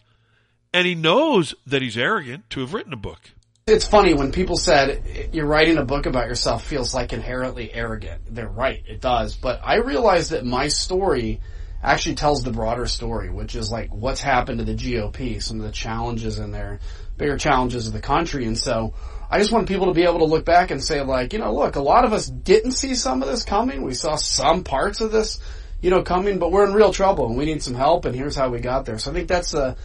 And 0.73 0.85
he 0.85 0.93
knows 0.93 1.55
that 1.65 1.81
he's 1.81 1.97
arrogant 1.97 2.49
to 2.51 2.59
have 2.59 2.73
written 2.73 2.93
a 2.93 2.97
book. 2.97 3.31
It's 3.67 3.87
funny 3.87 4.13
when 4.13 4.31
people 4.31 4.57
said 4.57 5.29
you're 5.33 5.47
writing 5.47 5.79
a 5.79 5.83
book 5.83 6.05
about 6.05 6.27
yourself 6.27 6.63
feels 6.63 6.93
like 6.93 7.13
inherently 7.13 7.73
arrogant. 7.73 8.21
They're 8.29 8.47
right, 8.47 8.83
it 8.85 9.01
does. 9.01 9.35
But 9.35 9.59
I 9.63 9.77
realized 9.77 10.29
that 10.33 10.45
my 10.45 10.67
story 10.67 11.41
actually 11.81 12.13
tells 12.13 12.43
the 12.43 12.51
broader 12.51 12.85
story, 12.85 13.31
which 13.31 13.55
is 13.55 13.71
like 13.71 13.91
what's 13.91 14.21
happened 14.21 14.59
to 14.59 14.65
the 14.65 14.75
GOP, 14.75 15.41
some 15.41 15.59
of 15.59 15.65
the 15.65 15.71
challenges 15.71 16.37
in 16.37 16.51
there, 16.51 16.79
bigger 17.17 17.39
challenges 17.39 17.87
of 17.87 17.93
the 17.93 18.01
country. 18.01 18.45
And 18.45 18.55
so 18.55 18.93
I 19.31 19.39
just 19.39 19.51
want 19.51 19.67
people 19.67 19.87
to 19.87 19.93
be 19.93 20.03
able 20.03 20.19
to 20.19 20.25
look 20.25 20.45
back 20.45 20.69
and 20.69 20.83
say 20.83 21.01
like, 21.01 21.33
you 21.33 21.39
know, 21.39 21.51
look, 21.51 21.75
a 21.75 21.81
lot 21.81 22.05
of 22.05 22.13
us 22.13 22.27
didn't 22.27 22.73
see 22.73 22.93
some 22.93 23.23
of 23.23 23.27
this 23.27 23.43
coming. 23.43 23.81
We 23.81 23.95
saw 23.95 24.15
some 24.15 24.63
parts 24.63 25.01
of 25.01 25.11
this, 25.11 25.39
you 25.81 25.89
know, 25.89 26.03
coming, 26.03 26.37
but 26.37 26.51
we're 26.51 26.67
in 26.67 26.75
real 26.75 26.93
trouble 26.93 27.29
and 27.29 27.35
we 27.35 27.45
need 27.45 27.63
some 27.63 27.73
help 27.73 28.05
and 28.05 28.15
here's 28.15 28.35
how 28.35 28.49
we 28.49 28.59
got 28.59 28.85
there. 28.85 28.99
So 28.99 29.09
I 29.09 29.15
think 29.15 29.27
that's 29.27 29.55
a, 29.55 29.75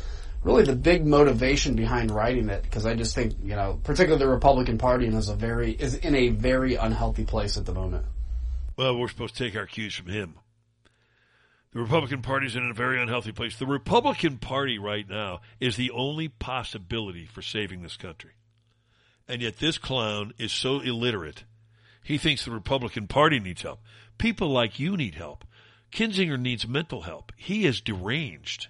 really 0.42 0.64
the 0.64 0.76
big 0.76 1.06
motivation 1.06 1.74
behind 1.74 2.10
writing 2.10 2.48
it 2.48 2.62
because 2.62 2.86
I 2.86 2.94
just 2.94 3.14
think, 3.14 3.34
you 3.42 3.56
know, 3.56 3.78
particularly 3.82 4.24
the 4.24 4.30
Republican 4.30 4.78
Party 4.78 5.06
is 5.06 5.28
a 5.28 5.34
very, 5.34 5.72
is 5.72 5.94
in 5.96 6.14
a 6.14 6.28
very 6.28 6.76
unhealthy 6.76 7.24
place 7.24 7.56
at 7.56 7.66
the 7.66 7.74
moment. 7.74 8.06
Well, 8.76 8.96
we're 8.96 9.08
supposed 9.08 9.36
to 9.36 9.44
take 9.44 9.56
our 9.56 9.66
cues 9.66 9.94
from 9.94 10.06
him. 10.06 10.34
The 11.72 11.80
Republican 11.80 12.22
Party 12.22 12.46
is 12.46 12.56
in 12.56 12.68
a 12.68 12.74
very 12.74 13.00
unhealthy 13.00 13.30
place. 13.30 13.56
The 13.56 13.66
Republican 13.66 14.38
Party 14.38 14.78
right 14.78 15.08
now 15.08 15.40
is 15.60 15.76
the 15.76 15.92
only 15.92 16.28
possibility 16.28 17.26
for 17.26 17.42
saving 17.42 17.82
this 17.82 17.96
country. 17.96 18.32
And 19.28 19.40
yet 19.40 19.58
this 19.58 19.78
clown 19.78 20.32
is 20.38 20.50
so 20.50 20.80
illiterate. 20.80 21.44
He 22.02 22.18
thinks 22.18 22.44
the 22.44 22.50
Republican 22.50 23.06
Party 23.06 23.38
needs 23.38 23.62
help. 23.62 23.80
People 24.18 24.48
like 24.48 24.80
you 24.80 24.96
need 24.96 25.14
help. 25.14 25.44
Kinzinger 25.92 26.40
needs 26.40 26.66
mental 26.66 27.02
help. 27.02 27.30
He 27.36 27.66
is 27.66 27.80
deranged. 27.80 28.66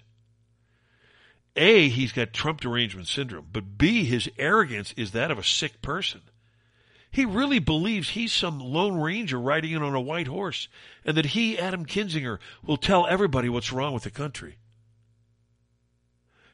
A, 1.55 1.89
he's 1.89 2.11
got 2.11 2.33
Trump 2.33 2.61
derangement 2.61 3.07
syndrome, 3.07 3.47
but 3.51 3.77
B, 3.77 4.05
his 4.05 4.29
arrogance 4.37 4.93
is 4.95 5.11
that 5.11 5.31
of 5.31 5.37
a 5.37 5.43
sick 5.43 5.81
person. 5.81 6.21
He 7.11 7.25
really 7.25 7.59
believes 7.59 8.09
he's 8.09 8.31
some 8.31 8.59
lone 8.59 9.01
ranger 9.01 9.39
riding 9.39 9.71
in 9.71 9.83
on 9.83 9.93
a 9.93 9.99
white 9.99 10.27
horse 10.27 10.69
and 11.03 11.17
that 11.17 11.27
he, 11.27 11.59
Adam 11.59 11.85
Kinzinger, 11.85 12.39
will 12.65 12.77
tell 12.77 13.05
everybody 13.05 13.49
what's 13.49 13.73
wrong 13.73 13.93
with 13.93 14.03
the 14.03 14.11
country. 14.11 14.59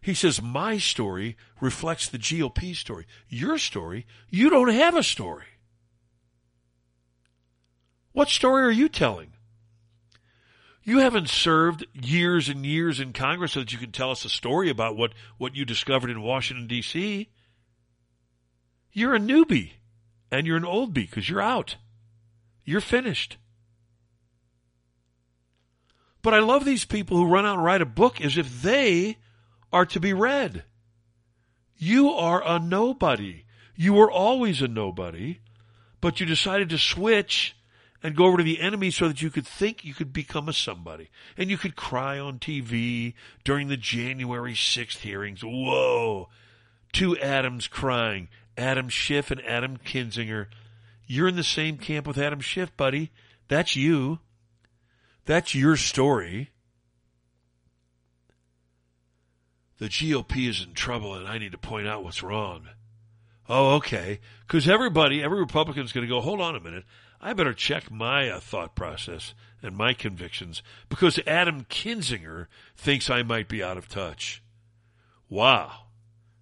He 0.02 0.16
says, 0.16 0.42
my 0.42 0.80
story 0.80 1.38
reflects 1.62 2.08
the 2.08 2.18
GOP 2.18 2.76
story. 2.76 3.06
Your 3.30 3.60
story, 3.60 4.08
you 4.30 4.50
don't 4.50 4.70
have 4.70 4.96
a 4.96 5.04
story. 5.04 5.46
What 8.14 8.30
story 8.30 8.64
are 8.64 8.72
you 8.72 8.90
telling? 8.90 9.34
You 10.88 11.00
haven't 11.00 11.28
served 11.28 11.86
years 11.94 12.48
and 12.48 12.66
years 12.66 13.02
in 13.02 13.12
Congress 13.12 13.52
so 13.52 13.60
that 13.60 13.74
you 13.74 13.78
can 13.78 13.92
tell 13.92 14.10
us 14.10 14.24
a 14.24 14.30
story 14.30 14.70
about 14.70 14.96
what, 14.96 15.12
what 15.38 15.54
you 15.54 15.66
discovered 15.66 16.10
in 16.10 16.22
Washington, 16.22 16.66
D.C. 16.66 17.28
You're 18.94 19.16
a 19.16 19.20
newbie 19.20 19.72
and 20.32 20.48
you're 20.48 20.56
an 20.56 20.64
old 20.64 20.94
bee 20.94 21.02
because 21.02 21.30
you're 21.30 21.42
out. 21.42 21.76
You're 22.64 22.80
finished. 22.80 23.36
But 26.22 26.34
I 26.34 26.40
love 26.40 26.64
these 26.64 26.86
people 26.86 27.18
who 27.18 27.28
run 27.28 27.46
out 27.46 27.56
and 27.56 27.66
write 27.66 27.82
a 27.82 27.86
book 27.86 28.22
as 28.22 28.38
if 28.38 28.62
they 28.62 29.18
are 29.74 29.86
to 29.88 30.00
be 30.00 30.14
read. 30.14 30.64
You 31.76 32.12
are 32.12 32.42
a 32.48 32.60
nobody. 32.60 33.44
You 33.76 33.92
were 33.92 34.10
always 34.10 34.62
a 34.62 34.70
nobody, 34.70 35.40
but 36.00 36.22
you 36.22 36.26
decided 36.26 36.70
to 36.70 36.78
switch 36.78 37.57
and 38.04 38.16
go 38.16 38.26
over 38.26 38.38
to 38.38 38.44
the 38.44 38.60
enemy 38.60 38.92
so 38.92 39.08
that 39.08 39.22
you 39.22 39.30
could 39.30 39.48
think 39.48 39.84
you 39.84 39.94
could 39.94 40.14
become 40.14 40.48
a 40.48 40.54
somebody. 40.54 41.10
And 41.38 41.50
you 41.50 41.58
could 41.58 41.76
cry 41.76 42.20
on 42.20 42.40
TV 42.40 43.14
during 43.44 43.68
the 43.68 43.78
January 43.78 44.54
6th 44.54 45.00
hearings. 45.00 45.42
Whoa! 45.44 46.30
Two 46.94 47.18
Adams 47.18 47.68
crying. 47.68 48.30
Adam 48.58 48.90
Schiff 48.90 49.30
and 49.30 49.42
Adam 49.46 49.78
Kinzinger. 49.78 50.48
You're 51.06 51.28
in 51.28 51.36
the 51.36 51.44
same 51.44 51.78
camp 51.78 52.08
with 52.08 52.18
Adam 52.18 52.40
Schiff, 52.40 52.76
buddy. 52.76 53.12
That's 53.48 53.76
you. 53.76 54.20
That's 55.26 55.54
your 55.54 55.78
story. 55.78 56.52
The 59.78 59.88
GOP 59.88 60.50
is 60.50 60.66
in 60.66 60.74
trouble 60.74 61.14
and 61.14 61.28
I 61.28 61.38
need 61.38 61.52
to 61.52 61.58
point 61.58 61.88
out 61.88 62.04
what's 62.04 62.24
wrong. 62.24 62.68
Oh, 63.48 63.76
okay. 63.76 64.20
Because 64.48 64.68
everybody, 64.68 65.24
every 65.24 65.40
Republican 65.40 65.84
is 65.84 65.94
going 65.94 66.06
to 66.06 66.10
go, 66.10 66.20
hold 66.20 66.42
on 66.42 66.56
a 66.56 66.60
minute. 66.60 66.84
I 67.20 67.34
better 67.34 67.54
check 67.54 67.90
my 67.90 68.30
uh, 68.30 68.40
thought 68.40 68.76
process 68.76 69.34
and 69.62 69.76
my 69.76 69.94
convictions 69.94 70.62
because 70.88 71.20
Adam 71.26 71.66
Kinzinger 71.66 72.48
thinks 72.76 73.10
I 73.10 73.24
might 73.24 73.50
be 73.50 73.64
out 73.64 73.78
of 73.78 73.90
touch. 73.90 74.44
Wow. 75.30 75.72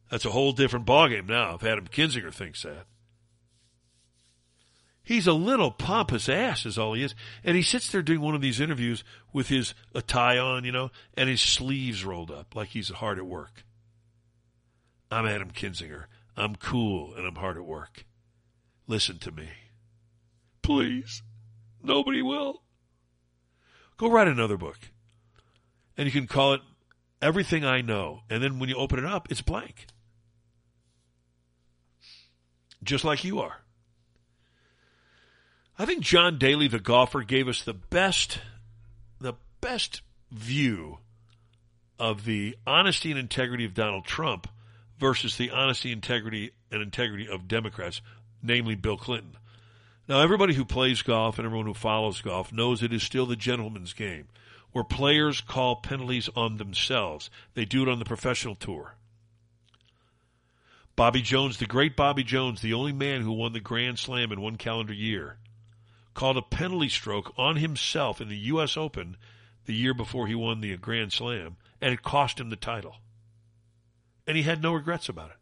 That's 0.09 0.25
a 0.25 0.31
whole 0.31 0.51
different 0.51 0.85
ballgame 0.85 1.27
now 1.27 1.55
if 1.55 1.63
Adam 1.63 1.87
Kinzinger 1.87 2.33
thinks 2.33 2.63
that. 2.63 2.85
He's 5.05 5.27
a 5.27 5.33
little 5.33 5.69
pompous 5.69 6.27
ass 6.27 6.65
is 6.65 6.79
all 6.79 6.93
he 6.93 7.03
is. 7.03 7.13
And 7.43 7.55
he 7.55 7.61
sits 7.61 7.91
there 7.91 8.01
doing 8.01 8.21
one 8.21 8.33
of 8.33 8.41
these 8.41 8.59
interviews 8.59 9.03
with 9.31 9.49
his 9.49 9.75
a 9.93 10.01
tie 10.01 10.39
on, 10.39 10.65
you 10.65 10.71
know, 10.71 10.89
and 11.15 11.29
his 11.29 11.41
sleeves 11.41 12.03
rolled 12.03 12.31
up 12.31 12.55
like 12.55 12.69
he's 12.69 12.89
hard 12.89 13.19
at 13.19 13.25
work. 13.25 13.63
I'm 15.11 15.27
Adam 15.27 15.51
Kinzinger. 15.51 16.05
I'm 16.35 16.55
cool 16.55 17.13
and 17.13 17.25
I'm 17.25 17.35
hard 17.35 17.55
at 17.57 17.65
work. 17.65 18.05
Listen 18.87 19.19
to 19.19 19.31
me. 19.31 19.49
Please. 20.65 21.21
Nobody 21.83 22.23
will. 22.23 22.63
Go 23.97 24.09
write 24.09 24.27
another 24.27 24.57
book. 24.57 24.79
And 25.95 26.07
you 26.07 26.11
can 26.11 26.25
call 26.25 26.53
it 26.53 26.61
Everything 27.21 27.63
I 27.63 27.81
Know. 27.81 28.21
And 28.31 28.41
then 28.41 28.57
when 28.57 28.69
you 28.69 28.75
open 28.75 28.97
it 28.97 29.05
up, 29.05 29.27
it's 29.29 29.41
blank. 29.41 29.85
Just 32.83 33.05
like 33.05 33.23
you 33.23 33.39
are. 33.39 33.61
I 35.77 35.85
think 35.85 36.01
John 36.01 36.39
Daly, 36.39 36.67
the 36.67 36.79
golfer, 36.79 37.21
gave 37.21 37.47
us 37.47 37.61
the 37.61 37.73
best, 37.73 38.39
the 39.21 39.33
best 39.61 40.01
view 40.31 40.97
of 41.99 42.25
the 42.25 42.57
honesty 42.65 43.11
and 43.11 43.19
integrity 43.19 43.65
of 43.65 43.75
Donald 43.75 44.05
Trump 44.05 44.47
versus 44.99 45.37
the 45.37 45.51
honesty, 45.51 45.91
integrity, 45.91 46.51
and 46.71 46.81
integrity 46.81 47.27
of 47.27 47.47
Democrats, 47.47 48.01
namely 48.41 48.73
Bill 48.73 48.97
Clinton. 48.97 49.37
Now, 50.07 50.21
everybody 50.21 50.53
who 50.53 50.65
plays 50.65 51.01
golf 51.01 51.39
and 51.39 51.45
everyone 51.45 51.65
who 51.65 51.73
follows 51.73 52.21
golf 52.21 52.53
knows 52.53 52.83
it 52.83 52.93
is 52.93 53.01
still 53.01 53.25
the 53.25 53.35
gentleman's 53.35 53.93
game, 53.93 54.27
where 54.71 54.83
players 54.83 55.41
call 55.41 55.77
penalties 55.77 56.29
on 56.35 56.57
themselves. 56.57 57.31
They 57.55 57.65
do 57.65 57.81
it 57.81 57.89
on 57.89 57.97
the 57.97 58.05
professional 58.05 58.53
tour. 58.53 58.95
Bobby 60.95 61.21
Jones, 61.21 61.57
the 61.57 61.65
great 61.65 61.95
Bobby 61.95 62.23
Jones, 62.23 62.61
the 62.61 62.73
only 62.73 62.93
man 62.93 63.21
who 63.21 63.31
won 63.31 63.53
the 63.53 63.59
Grand 63.59 63.97
Slam 63.97 64.31
in 64.31 64.41
one 64.41 64.57
calendar 64.57 64.93
year, 64.93 65.37
called 66.13 66.37
a 66.37 66.41
penalty 66.41 66.87
stroke 66.87 67.33
on 67.35 67.57
himself 67.57 68.21
in 68.21 68.29
the 68.29 68.37
U.S. 68.37 68.77
Open 68.77 69.17
the 69.65 69.73
year 69.73 69.93
before 69.95 70.27
he 70.27 70.35
won 70.35 70.61
the 70.61 70.77
Grand 70.77 71.11
Slam, 71.13 71.57
and 71.81 71.91
it 71.91 72.03
cost 72.03 72.39
him 72.39 72.49
the 72.49 72.55
title. 72.55 72.97
And 74.27 74.37
he 74.37 74.43
had 74.43 74.61
no 74.61 74.71
regrets 74.71 75.09
about 75.09 75.31
it. 75.31 75.37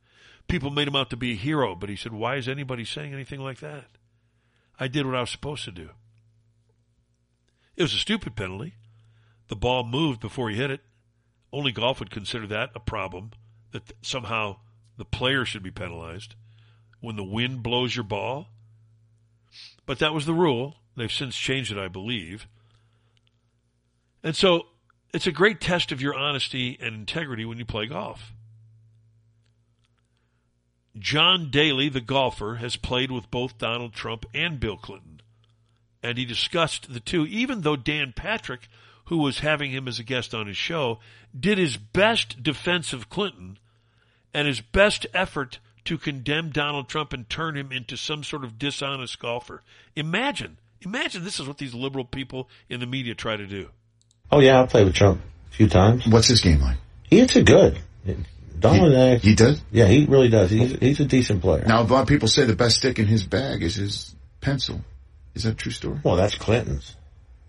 People 0.47 0.71
made 0.71 0.87
him 0.87 0.95
out 0.95 1.09
to 1.09 1.17
be 1.17 1.33
a 1.33 1.35
hero, 1.35 1.75
but 1.75 1.89
he 1.89 1.95
said, 1.95 2.13
Why 2.13 2.37
is 2.37 2.47
anybody 2.47 2.85
saying 2.85 3.13
anything 3.13 3.41
like 3.41 3.59
that? 3.59 3.85
I 4.83 4.89
did 4.89 5.05
what 5.05 5.15
I 5.15 5.21
was 5.21 5.29
supposed 5.29 5.63
to 5.63 5.71
do. 5.71 5.91
It 7.77 7.83
was 7.83 7.93
a 7.93 7.97
stupid 7.97 8.35
penalty. 8.35 8.73
The 9.47 9.55
ball 9.55 9.85
moved 9.85 10.19
before 10.19 10.49
he 10.49 10.57
hit 10.57 10.71
it. 10.71 10.81
Only 11.53 11.71
golf 11.71 12.01
would 12.01 12.11
consider 12.11 12.45
that 12.47 12.71
a 12.75 12.81
problem, 12.81 13.31
that 13.71 13.93
somehow 14.01 14.57
the 14.97 15.05
player 15.05 15.45
should 15.45 15.63
be 15.63 15.71
penalized 15.71 16.35
when 16.99 17.15
the 17.15 17.23
wind 17.23 17.63
blows 17.63 17.95
your 17.95 18.03
ball. 18.03 18.49
But 19.85 19.99
that 19.99 20.13
was 20.13 20.25
the 20.25 20.33
rule. 20.33 20.75
They've 20.97 21.09
since 21.09 21.37
changed 21.37 21.71
it, 21.71 21.77
I 21.77 21.87
believe. 21.87 22.45
And 24.21 24.35
so 24.35 24.63
it's 25.13 25.27
a 25.27 25.31
great 25.31 25.61
test 25.61 25.93
of 25.93 26.01
your 26.01 26.13
honesty 26.13 26.77
and 26.81 26.93
integrity 26.93 27.45
when 27.45 27.57
you 27.57 27.63
play 27.63 27.85
golf. 27.85 28.33
John 30.97 31.49
Daly, 31.49 31.89
the 31.89 32.01
golfer, 32.01 32.55
has 32.55 32.75
played 32.75 33.11
with 33.11 33.31
both 33.31 33.57
Donald 33.57 33.93
Trump 33.93 34.25
and 34.33 34.59
Bill 34.59 34.77
Clinton. 34.77 35.21
And 36.01 36.17
he 36.17 36.25
discussed 36.25 36.93
the 36.93 36.99
two, 36.99 37.25
even 37.25 37.61
though 37.61 37.75
Dan 37.75 38.13
Patrick, 38.15 38.67
who 39.05 39.17
was 39.17 39.39
having 39.39 39.71
him 39.71 39.87
as 39.87 39.99
a 39.99 40.03
guest 40.03 40.33
on 40.33 40.47
his 40.47 40.57
show, 40.57 40.99
did 41.37 41.57
his 41.57 41.77
best 41.77 42.43
defense 42.43 42.93
of 42.93 43.09
Clinton 43.09 43.57
and 44.33 44.47
his 44.47 44.61
best 44.61 45.05
effort 45.13 45.59
to 45.85 45.97
condemn 45.97 46.49
Donald 46.49 46.87
Trump 46.87 47.13
and 47.13 47.29
turn 47.29 47.57
him 47.57 47.71
into 47.71 47.97
some 47.97 48.23
sort 48.23 48.43
of 48.43 48.57
dishonest 48.57 49.19
golfer. 49.19 49.63
Imagine, 49.95 50.57
imagine 50.81 51.23
this 51.23 51.39
is 51.39 51.47
what 51.47 51.57
these 51.57 51.73
liberal 51.73 52.05
people 52.05 52.49
in 52.69 52.79
the 52.79 52.85
media 52.85 53.15
try 53.15 53.35
to 53.35 53.47
do. 53.47 53.69
Oh 54.31 54.39
yeah, 54.39 54.61
I 54.61 54.65
played 54.65 54.85
with 54.85 54.95
Trump 54.95 55.21
a 55.51 55.55
few 55.55 55.67
times. 55.67 56.07
What's 56.07 56.27
his 56.27 56.41
game 56.41 56.61
like? 56.61 56.77
He 57.09 57.19
hits 57.19 57.35
it 57.35 57.45
good. 57.45 57.79
Donald, 58.59 59.19
he, 59.21 59.29
he 59.29 59.35
does. 59.35 59.61
Yeah, 59.71 59.85
he 59.85 60.05
really 60.05 60.29
does. 60.29 60.49
He's 60.51 60.71
he's 60.79 60.99
a 60.99 61.05
decent 61.05 61.41
player. 61.41 61.65
Now, 61.67 61.81
a 61.81 61.83
lot 61.83 62.01
of 62.01 62.07
people 62.07 62.27
say 62.27 62.45
the 62.45 62.55
best 62.55 62.77
stick 62.77 62.99
in 62.99 63.05
his 63.07 63.25
bag 63.25 63.61
is 63.63 63.75
his 63.75 64.15
pencil. 64.41 64.81
Is 65.35 65.43
that 65.43 65.53
a 65.53 65.55
true 65.55 65.71
story? 65.71 65.99
Well, 66.03 66.15
that's 66.15 66.35
Clinton's. 66.35 66.95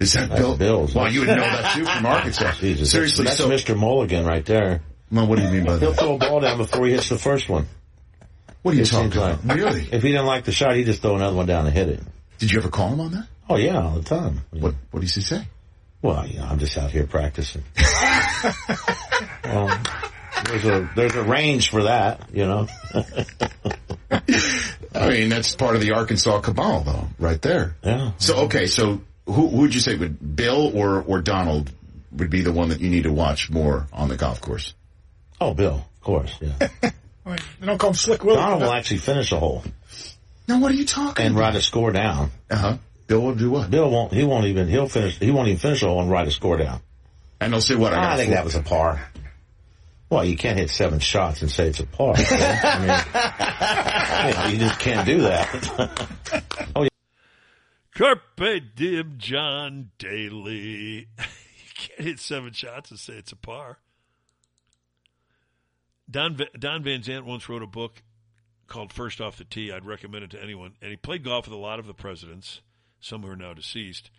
Is 0.00 0.12
that 0.14 0.28
That's 0.28 0.40
Bill? 0.40 0.57
Bill's. 0.57 0.94
Well, 0.94 1.11
you 1.11 1.20
would 1.20 1.28
know 1.28 1.36
that 1.36 1.76
too 1.76 1.84
from 1.84 2.05
Arkansas. 2.05 2.52
Jesus, 2.61 2.90
Seriously, 2.90 3.26
that's, 3.26 3.38
so 3.38 3.48
Mr. 3.48 3.78
Mulligan 3.78 4.24
right 4.26 4.44
there. 4.44 4.80
Well, 5.12 5.26
what 5.28 5.38
do 5.38 5.44
you 5.44 5.50
mean 5.50 5.64
by 5.64 5.74
that? 5.74 5.80
He'll 5.80 5.92
throw 5.94 6.14
a 6.14 6.18
ball 6.18 6.40
down 6.40 6.59
before 6.59 6.84
he 6.86 6.92
hits 6.92 7.09
the 7.09 7.18
first 7.18 7.48
one. 7.48 7.66
What 8.62 8.72
are 8.72 8.76
you 8.76 8.82
It 8.82 8.86
talking 8.86 9.12
seems 9.12 9.22
like. 9.22 9.42
about? 9.44 9.57
Really? 9.57 9.82
If 9.92 10.02
he 10.02 10.11
didn't 10.11 10.26
like 10.26 10.44
the 10.44 10.52
shot, 10.52 10.74
he'd 10.74 10.86
just 10.86 11.00
throw 11.02 11.14
another 11.14 11.36
one 11.36 11.46
down 11.46 11.66
and 11.66 11.74
hit 11.74 11.88
it. 11.88 12.00
Did 12.38 12.50
you 12.50 12.59
ever 12.59 12.70
call 12.70 12.88
him 12.88 13.00
on 13.00 13.12
that? 13.12 13.26
Oh 13.48 13.57
yeah, 13.57 13.80
all 13.80 13.94
the 13.96 14.02
time. 14.02 14.40
What 14.50 14.74
What 14.90 15.00
did 15.00 15.11
he 15.11 15.20
say? 15.20 15.46
Well, 16.02 16.26
you 16.26 16.38
know, 16.38 16.46
I'm 16.46 16.59
just 16.59 16.76
out 16.76 16.90
here 16.90 17.07
practicing. 17.07 17.62
well, 19.44 19.68
um, 19.68 19.82
there's 20.45 20.64
a 20.64 20.90
there's 20.97 21.14
a 21.14 21.22
range 21.22 21.70
for 21.70 21.84
that, 21.84 22.28
you 22.32 22.47
know. 22.47 22.68
I 24.95 25.09
mean, 25.09 25.28
that's 25.28 25.55
part 25.57 25.74
of 25.74 25.80
the 25.82 25.92
Arkansas 25.92 26.40
cabal, 26.40 26.80
though, 26.82 27.09
right 27.18 27.40
there. 27.42 27.74
Yeah. 27.82 28.12
So, 28.18 28.45
okay, 28.45 28.66
so 28.66 29.01
who, 29.26 29.32
who 29.49 29.57
would 29.59 29.74
you 29.74 29.80
say 29.80 29.97
would 29.97 30.36
Bill 30.36 30.70
or, 30.76 31.03
or 31.03 31.20
Donald 31.20 31.70
would 32.12 32.30
be 32.30 32.42
the 32.42 32.53
one 32.53 32.68
that 32.68 32.80
you 32.80 32.90
need 32.90 33.03
to 33.05 33.12
watch 33.12 33.51
more 33.51 33.86
on 33.92 34.09
the 34.09 34.16
golf 34.16 34.40
course? 34.40 34.74
Oh, 35.40 35.53
Bill, 35.55 35.74
of 35.74 36.01
course, 36.01 36.38
yeah. 36.40 36.68
They 37.26 37.66
don't 37.66 37.78
call 37.78 37.90
him 37.90 37.97
Slick 37.97 38.22
Willie. 38.22 38.36
Donald 38.36 38.61
will 38.61 38.72
actually 38.74 38.99
finish 38.99 39.32
a 39.32 39.38
hole 39.38 39.64
Now, 40.47 40.61
what 40.61 40.70
are 40.70 40.74
you 40.74 40.84
talking 40.84 41.24
and 41.24 41.34
about? 41.34 41.40
write 41.47 41.55
a 41.57 41.62
score 41.62 41.90
down. 41.90 42.30
Uh 42.51 42.57
huh. 42.57 42.76
Bill 43.07 43.20
will 43.20 43.34
do 43.34 43.51
what? 43.51 43.70
Bill 43.70 43.90
won't. 43.90 44.12
He 44.12 44.24
won't 44.24 44.45
even. 44.45 44.68
He'll 44.68 44.88
finish. 44.88 45.18
He 45.18 45.30
won't 45.30 45.49
even 45.49 45.59
finish 45.59 45.82
a 45.82 45.86
hole 45.86 46.03
and 46.03 46.11
write 46.11 46.28
a 46.28 46.30
score 46.30 46.59
down. 46.59 46.80
And 47.40 47.53
they'll 47.53 47.62
say 47.62 47.76
what? 47.76 47.95
I, 47.95 48.12
I 48.12 48.16
think 48.16 48.28
four. 48.28 48.34
that 48.36 48.45
was 48.45 48.55
a 48.57 48.62
par. 48.62 49.09
Well, 50.15 50.25
you 50.25 50.37
can't 50.37 50.57
hit 50.57 50.71
seven 50.71 51.01
shots 51.01 51.43
and 51.43 51.51
say 51.51 51.67
it's 51.67 51.81
a 51.81 51.87
par. 51.87 52.15
Bill. 52.15 52.25
I 52.31 52.79
mean, 52.79 54.29
you, 54.29 54.35
know, 54.39 54.47
you 54.47 54.59
just 54.59 54.79
can't 54.79 55.05
do 55.05 55.23
that. 55.23 56.09
oh, 56.77 56.83
yeah. 56.85 56.89
Carpe 57.93 58.62
diem, 58.77 59.15
John 59.19 59.91
Daly. 59.99 61.09
you 61.19 61.75
can't 61.77 62.01
hit 62.01 62.21
seven 62.21 62.53
shots 62.53 62.93
and 62.93 63.01
say 63.01 63.15
it's 63.15 63.33
a 63.33 63.37
par. 63.37 63.79
Don 66.09 66.39
Don 66.61 66.85
Van 66.85 67.03
Zant 67.03 67.25
once 67.25 67.49
wrote 67.49 67.65
a 67.65 67.67
book 67.67 68.01
called 68.69 68.93
First 68.93 69.21
Off 69.21 69.37
the 69.37 69.45
Tee. 69.45 69.73
I'd 69.73 69.85
recommend 69.85 70.23
it 70.23 70.31
to 70.31 70.41
anyone. 70.41 70.75
And 70.81 70.93
he 70.93 70.97
played 70.97 71.25
golf 71.25 71.49
with 71.49 71.55
a 71.55 71.61
lot 71.61 71.81
of 71.81 71.89
the 71.89 71.95
presidents, 71.95 72.61
some 73.01 73.23
who 73.23 73.31
are 73.31 73.37
now 73.37 73.53
deceased. 73.53 74.12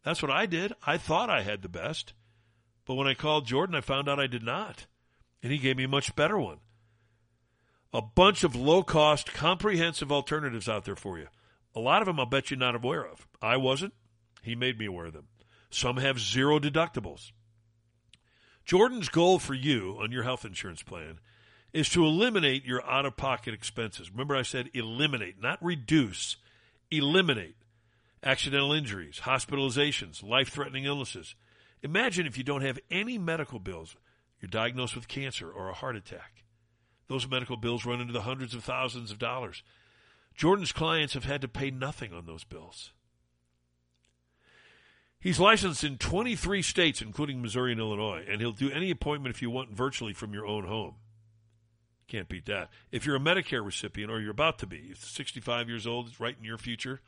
That's 0.04 0.22
what 0.22 0.30
I 0.30 0.46
did. 0.46 0.72
I 0.86 0.96
thought 0.96 1.30
I 1.30 1.42
had 1.42 1.62
the 1.62 1.68
best. 1.68 2.12
But 2.86 2.94
when 2.94 3.06
I 3.06 3.14
called 3.14 3.46
Jordan, 3.46 3.74
I 3.74 3.80
found 3.80 4.08
out 4.08 4.20
I 4.20 4.26
did 4.26 4.42
not. 4.42 4.86
And 5.42 5.52
he 5.52 5.58
gave 5.58 5.76
me 5.76 5.84
a 5.84 5.88
much 5.88 6.14
better 6.16 6.38
one. 6.38 6.58
A 7.92 8.02
bunch 8.02 8.44
of 8.44 8.54
low 8.54 8.82
cost, 8.82 9.32
comprehensive 9.32 10.12
alternatives 10.12 10.68
out 10.68 10.84
there 10.84 10.96
for 10.96 11.18
you. 11.18 11.26
A 11.74 11.80
lot 11.80 12.02
of 12.02 12.06
them 12.06 12.20
I'll 12.20 12.26
bet 12.26 12.50
you're 12.50 12.58
not 12.58 12.74
aware 12.74 13.04
of. 13.04 13.26
I 13.42 13.56
wasn't. 13.56 13.94
He 14.42 14.54
made 14.54 14.78
me 14.78 14.86
aware 14.86 15.06
of 15.06 15.12
them. 15.12 15.28
Some 15.70 15.98
have 15.98 16.18
zero 16.18 16.58
deductibles. 16.58 17.32
Jordan's 18.64 19.08
goal 19.08 19.38
for 19.38 19.54
you 19.54 19.98
on 20.00 20.12
your 20.12 20.22
health 20.22 20.44
insurance 20.44 20.82
plan 20.82 21.18
is 21.72 21.88
to 21.90 22.04
eliminate 22.04 22.64
your 22.64 22.84
out 22.88 23.06
of 23.06 23.16
pocket 23.16 23.54
expenses. 23.54 24.10
Remember, 24.10 24.36
I 24.36 24.42
said 24.42 24.70
eliminate, 24.74 25.40
not 25.40 25.62
reduce, 25.62 26.36
eliminate 26.90 27.56
accidental 28.22 28.72
injuries, 28.72 29.20
hospitalizations, 29.24 30.22
life 30.22 30.48
threatening 30.48 30.84
illnesses. 30.84 31.34
Imagine 31.82 32.26
if 32.26 32.36
you 32.36 32.44
don't 32.44 32.62
have 32.62 32.78
any 32.90 33.18
medical 33.18 33.58
bills, 33.58 33.96
you're 34.40 34.50
diagnosed 34.50 34.94
with 34.94 35.08
cancer 35.08 35.50
or 35.50 35.68
a 35.68 35.74
heart 35.74 35.96
attack. 35.96 36.44
Those 37.08 37.28
medical 37.28 37.56
bills 37.56 37.84
run 37.84 38.00
into 38.00 38.12
the 38.12 38.22
hundreds 38.22 38.54
of 38.54 38.62
thousands 38.62 39.10
of 39.10 39.18
dollars. 39.18 39.62
Jordan's 40.34 40.72
clients 40.72 41.14
have 41.14 41.24
had 41.24 41.40
to 41.40 41.48
pay 41.48 41.70
nothing 41.70 42.12
on 42.12 42.26
those 42.26 42.44
bills. 42.44 42.92
He's 45.20 45.38
licensed 45.38 45.84
in 45.84 45.98
23 45.98 46.62
states, 46.62 47.02
including 47.02 47.42
Missouri 47.42 47.72
and 47.72 47.80
Illinois, 47.80 48.24
and 48.26 48.40
he'll 48.40 48.52
do 48.52 48.70
any 48.70 48.90
appointment 48.90 49.34
if 49.34 49.42
you 49.42 49.50
want 49.50 49.70
virtually 49.70 50.14
from 50.14 50.32
your 50.32 50.46
own 50.46 50.64
home. 50.64 50.94
Can't 52.08 52.28
beat 52.28 52.46
that. 52.46 52.70
If 52.90 53.04
you're 53.04 53.16
a 53.16 53.20
Medicare 53.20 53.64
recipient, 53.64 54.10
or 54.10 54.20
you're 54.20 54.30
about 54.30 54.58
to 54.60 54.66
be, 54.66 54.94
65 54.96 55.68
years 55.68 55.86
old, 55.86 56.08
it's 56.08 56.20
right 56.20 56.34
in 56.36 56.44
your 56.44 56.56
future, 56.56 57.02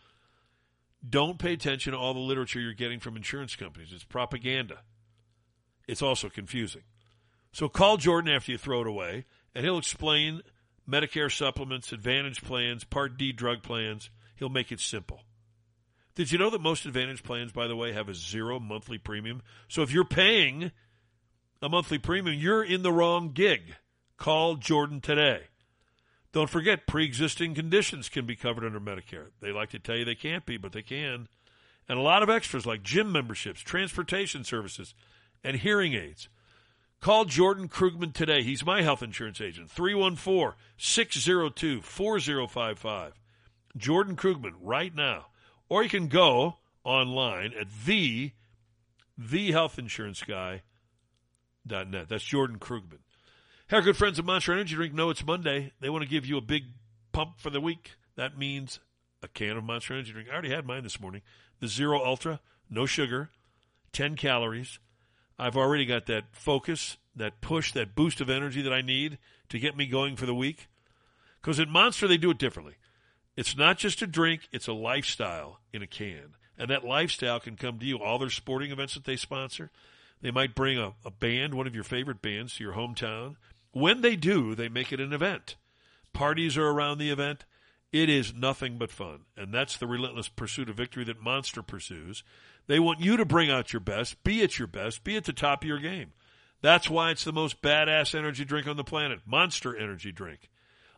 don't 1.08 1.38
pay 1.38 1.54
attention 1.54 1.92
to 1.92 1.98
all 1.98 2.12
the 2.12 2.20
literature 2.20 2.60
you're 2.60 2.74
getting 2.74 3.00
from 3.00 3.16
insurance 3.16 3.56
companies. 3.56 3.92
It's 3.92 4.04
propaganda. 4.04 4.82
It's 5.88 6.02
also 6.02 6.28
confusing. 6.28 6.82
So 7.52 7.68
call 7.68 7.96
Jordan 7.96 8.32
after 8.32 8.52
you 8.52 8.58
throw 8.58 8.82
it 8.82 8.86
away, 8.86 9.24
and 9.54 9.64
he'll 9.64 9.78
explain 9.78 10.42
Medicare 10.88 11.34
supplements, 11.34 11.92
Advantage 11.92 12.42
plans, 12.42 12.84
Part 12.84 13.16
D 13.16 13.32
drug 13.32 13.62
plans. 13.62 14.10
He'll 14.36 14.48
make 14.48 14.70
it 14.70 14.80
simple. 14.80 15.24
Did 16.14 16.30
you 16.30 16.38
know 16.38 16.50
that 16.50 16.60
most 16.60 16.84
Advantage 16.84 17.22
plans, 17.22 17.52
by 17.52 17.66
the 17.66 17.76
way, 17.76 17.92
have 17.92 18.08
a 18.08 18.14
zero 18.14 18.60
monthly 18.60 18.98
premium? 18.98 19.42
So 19.68 19.82
if 19.82 19.92
you're 19.92 20.04
paying 20.04 20.72
a 21.62 21.68
monthly 21.68 21.98
premium, 21.98 22.38
you're 22.38 22.62
in 22.62 22.82
the 22.82 22.92
wrong 22.92 23.30
gig. 23.32 23.74
Call 24.18 24.56
Jordan 24.56 25.00
today. 25.00 25.44
Don't 26.32 26.50
forget, 26.50 26.86
pre 26.86 27.04
existing 27.04 27.54
conditions 27.54 28.08
can 28.08 28.26
be 28.26 28.36
covered 28.36 28.64
under 28.64 28.80
Medicare. 28.80 29.28
They 29.40 29.52
like 29.52 29.70
to 29.70 29.78
tell 29.78 29.96
you 29.96 30.04
they 30.04 30.14
can't 30.14 30.46
be, 30.46 30.56
but 30.56 30.72
they 30.72 30.82
can. 30.82 31.28
And 31.88 31.98
a 31.98 32.02
lot 32.02 32.22
of 32.22 32.30
extras 32.30 32.66
like 32.66 32.82
gym 32.82 33.10
memberships, 33.12 33.60
transportation 33.60 34.44
services, 34.44 34.94
and 35.44 35.56
hearing 35.56 35.94
aids. 35.94 36.28
Call 37.00 37.24
Jordan 37.24 37.68
Krugman 37.68 38.14
today. 38.14 38.42
He's 38.42 38.64
my 38.64 38.82
health 38.82 39.02
insurance 39.02 39.40
agent. 39.40 39.70
314 39.70 40.56
602 40.76 41.82
4055. 41.82 43.12
Jordan 43.76 44.16
Krugman, 44.16 44.52
right 44.60 44.94
now. 44.94 45.26
Or 45.72 45.82
you 45.82 45.88
can 45.88 46.08
go 46.08 46.58
online 46.84 47.54
at 47.58 47.66
the 47.86 48.32
thehealthinsuranceguy.net. 49.18 52.08
That's 52.10 52.24
Jordan 52.24 52.58
Krugman. 52.58 52.98
Hey, 53.68 53.80
good 53.80 53.96
friends 53.96 54.18
at 54.18 54.26
Monster 54.26 54.52
Energy 54.52 54.74
Drink 54.74 54.92
know 54.92 55.08
it's 55.08 55.24
Monday. 55.24 55.72
They 55.80 55.88
want 55.88 56.02
to 56.02 56.10
give 56.10 56.26
you 56.26 56.36
a 56.36 56.42
big 56.42 56.64
pump 57.12 57.40
for 57.40 57.48
the 57.48 57.58
week. 57.58 57.92
That 58.16 58.36
means 58.36 58.80
a 59.22 59.28
can 59.28 59.56
of 59.56 59.64
Monster 59.64 59.94
Energy 59.94 60.12
Drink. 60.12 60.28
I 60.28 60.34
already 60.34 60.50
had 60.50 60.66
mine 60.66 60.82
this 60.82 61.00
morning. 61.00 61.22
The 61.60 61.68
Zero 61.68 62.04
Ultra, 62.04 62.40
no 62.68 62.84
sugar, 62.84 63.30
10 63.94 64.16
calories. 64.16 64.78
I've 65.38 65.56
already 65.56 65.86
got 65.86 66.04
that 66.04 66.24
focus, 66.32 66.98
that 67.16 67.40
push, 67.40 67.72
that 67.72 67.94
boost 67.94 68.20
of 68.20 68.28
energy 68.28 68.60
that 68.60 68.74
I 68.74 68.82
need 68.82 69.16
to 69.48 69.58
get 69.58 69.74
me 69.74 69.86
going 69.86 70.16
for 70.16 70.26
the 70.26 70.34
week. 70.34 70.68
Because 71.40 71.58
at 71.58 71.70
Monster, 71.70 72.06
they 72.06 72.18
do 72.18 72.30
it 72.30 72.36
differently. 72.36 72.74
It's 73.36 73.56
not 73.56 73.78
just 73.78 74.02
a 74.02 74.06
drink, 74.06 74.48
it's 74.52 74.68
a 74.68 74.72
lifestyle 74.72 75.60
in 75.72 75.82
a 75.82 75.86
can. 75.86 76.34
And 76.58 76.70
that 76.70 76.84
lifestyle 76.84 77.40
can 77.40 77.56
come 77.56 77.78
to 77.78 77.86
you. 77.86 77.98
All 77.98 78.18
their 78.18 78.30
sporting 78.30 78.70
events 78.70 78.94
that 78.94 79.04
they 79.04 79.16
sponsor, 79.16 79.70
They 80.20 80.30
might 80.30 80.54
bring 80.54 80.78
a, 80.78 80.92
a 81.04 81.10
band, 81.10 81.54
one 81.54 81.66
of 81.66 81.74
your 81.74 81.84
favorite 81.84 82.22
bands, 82.22 82.56
to 82.56 82.64
your 82.64 82.74
hometown. 82.74 83.36
When 83.72 84.00
they 84.00 84.16
do, 84.16 84.54
they 84.54 84.68
make 84.68 84.92
it 84.92 85.00
an 85.00 85.12
event. 85.12 85.56
Parties 86.12 86.56
are 86.56 86.68
around 86.68 86.98
the 86.98 87.10
event. 87.10 87.44
It 87.90 88.08
is 88.08 88.32
nothing 88.34 88.78
but 88.78 88.90
fun. 88.90 89.20
And 89.36 89.52
that's 89.52 89.76
the 89.76 89.86
relentless 89.86 90.28
pursuit 90.28 90.68
of 90.68 90.76
victory 90.76 91.04
that 91.04 91.20
Monster 91.20 91.62
pursues. 91.62 92.22
They 92.66 92.78
want 92.78 93.00
you 93.00 93.16
to 93.16 93.24
bring 93.24 93.50
out 93.50 93.72
your 93.72 93.80
best, 93.80 94.22
be 94.22 94.42
at 94.42 94.58
your 94.58 94.68
best, 94.68 95.04
be 95.04 95.16
at 95.16 95.24
the 95.24 95.32
top 95.32 95.62
of 95.62 95.68
your 95.68 95.80
game. 95.80 96.12
That's 96.60 96.88
why 96.88 97.10
it's 97.10 97.24
the 97.24 97.32
most 97.32 97.60
badass 97.60 98.14
energy 98.14 98.44
drink 98.44 98.68
on 98.68 98.76
the 98.76 98.84
planet. 98.84 99.20
Monster 99.26 99.76
Energy 99.76 100.12
Drink. 100.12 100.48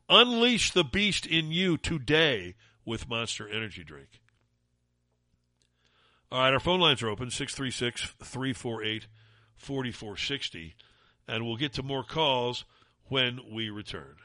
Unleash 0.08 0.70
the 0.70 0.84
beast 0.84 1.26
in 1.26 1.50
you 1.50 1.78
today 1.78 2.54
with 2.84 3.08
Monster 3.08 3.48
Energy 3.48 3.82
Drink. 3.82 4.20
All 6.30 6.40
right, 6.40 6.52
our 6.52 6.60
phone 6.60 6.80
lines 6.80 7.02
are 7.02 7.08
open 7.08 7.30
636 7.30 8.14
348 8.22 9.06
4460, 9.56 10.74
and 11.26 11.46
we'll 11.46 11.56
get 11.56 11.72
to 11.74 11.82
more 11.82 12.04
calls 12.04 12.64
when 13.08 13.40
we 13.50 13.70
return. 13.70 14.16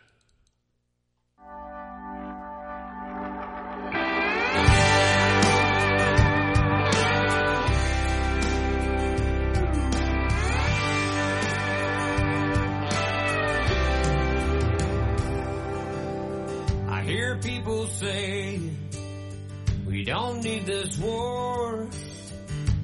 Hear 17.29 17.37
people 17.37 17.85
say 17.85 18.59
we 19.85 20.03
don't 20.03 20.41
need 20.43 20.65
this 20.65 20.97
war, 20.97 21.87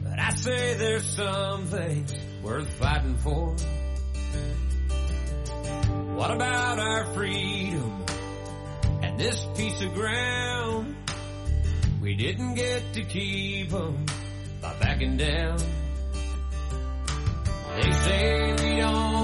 but 0.04 0.20
I 0.20 0.30
say 0.36 0.76
there's 0.76 1.04
some 1.04 1.66
things 1.66 2.14
worth 2.44 2.70
fighting 2.74 3.18
for. 3.18 3.56
What 6.16 6.30
about 6.30 6.78
our 6.80 7.06
freedom 7.16 8.06
and 9.02 9.20
this 9.20 9.48
piece 9.58 9.82
of 9.82 9.94
ground? 9.96 10.96
We 12.00 12.14
didn't 12.16 12.54
get 12.54 12.94
to 12.94 13.02
keep 13.04 13.74
'em 13.74 14.06
by 14.62 14.74
backing 14.80 15.18
down. 15.18 15.58
They 17.76 17.92
say 17.92 18.54
we 18.62 18.82
don't 18.82 19.15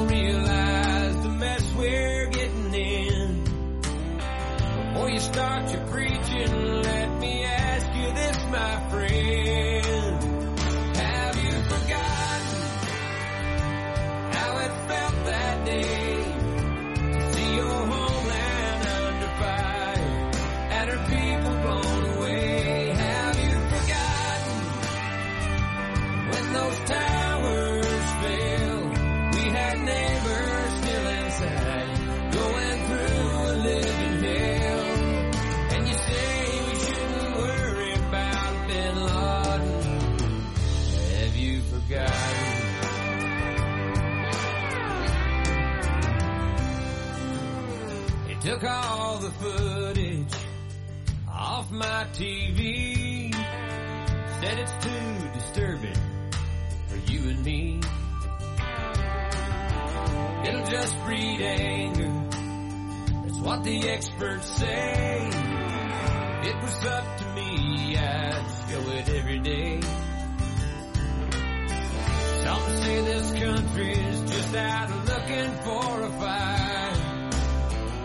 start 5.31 5.71
your 5.71 5.81
preaching, 5.87 7.00
breed 61.11 61.41
anger. 61.41 62.13
That's 63.25 63.39
what 63.39 63.63
the 63.65 63.89
experts 63.89 64.49
say. 64.49 65.29
It 66.43 66.55
was 66.63 66.85
up 66.85 67.17
to 67.17 67.25
me, 67.35 67.97
I'd 67.97 68.43
just 68.47 68.69
go 68.69 68.79
it 68.91 69.09
every 69.09 69.39
day. 69.39 69.81
Some 72.43 72.65
say 72.83 73.01
this 73.01 73.31
country's 73.33 74.21
just 74.31 74.55
out 74.55 74.89
looking 75.11 75.51
for 75.65 76.01
a 76.01 76.11
fight. 76.21 77.31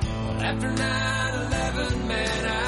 Well, 0.02 0.42
after 0.42 0.68
9-11, 0.68 2.08
man, 2.08 2.46
I'd 2.46 2.65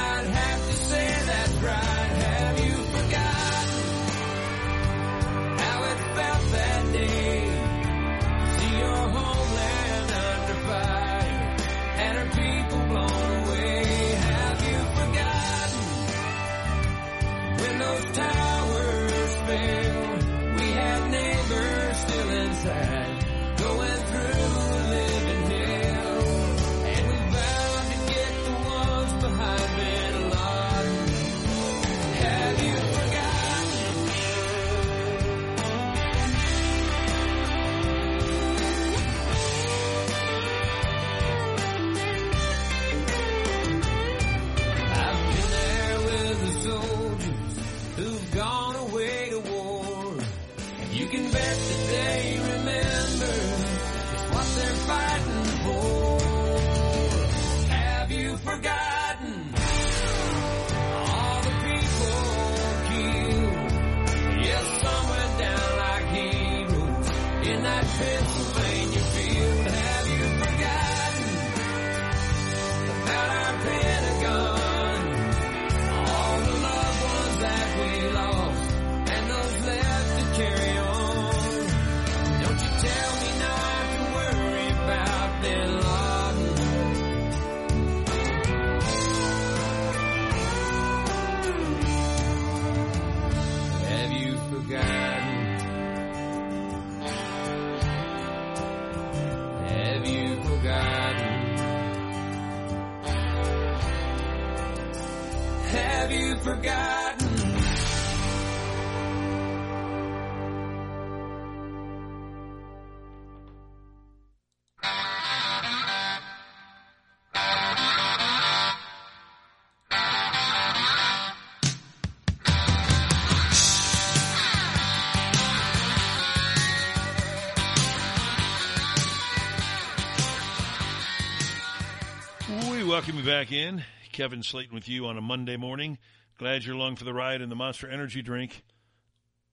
welcome 133.18 133.32
back 133.32 133.50
in. 133.50 133.82
Kevin 134.12 134.42
Slaten 134.42 134.70
with 134.70 134.88
you 134.88 135.06
on 135.06 135.18
a 135.18 135.20
Monday 135.20 135.56
morning. 135.56 135.98
Glad 136.38 136.64
you're 136.64 136.76
along 136.76 136.94
for 136.94 137.04
the 137.04 137.12
ride 137.12 137.40
in 137.40 137.48
the 137.48 137.56
Monster 137.56 137.90
Energy 137.90 138.22
drink. 138.22 138.62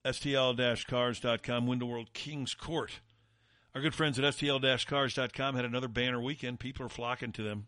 STL-cars.com, 0.05 1.65
Window 1.65 1.87
World 1.87 2.13
King's 2.13 2.53
Court. 2.53 2.99
Our 3.73 3.81
good 3.81 3.95
friends 3.95 4.19
at 4.19 4.25
STL-cars.com 4.25 5.55
had 5.55 5.65
another 5.65 5.87
banner 5.87 6.21
weekend. 6.21 6.59
People 6.59 6.85
are 6.85 6.89
flocking 6.89 7.31
to 7.31 7.41
them. 7.41 7.65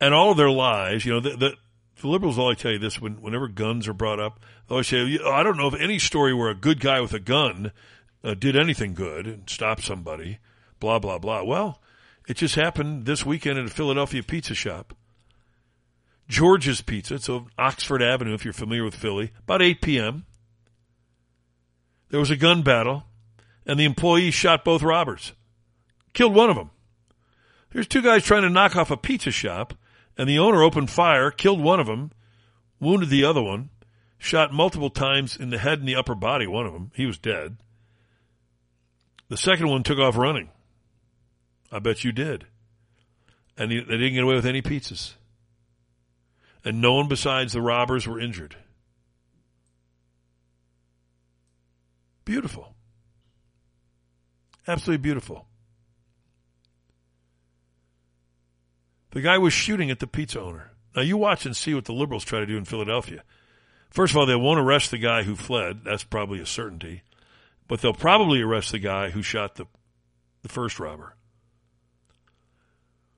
And 0.00 0.14
all 0.14 0.30
of 0.30 0.36
their 0.36 0.50
lies, 0.50 1.04
you 1.04 1.12
know, 1.12 1.20
the, 1.20 1.36
the, 1.36 1.56
the 2.00 2.08
liberals 2.08 2.38
always 2.38 2.58
tell 2.58 2.72
you 2.72 2.78
this 2.78 3.00
when, 3.00 3.20
whenever 3.22 3.48
guns 3.48 3.88
are 3.88 3.94
brought 3.94 4.20
up. 4.20 4.40
They 4.68 4.74
always 4.74 4.88
say, 4.88 5.18
I 5.24 5.42
don't 5.42 5.56
know 5.56 5.66
of 5.66 5.74
any 5.74 5.98
story 5.98 6.34
where 6.34 6.50
a 6.50 6.54
good 6.54 6.80
guy 6.80 7.00
with 7.00 7.12
a 7.12 7.20
gun 7.20 7.72
uh, 8.22 8.34
did 8.34 8.56
anything 8.56 8.94
good 8.94 9.26
and 9.26 9.48
stopped 9.48 9.84
somebody, 9.84 10.38
blah, 10.80 10.98
blah, 10.98 11.18
blah. 11.18 11.42
Well, 11.42 11.80
it 12.28 12.36
just 12.36 12.54
happened 12.54 13.06
this 13.06 13.24
weekend 13.24 13.58
at 13.58 13.66
a 13.66 13.70
Philadelphia 13.70 14.22
pizza 14.22 14.54
shop. 14.54 14.94
George's 16.28 16.82
Pizza. 16.82 17.14
It's 17.14 17.28
on 17.28 17.48
Oxford 17.56 18.02
Avenue, 18.02 18.34
if 18.34 18.44
you're 18.44 18.52
familiar 18.52 18.84
with 18.84 18.96
Philly. 18.96 19.32
About 19.44 19.62
8 19.62 19.80
p.m. 19.80 20.26
There 22.10 22.20
was 22.20 22.30
a 22.30 22.36
gun 22.36 22.62
battle, 22.62 23.04
and 23.64 23.78
the 23.78 23.84
employee 23.84 24.30
shot 24.30 24.64
both 24.64 24.82
robbers. 24.82 25.32
Killed 26.12 26.34
one 26.34 26.50
of 26.50 26.56
them. 26.56 26.70
There's 27.70 27.86
two 27.86 28.02
guys 28.02 28.24
trying 28.24 28.42
to 28.42 28.50
knock 28.50 28.74
off 28.74 28.90
a 28.90 28.96
pizza 28.96 29.30
shop, 29.30 29.74
and 30.16 30.28
the 30.28 30.38
owner 30.38 30.62
opened 30.62 30.90
fire, 30.90 31.30
killed 31.30 31.60
one 31.60 31.80
of 31.80 31.86
them, 31.86 32.10
wounded 32.80 33.10
the 33.10 33.24
other 33.24 33.42
one, 33.42 33.70
shot 34.18 34.52
multiple 34.52 34.90
times 34.90 35.36
in 35.36 35.50
the 35.50 35.58
head 35.58 35.78
and 35.78 35.88
the 35.88 35.96
upper 35.96 36.14
body, 36.14 36.46
one 36.46 36.66
of 36.66 36.72
them. 36.72 36.90
He 36.94 37.06
was 37.06 37.18
dead. 37.18 37.58
The 39.28 39.36
second 39.36 39.68
one 39.68 39.82
took 39.82 39.98
off 39.98 40.16
running. 40.16 40.50
I 41.70 41.80
bet 41.80 42.04
you 42.04 42.12
did. 42.12 42.46
And 43.58 43.70
they 43.70 43.80
didn't 43.80 44.14
get 44.14 44.22
away 44.22 44.34
with 44.34 44.46
any 44.46 44.62
pizzas. 44.62 45.14
And 46.64 46.80
no 46.80 46.94
one 46.94 47.08
besides 47.08 47.52
the 47.52 47.60
robbers 47.60 48.06
were 48.06 48.20
injured. 48.20 48.56
Beautiful. 52.24 52.74
Absolutely 54.66 55.02
beautiful. 55.02 55.45
The 59.16 59.22
guy 59.22 59.38
was 59.38 59.54
shooting 59.54 59.90
at 59.90 59.98
the 59.98 60.06
pizza 60.06 60.42
owner. 60.42 60.72
Now 60.94 61.00
you 61.00 61.16
watch 61.16 61.46
and 61.46 61.56
see 61.56 61.72
what 61.72 61.86
the 61.86 61.94
liberals 61.94 62.22
try 62.22 62.40
to 62.40 62.44
do 62.44 62.58
in 62.58 62.66
Philadelphia. 62.66 63.24
First 63.88 64.12
of 64.12 64.18
all, 64.18 64.26
they 64.26 64.36
won't 64.36 64.60
arrest 64.60 64.90
the 64.90 64.98
guy 64.98 65.22
who 65.22 65.34
fled. 65.34 65.84
That's 65.84 66.04
probably 66.04 66.38
a 66.38 66.44
certainty. 66.44 67.00
But 67.66 67.80
they'll 67.80 67.94
probably 67.94 68.42
arrest 68.42 68.72
the 68.72 68.78
guy 68.78 69.08
who 69.08 69.22
shot 69.22 69.54
the, 69.54 69.64
the 70.42 70.50
first 70.50 70.78
robber. 70.78 71.16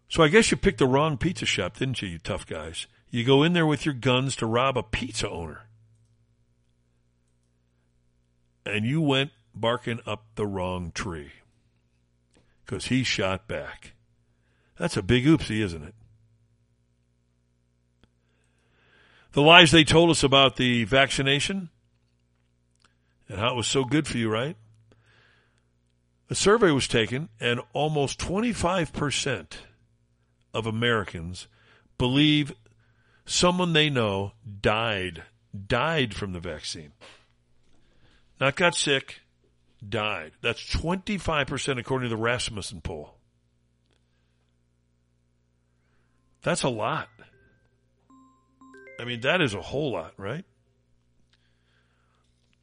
So 0.09 0.22
I 0.22 0.28
guess 0.28 0.53
you 0.53 0.57
picked 0.57 0.78
the 0.78 0.86
wrong 0.86 1.18
pizza 1.18 1.46
shop, 1.46 1.78
didn't 1.78 2.01
you, 2.01 2.07
you 2.07 2.18
tough 2.20 2.46
guys? 2.46 2.86
You 3.11 3.24
go 3.24 3.42
in 3.42 3.53
there 3.53 3.66
with 3.66 3.84
your 3.84 3.94
guns 3.94 4.36
to 4.36 4.46
rob 4.46 4.78
a 4.78 4.84
pizza 4.84 5.28
owner. 5.28 5.62
And 8.64 8.84
you 8.84 9.01
went 9.01 9.32
barking 9.53 9.99
up 10.07 10.26
the 10.36 10.46
wrong 10.46 10.92
tree. 10.92 11.32
Because 12.64 12.86
he 12.86 13.03
shot 13.03 13.49
back. 13.49 13.94
That's 14.79 14.97
a 14.97 15.03
big 15.03 15.24
oopsie, 15.24 15.62
isn't 15.62 15.83
it? 15.83 15.95
The 19.33 19.43
lies 19.43 19.70
they 19.70 19.85
told 19.85 20.11
us 20.11 20.22
about 20.22 20.57
the 20.57 20.85
vaccination 20.85 21.68
and 23.29 23.39
how 23.39 23.53
it 23.53 23.57
was 23.57 23.66
so 23.66 23.85
good 23.85 24.07
for 24.07 24.16
you, 24.16 24.31
right? 24.31 24.57
A 26.31 26.35
survey 26.35 26.70
was 26.70 26.89
taken, 26.89 27.29
and 27.41 27.61
almost 27.72 28.18
25% 28.20 29.59
of 30.53 30.66
Americans 30.66 31.49
believe 31.97 32.53
someone 33.24 33.72
they 33.72 33.91
know 33.91 34.33
died, 34.61 35.24
died 35.66 36.14
from 36.14 36.33
the 36.33 36.41
vaccine. 36.41 36.93
Not 38.41 38.57
got 38.57 38.74
sick, 38.74 39.20
died. 39.87 40.33
That's 40.43 40.62
25% 40.74 41.79
according 41.79 42.11
to 42.11 42.16
the 42.16 42.22
Rasmussen 42.22 42.81
poll. 42.81 43.17
That's 46.43 46.62
a 46.62 46.68
lot. 46.68 47.09
I 49.01 49.05
mean, 49.05 49.20
that 49.20 49.41
is 49.41 49.55
a 49.55 49.61
whole 49.61 49.93
lot, 49.93 50.12
right? 50.16 50.45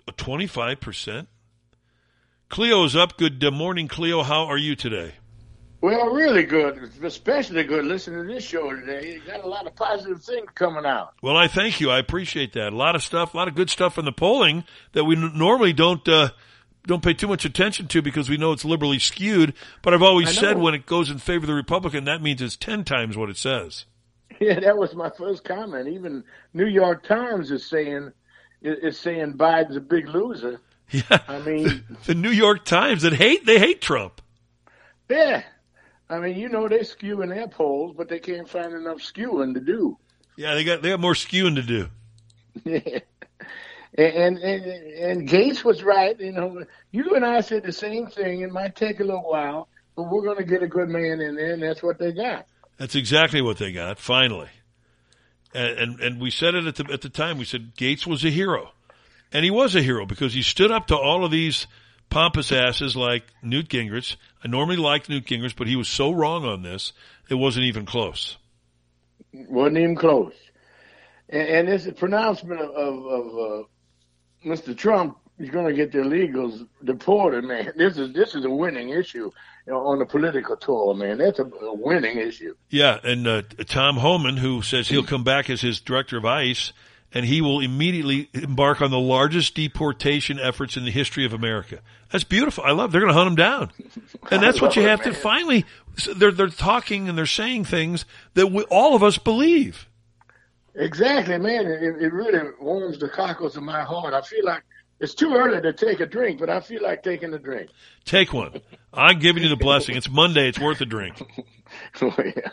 A 0.07 0.11
25%? 0.11 1.27
Cleo's 2.49 2.95
up. 2.95 3.17
Good 3.17 3.43
morning, 3.53 3.87
Cleo. 3.87 4.23
How 4.23 4.45
are 4.45 4.57
you 4.57 4.75
today? 4.75 5.15
Well, 5.81 6.07
really 6.09 6.43
good, 6.43 6.89
especially 7.03 7.63
good 7.63 7.85
listening 7.85 8.25
to 8.25 8.33
this 8.33 8.43
show 8.43 8.71
today. 8.75 9.13
You 9.13 9.21
got 9.27 9.43
a 9.43 9.47
lot 9.47 9.67
of 9.67 9.75
positive 9.75 10.23
things 10.23 10.47
coming 10.55 10.85
out. 10.85 11.13
Well, 11.21 11.37
I 11.37 11.47
thank 11.47 11.79
you. 11.79 11.91
I 11.91 11.99
appreciate 11.99 12.53
that. 12.53 12.73
A 12.73 12.75
lot 12.75 12.95
of 12.95 13.03
stuff, 13.03 13.33
a 13.33 13.37
lot 13.37 13.47
of 13.47 13.55
good 13.55 13.69
stuff 13.69 13.97
in 13.97 14.05
the 14.05 14.11
polling 14.11 14.63
that 14.93 15.03
we 15.03 15.15
n- 15.15 15.33
normally 15.35 15.73
don't 15.73 16.07
uh, 16.07 16.29
don't 16.85 17.03
pay 17.03 17.13
too 17.13 17.27
much 17.27 17.45
attention 17.45 17.87
to 17.87 18.01
because 18.01 18.29
we 18.29 18.37
know 18.37 18.51
it's 18.51 18.65
liberally 18.65 18.99
skewed. 18.99 19.53
But 19.81 19.93
I've 19.93 20.01
always 20.01 20.37
said 20.37 20.57
when 20.57 20.73
it 20.73 20.85
goes 20.85 21.09
in 21.09 21.17
favor 21.17 21.43
of 21.43 21.47
the 21.47 21.53
Republican, 21.53 22.05
that 22.05 22.21
means 22.21 22.41
it's 22.41 22.55
ten 22.55 22.83
times 22.83 23.17
what 23.17 23.29
it 23.29 23.37
says. 23.37 23.85
Yeah, 24.39 24.59
that 24.59 24.77
was 24.77 24.93
my 24.95 25.09
first 25.17 25.43
comment. 25.43 25.87
Even 25.87 26.23
New 26.53 26.65
York 26.65 27.03
Times 27.03 27.51
is 27.51 27.65
saying 27.65 28.11
is 28.61 28.99
saying 28.99 29.33
Biden's 29.33 29.75
a 29.77 29.81
big 29.81 30.07
loser. 30.07 30.59
Yeah, 30.91 31.19
I 31.27 31.39
mean 31.39 31.83
the 32.05 32.15
New 32.15 32.29
York 32.29 32.65
Times 32.65 33.03
that 33.03 33.13
hate 33.13 33.45
they 33.45 33.59
hate 33.59 33.81
Trump. 33.81 34.21
Yeah, 35.09 35.43
I 36.09 36.19
mean 36.19 36.37
you 36.37 36.49
know 36.49 36.67
they 36.67 36.83
skew 36.83 37.21
in 37.21 37.29
their 37.29 37.47
polls, 37.47 37.93
but 37.95 38.09
they 38.09 38.19
can't 38.19 38.49
find 38.49 38.73
enough 38.73 38.97
skewing 38.97 39.53
to 39.53 39.59
do. 39.59 39.97
Yeah, 40.35 40.53
they 40.55 40.63
got 40.63 40.81
they 40.81 40.89
got 40.89 40.99
more 40.99 41.13
skewing 41.13 41.55
to 41.55 41.61
do. 41.63 41.89
Yeah. 42.63 42.99
And, 43.97 44.37
and 44.37 44.65
and 44.65 45.29
Gaetz 45.29 45.63
was 45.63 45.81
right. 45.83 46.19
You 46.19 46.33
know, 46.33 46.65
you 46.91 47.15
and 47.15 47.25
I 47.25 47.41
said 47.41 47.63
the 47.63 47.71
same 47.71 48.07
thing. 48.07 48.41
It 48.41 48.51
might 48.51 48.75
take 48.75 48.99
a 48.99 49.03
little 49.03 49.23
while, 49.23 49.69
but 49.95 50.03
we're 50.03 50.23
going 50.23 50.37
to 50.37 50.43
get 50.43 50.63
a 50.63 50.67
good 50.67 50.89
man 50.89 51.21
in 51.21 51.35
there, 51.35 51.53
and 51.53 51.63
that's 51.63 51.81
what 51.81 51.97
they 51.97 52.11
got. 52.11 52.45
That's 52.77 52.95
exactly 52.95 53.41
what 53.41 53.57
they 53.57 53.71
got. 53.71 53.99
Finally, 53.99 54.49
and 55.53 55.79
and, 55.79 55.99
and 56.01 56.21
we 56.21 56.29
said 56.29 56.55
it 56.55 56.65
at 56.65 56.75
the 56.75 56.91
at 56.91 57.01
the 57.01 57.09
time. 57.09 57.37
We 57.37 57.45
said 57.45 57.75
Gaetz 57.75 58.05
was 58.05 58.25
a 58.25 58.29
hero, 58.29 58.71
and 59.31 59.45
he 59.45 59.51
was 59.51 59.75
a 59.75 59.81
hero 59.81 60.05
because 60.05 60.33
he 60.33 60.41
stood 60.41 60.71
up 60.71 60.87
to 60.87 60.97
all 60.97 61.23
of 61.23 61.31
these 61.31 61.65
pompous 62.09 62.51
asses 62.51 62.95
like 62.95 63.23
Newt 63.41 63.69
Gingrich. 63.69 64.15
I 64.43 64.47
normally 64.47 64.77
liked 64.77 65.09
Newt 65.09 65.25
Gingrich, 65.25 65.55
but 65.55 65.67
he 65.67 65.75
was 65.75 65.87
so 65.87 66.11
wrong 66.11 66.45
on 66.45 66.61
this, 66.61 66.93
it 67.29 67.35
wasn't 67.35 67.65
even 67.65 67.85
close. 67.85 68.37
Wasn't 69.33 69.77
even 69.77 69.95
close. 69.95 70.33
And, 71.29 71.47
and 71.47 71.67
this 71.67 71.87
pronouncement 71.97 72.61
of, 72.61 72.69
of, 72.69 73.05
of 73.05 73.25
uh, 73.37 73.63
Mr. 74.45 74.77
Trump 74.77 75.17
is 75.39 75.49
going 75.49 75.65
to 75.65 75.73
get 75.73 75.91
the 75.91 75.99
illegals 75.99 76.67
deported, 76.83 77.43
man. 77.43 77.73
This 77.77 77.97
is 77.97 78.13
this 78.13 78.35
is 78.35 78.45
a 78.45 78.49
winning 78.49 78.89
issue 78.89 79.31
you 79.65 79.73
know, 79.73 79.87
on 79.87 79.99
the 79.99 80.05
political 80.05 80.55
tour, 80.55 80.93
man. 80.93 81.17
That's 81.17 81.39
a, 81.39 81.43
a 81.43 81.73
winning 81.73 82.17
issue. 82.17 82.55
Yeah, 82.69 82.99
and 83.03 83.27
uh, 83.27 83.41
Tom 83.65 83.97
Homan, 83.97 84.37
who 84.37 84.61
says 84.61 84.87
he'll 84.87 85.03
come 85.03 85.23
back 85.23 85.49
as 85.49 85.61
his 85.61 85.79
director 85.79 86.17
of 86.17 86.25
ICE, 86.25 86.71
and 87.13 87.25
he 87.25 87.41
will 87.41 87.59
immediately 87.59 88.29
embark 88.33 88.81
on 88.81 88.91
the 88.91 88.99
largest 88.99 89.55
deportation 89.55 90.39
efforts 90.39 90.77
in 90.77 90.85
the 90.85 90.91
history 90.91 91.25
of 91.25 91.33
America. 91.33 91.79
That's 92.11 92.23
beautiful. 92.23 92.63
I 92.63 92.71
love. 92.71 92.89
It. 92.89 92.91
They're 92.93 93.01
going 93.01 93.13
to 93.13 93.17
hunt 93.17 93.29
him 93.29 93.35
down, 93.35 93.71
and 94.31 94.43
that's 94.43 94.61
what 94.61 94.75
you 94.75 94.83
have 94.83 95.01
to 95.03 95.13
finally. 95.13 95.65
They're 96.15 96.31
they're 96.31 96.47
talking 96.47 97.09
and 97.09 97.17
they're 97.17 97.25
saying 97.25 97.65
things 97.65 98.05
that 98.35 98.51
we, 98.51 98.63
all 98.63 98.95
of 98.95 99.03
us 99.03 99.17
believe. 99.17 99.87
Exactly, 100.75 101.37
man. 101.37 101.67
It, 101.67 102.01
it 102.01 102.13
really 102.13 102.49
warms 102.59 102.99
the 102.99 103.09
cockles 103.09 103.55
of 103.55 103.63
my 103.63 103.83
heart. 103.83 104.13
I 104.13 104.21
feel 104.21 104.45
like 104.45 104.63
it's 104.99 105.13
too 105.13 105.33
early 105.33 105.61
to 105.61 105.73
take 105.73 105.99
a 105.99 106.05
drink, 106.05 106.39
but 106.39 106.49
I 106.49 106.59
feel 106.59 106.83
like 106.83 107.03
taking 107.03 107.33
a 107.33 107.39
drink. 107.39 107.69
Take 108.03 108.33
one. 108.33 108.61
I'm 108.93 109.19
giving 109.19 109.43
you 109.43 109.49
the 109.49 109.55
blessing. 109.55 109.95
It's 109.95 110.09
Monday. 110.09 110.47
It's 110.47 110.59
worth 110.59 110.81
a 110.81 110.85
drink. 110.85 111.21
oh, 112.01 112.15
yeah, 112.23 112.49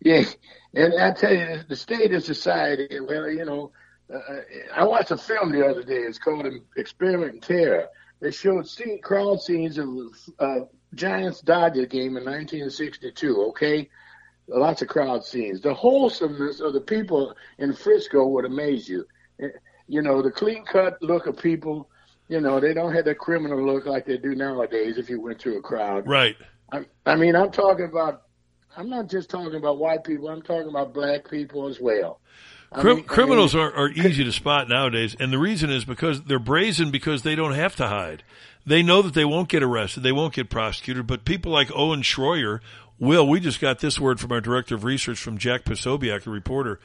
yeah. 0.00 0.24
and 0.74 0.94
I 1.00 1.12
tell 1.12 1.32
you, 1.32 1.60
the 1.68 1.76
state 1.76 2.12
of 2.14 2.24
society. 2.24 2.98
Well, 3.00 3.28
you 3.28 3.44
know, 3.44 3.72
uh, 4.12 4.18
I 4.74 4.84
watched 4.84 5.10
a 5.10 5.16
film 5.16 5.52
the 5.52 5.66
other 5.66 5.82
day. 5.82 5.98
It's 5.98 6.18
called 6.18 6.46
Experiment 6.76 7.34
in 7.34 7.40
Terror. 7.40 7.88
They 8.20 8.32
showed 8.32 8.68
scene, 8.68 9.00
crowd 9.00 9.40
scenes 9.40 9.78
of 9.78 9.88
uh, 10.38 10.60
Giants 10.94 11.40
Dodger 11.40 11.86
game 11.86 12.16
in 12.16 12.24
1962. 12.24 13.46
Okay, 13.50 13.88
lots 14.58 14.82
of 14.82 14.88
crowd 14.88 15.24
scenes. 15.24 15.60
The 15.60 15.74
wholesomeness 15.74 16.60
of 16.60 16.72
the 16.72 16.80
people 16.80 17.34
in 17.58 17.72
Frisco 17.72 18.26
would 18.26 18.44
amaze 18.44 18.88
you. 18.88 19.06
Eh, 19.40 19.48
you 19.86 20.02
know, 20.02 20.22
the 20.22 20.30
clean 20.30 20.64
cut 20.64 21.02
look 21.02 21.26
of 21.26 21.36
people. 21.36 21.88
You 22.28 22.40
know, 22.40 22.60
they 22.60 22.74
don't 22.74 22.94
have 22.94 23.06
that 23.06 23.18
criminal 23.18 23.64
look 23.64 23.86
like 23.86 24.06
they 24.06 24.16
do 24.16 24.34
nowadays. 24.34 24.98
If 24.98 25.10
you 25.10 25.20
went 25.20 25.40
through 25.40 25.58
a 25.58 25.62
crowd, 25.62 26.06
right? 26.06 26.36
I, 26.72 26.84
I 27.06 27.16
mean, 27.16 27.34
I'm 27.34 27.50
talking 27.50 27.86
about. 27.86 28.22
I'm 28.76 28.88
not 28.88 29.08
just 29.08 29.28
talking 29.28 29.56
about 29.56 29.78
white 29.78 30.04
people. 30.04 30.28
I'm 30.28 30.42
talking 30.42 30.68
about 30.68 30.94
black 30.94 31.28
people 31.28 31.66
as 31.66 31.80
well. 31.80 32.20
Mean, 32.84 33.02
criminals 33.02 33.52
I 33.52 33.58
mean, 33.58 33.66
are, 33.66 33.74
are 33.74 33.90
easy 33.90 34.22
to 34.22 34.30
spot 34.30 34.68
nowadays, 34.68 35.16
and 35.18 35.32
the 35.32 35.38
reason 35.38 35.70
is 35.70 35.84
because 35.84 36.22
they're 36.22 36.38
brazen 36.38 36.92
because 36.92 37.22
they 37.22 37.34
don't 37.34 37.54
have 37.54 37.74
to 37.76 37.88
hide. 37.88 38.22
They 38.64 38.82
know 38.82 39.02
that 39.02 39.14
they 39.14 39.24
won't 39.24 39.48
get 39.48 39.64
arrested, 39.64 40.04
they 40.04 40.12
won't 40.12 40.34
get 40.34 40.50
prosecuted. 40.50 41.06
But 41.06 41.24
people 41.24 41.50
like 41.50 41.70
Owen 41.74 42.02
Schroyer 42.02 42.60
Will, 43.00 43.26
we 43.26 43.40
just 43.40 43.60
got 43.60 43.78
this 43.78 43.98
word 43.98 44.20
from 44.20 44.30
our 44.30 44.42
director 44.42 44.74
of 44.74 44.84
research 44.84 45.18
from 45.18 45.38
Jack 45.38 45.64
Posobiec, 45.64 46.24
the 46.24 46.30
reporter, 46.30 46.78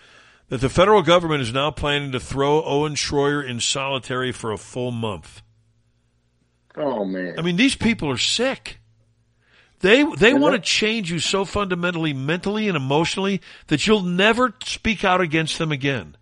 that 0.47 0.61
the 0.61 0.69
federal 0.69 1.01
government 1.01 1.41
is 1.41 1.53
now 1.53 1.71
planning 1.71 2.13
to 2.13 2.21
throw 2.21 2.63
Owen 2.63 2.95
Schroyer 2.95 3.45
in 3.45 3.59
solitary 3.59 4.31
for 4.31 4.53
a 4.53 4.57
full 4.57 4.91
month. 4.91 5.41
Oh 6.77 7.03
man! 7.03 7.35
I 7.37 7.41
mean, 7.41 7.57
these 7.57 7.75
people 7.75 8.09
are 8.09 8.17
sick. 8.17 8.79
They 9.81 10.03
they 10.03 10.33
want 10.33 10.55
to 10.55 10.61
change 10.61 11.11
you 11.11 11.19
so 11.19 11.43
fundamentally, 11.43 12.13
mentally 12.13 12.69
and 12.69 12.77
emotionally, 12.77 13.41
that 13.67 13.85
you'll 13.85 14.01
never 14.01 14.53
speak 14.63 15.03
out 15.03 15.19
against 15.19 15.57
them 15.57 15.71
again, 15.71 16.15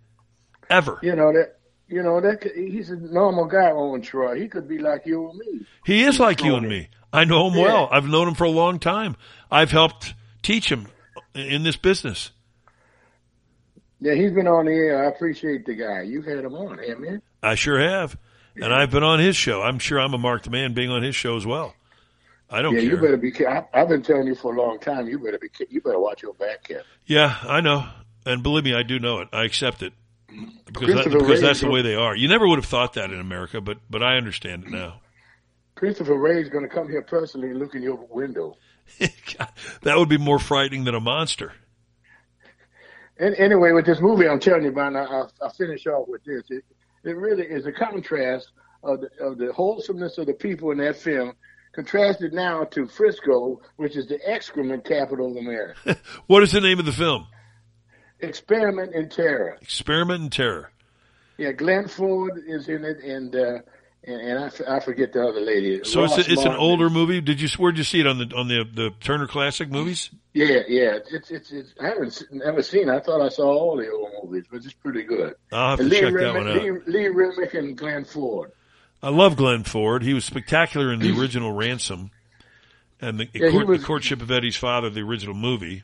ever. 0.68 0.98
You 1.02 1.14
know 1.14 1.32
that. 1.32 1.58
You 1.86 2.02
know 2.02 2.18
that 2.22 2.42
he's 2.42 2.88
a 2.88 2.96
normal 2.96 3.44
guy, 3.44 3.70
Owen 3.70 4.00
Schroyer. 4.00 4.40
He 4.40 4.48
could 4.48 4.66
be 4.66 4.78
like 4.78 5.04
you 5.04 5.28
and 5.28 5.38
me. 5.38 5.66
He 5.84 6.02
is 6.02 6.18
like 6.18 6.42
you 6.42 6.54
and 6.56 6.66
me. 6.66 6.88
I 7.12 7.24
know 7.24 7.48
him 7.48 7.56
yeah. 7.56 7.64
well. 7.64 7.88
I've 7.92 8.08
known 8.08 8.26
him 8.26 8.34
for 8.34 8.44
a 8.44 8.50
long 8.50 8.80
time. 8.80 9.16
I've 9.54 9.70
helped 9.70 10.14
teach 10.42 10.70
him 10.70 10.88
in 11.34 11.62
this 11.62 11.76
business. 11.76 12.32
Yeah, 14.00 14.14
he's 14.14 14.32
been 14.32 14.48
on 14.48 14.66
the 14.66 14.72
air. 14.72 15.04
I 15.04 15.08
appreciate 15.08 15.64
the 15.64 15.74
guy. 15.74 16.02
You've 16.02 16.24
had 16.24 16.44
him 16.44 16.54
on, 16.54 16.78
haven't 16.78 17.04
you? 17.04 17.22
I 17.40 17.54
sure 17.54 17.78
have. 17.78 18.18
And 18.56 18.74
I've 18.74 18.90
been 18.90 19.04
on 19.04 19.20
his 19.20 19.36
show. 19.36 19.62
I'm 19.62 19.78
sure 19.78 20.00
I'm 20.00 20.12
a 20.12 20.18
marked 20.18 20.50
man 20.50 20.74
being 20.74 20.90
on 20.90 21.02
his 21.02 21.14
show 21.14 21.36
as 21.36 21.46
well. 21.46 21.74
I 22.50 22.62
don't 22.62 22.74
yeah, 22.74 22.80
care. 22.80 22.90
you 22.90 22.96
better 22.96 23.16
be. 23.16 23.32
I've 23.72 23.88
been 23.88 24.02
telling 24.02 24.26
you 24.26 24.34
for 24.34 24.54
a 24.54 24.60
long 24.60 24.78
time. 24.80 25.06
You 25.06 25.18
better 25.18 25.38
be. 25.38 25.48
You 25.70 25.80
better 25.80 25.98
watch 25.98 26.22
your 26.22 26.34
back, 26.34 26.68
Kev. 26.68 26.82
Yeah, 27.06 27.36
I 27.42 27.60
know, 27.60 27.86
and 28.26 28.42
believe 28.42 28.64
me, 28.64 28.74
I 28.74 28.82
do 28.82 28.98
know 28.98 29.20
it. 29.20 29.28
I 29.32 29.44
accept 29.44 29.82
it 29.82 29.92
because 30.66 30.88
that, 30.88 31.10
because 31.10 31.40
that's 31.40 31.60
the 31.60 31.70
way 31.70 31.82
they 31.82 31.94
are. 31.94 32.14
You 32.14 32.28
never 32.28 32.46
would 32.46 32.58
have 32.58 32.66
thought 32.66 32.94
that 32.94 33.10
in 33.10 33.18
America, 33.18 33.60
but 33.60 33.78
but 33.88 34.02
I 34.02 34.16
understand 34.16 34.64
it 34.64 34.70
now. 34.70 35.00
Christopher 35.74 36.14
Wray 36.14 36.40
is 36.40 36.48
going 36.48 36.68
to 36.68 36.72
come 36.72 36.88
here 36.88 37.02
personally 37.02 37.50
and 37.50 37.58
look 37.58 37.74
in 37.74 37.82
your 37.82 37.96
window. 38.10 38.56
that 39.82 39.96
would 39.96 40.08
be 40.08 40.18
more 40.18 40.38
frightening 40.38 40.84
than 40.84 40.94
a 40.94 41.00
monster. 41.00 41.52
And 43.18 43.34
anyway, 43.36 43.72
with 43.72 43.86
this 43.86 44.00
movie 44.00 44.28
I'm 44.28 44.40
telling 44.40 44.64
you 44.64 44.70
about, 44.70 44.96
I'll, 44.96 45.32
I'll 45.40 45.50
finish 45.50 45.86
off 45.86 46.08
with 46.08 46.24
this. 46.24 46.42
It, 46.50 46.64
it 47.04 47.16
really 47.16 47.44
is 47.44 47.66
a 47.66 47.72
contrast 47.72 48.50
of 48.82 49.00
the, 49.00 49.24
of 49.24 49.38
the 49.38 49.52
wholesomeness 49.52 50.18
of 50.18 50.26
the 50.26 50.34
people 50.34 50.70
in 50.70 50.78
that 50.78 50.96
film, 50.96 51.34
contrasted 51.72 52.32
now 52.32 52.64
to 52.64 52.86
Frisco, 52.86 53.60
which 53.76 53.96
is 53.96 54.06
the 54.06 54.18
excrement 54.28 54.84
capital 54.84 55.30
of 55.30 55.36
America. 55.36 55.96
what 56.26 56.42
is 56.42 56.52
the 56.52 56.60
name 56.60 56.78
of 56.78 56.86
the 56.86 56.92
film? 56.92 57.26
Experiment 58.20 58.94
in 58.94 59.08
Terror. 59.08 59.58
Experiment 59.60 60.24
in 60.24 60.30
Terror. 60.30 60.70
Yeah, 61.36 61.52
Glenn 61.52 61.88
Ford 61.88 62.40
is 62.46 62.68
in 62.68 62.84
it, 62.84 62.98
and 63.02 63.34
uh, 63.34 63.58
and, 64.06 64.20
and 64.20 64.38
I, 64.38 64.76
I 64.76 64.80
forget 64.80 65.12
the 65.12 65.26
other 65.26 65.40
lady. 65.40 65.82
So 65.84 66.02
Ross 66.02 66.18
it's 66.18 66.28
a, 66.28 66.32
it's 66.32 66.44
an 66.44 66.54
older 66.54 66.90
movie. 66.90 67.20
Did 67.20 67.40
you 67.40 67.48
where'd 67.58 67.78
you 67.78 67.84
see 67.84 68.00
it 68.00 68.06
on 68.06 68.18
the 68.18 68.34
on 68.36 68.48
the 68.48 68.64
the 68.64 68.90
Turner 69.00 69.26
Classic 69.26 69.70
Movies? 69.70 70.10
Yeah, 70.32 70.60
yeah. 70.68 70.98
It's 71.10 71.30
it's, 71.30 71.50
it's 71.52 71.74
I 71.80 71.88
haven't 71.88 72.22
never 72.30 72.62
seen. 72.62 72.88
it. 72.88 72.92
I 72.92 73.00
thought 73.00 73.20
I 73.20 73.28
saw 73.28 73.46
all 73.46 73.76
the 73.76 73.90
old 73.90 74.10
movies, 74.24 74.44
but 74.50 74.64
it's 74.64 74.74
pretty 74.74 75.04
good. 75.04 75.34
I'll 75.52 75.70
have 75.70 75.78
to 75.78 75.84
Lee 75.84 76.00
check 76.00 76.12
Remick, 76.12 76.20
that 76.20 76.34
one 76.34 76.48
out. 76.48 76.62
Lee, 76.62 76.70
Lee 76.86 77.08
Remick 77.08 77.54
and 77.54 77.76
Glenn 77.76 78.04
Ford. 78.04 78.52
I 79.02 79.10
love 79.10 79.36
Glenn 79.36 79.64
Ford. 79.64 80.02
He 80.02 80.14
was 80.14 80.24
spectacular 80.24 80.92
in 80.92 81.00
the 81.00 81.10
original 81.20 81.52
Ransom, 81.52 82.10
and 83.00 83.20
the, 83.20 83.28
yeah, 83.32 83.50
court, 83.50 83.66
was, 83.66 83.80
the 83.80 83.86
courtship 83.86 84.22
of 84.22 84.30
Eddie's 84.30 84.56
father, 84.56 84.90
the 84.90 85.02
original 85.02 85.34
movie. 85.34 85.82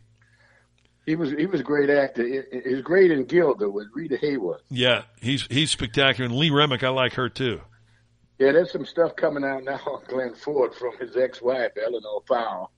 He 1.06 1.16
was 1.16 1.30
he 1.30 1.46
was 1.46 1.60
a 1.60 1.64
great 1.64 1.90
actor. 1.90 2.26
He 2.26 2.74
was 2.74 2.82
great 2.82 3.10
in 3.10 3.24
Gilda 3.24 3.68
with 3.70 3.88
Rita 3.94 4.16
Hayworth. 4.16 4.60
Yeah, 4.70 5.02
he's 5.20 5.46
he's 5.46 5.70
spectacular. 5.70 6.28
And 6.28 6.38
Lee 6.38 6.50
Remick, 6.50 6.84
I 6.84 6.90
like 6.90 7.14
her 7.14 7.28
too. 7.28 7.62
Yeah, 8.40 8.52
there's 8.52 8.72
some 8.72 8.86
stuff 8.86 9.16
coming 9.16 9.44
out 9.44 9.64
now 9.64 9.80
on 9.86 10.00
Glenn 10.08 10.34
Ford 10.34 10.74
from 10.74 10.96
his 10.98 11.14
ex-wife 11.14 11.72
Eleanor 11.76 12.22
Powell. 12.26 12.70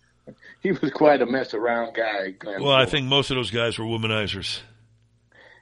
He 0.60 0.72
was 0.72 0.90
quite 0.90 1.22
a 1.22 1.26
mess 1.26 1.54
around 1.54 1.94
guy. 1.94 2.30
Glenn 2.32 2.60
well, 2.60 2.72
Ford. 2.72 2.88
I 2.88 2.90
think 2.90 3.06
most 3.06 3.30
of 3.30 3.36
those 3.36 3.52
guys 3.52 3.78
were 3.78 3.84
womanizers. 3.84 4.58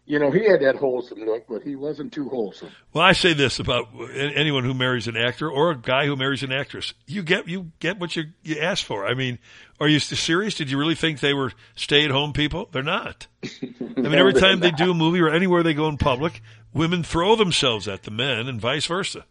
You 0.06 0.18
know, 0.18 0.30
he 0.30 0.42
had 0.48 0.62
that 0.62 0.76
wholesome 0.76 1.20
look, 1.20 1.44
but 1.46 1.62
he 1.62 1.76
wasn't 1.76 2.14
too 2.14 2.30
wholesome. 2.30 2.70
Well, 2.94 3.04
I 3.04 3.12
say 3.12 3.34
this 3.34 3.60
about 3.60 3.88
anyone 4.10 4.64
who 4.64 4.72
marries 4.72 5.06
an 5.06 5.18
actor 5.18 5.50
or 5.50 5.70
a 5.70 5.76
guy 5.76 6.06
who 6.06 6.16
marries 6.16 6.42
an 6.42 6.50
actress: 6.50 6.94
you 7.06 7.22
get 7.22 7.46
you 7.46 7.70
get 7.78 8.00
what 8.00 8.16
you 8.16 8.24
you 8.42 8.58
ask 8.58 8.84
for. 8.84 9.06
I 9.06 9.12
mean, 9.12 9.38
are 9.80 9.86
you 9.86 10.00
serious? 10.00 10.54
Did 10.54 10.70
you 10.70 10.78
really 10.78 10.94
think 10.94 11.20
they 11.20 11.34
were 11.34 11.52
stay-at-home 11.76 12.32
people? 12.32 12.70
They're 12.72 12.82
not. 12.82 13.26
I 13.44 13.74
mean, 13.96 14.14
every 14.14 14.32
time 14.32 14.60
they 14.60 14.70
do 14.70 14.92
a 14.92 14.94
movie 14.94 15.20
or 15.20 15.28
anywhere 15.28 15.62
they 15.62 15.74
go 15.74 15.88
in 15.88 15.98
public, 15.98 16.40
women 16.72 17.02
throw 17.02 17.36
themselves 17.36 17.86
at 17.86 18.02
the 18.04 18.10
men, 18.10 18.48
and 18.48 18.58
vice 18.60 18.86
versa. 18.86 19.26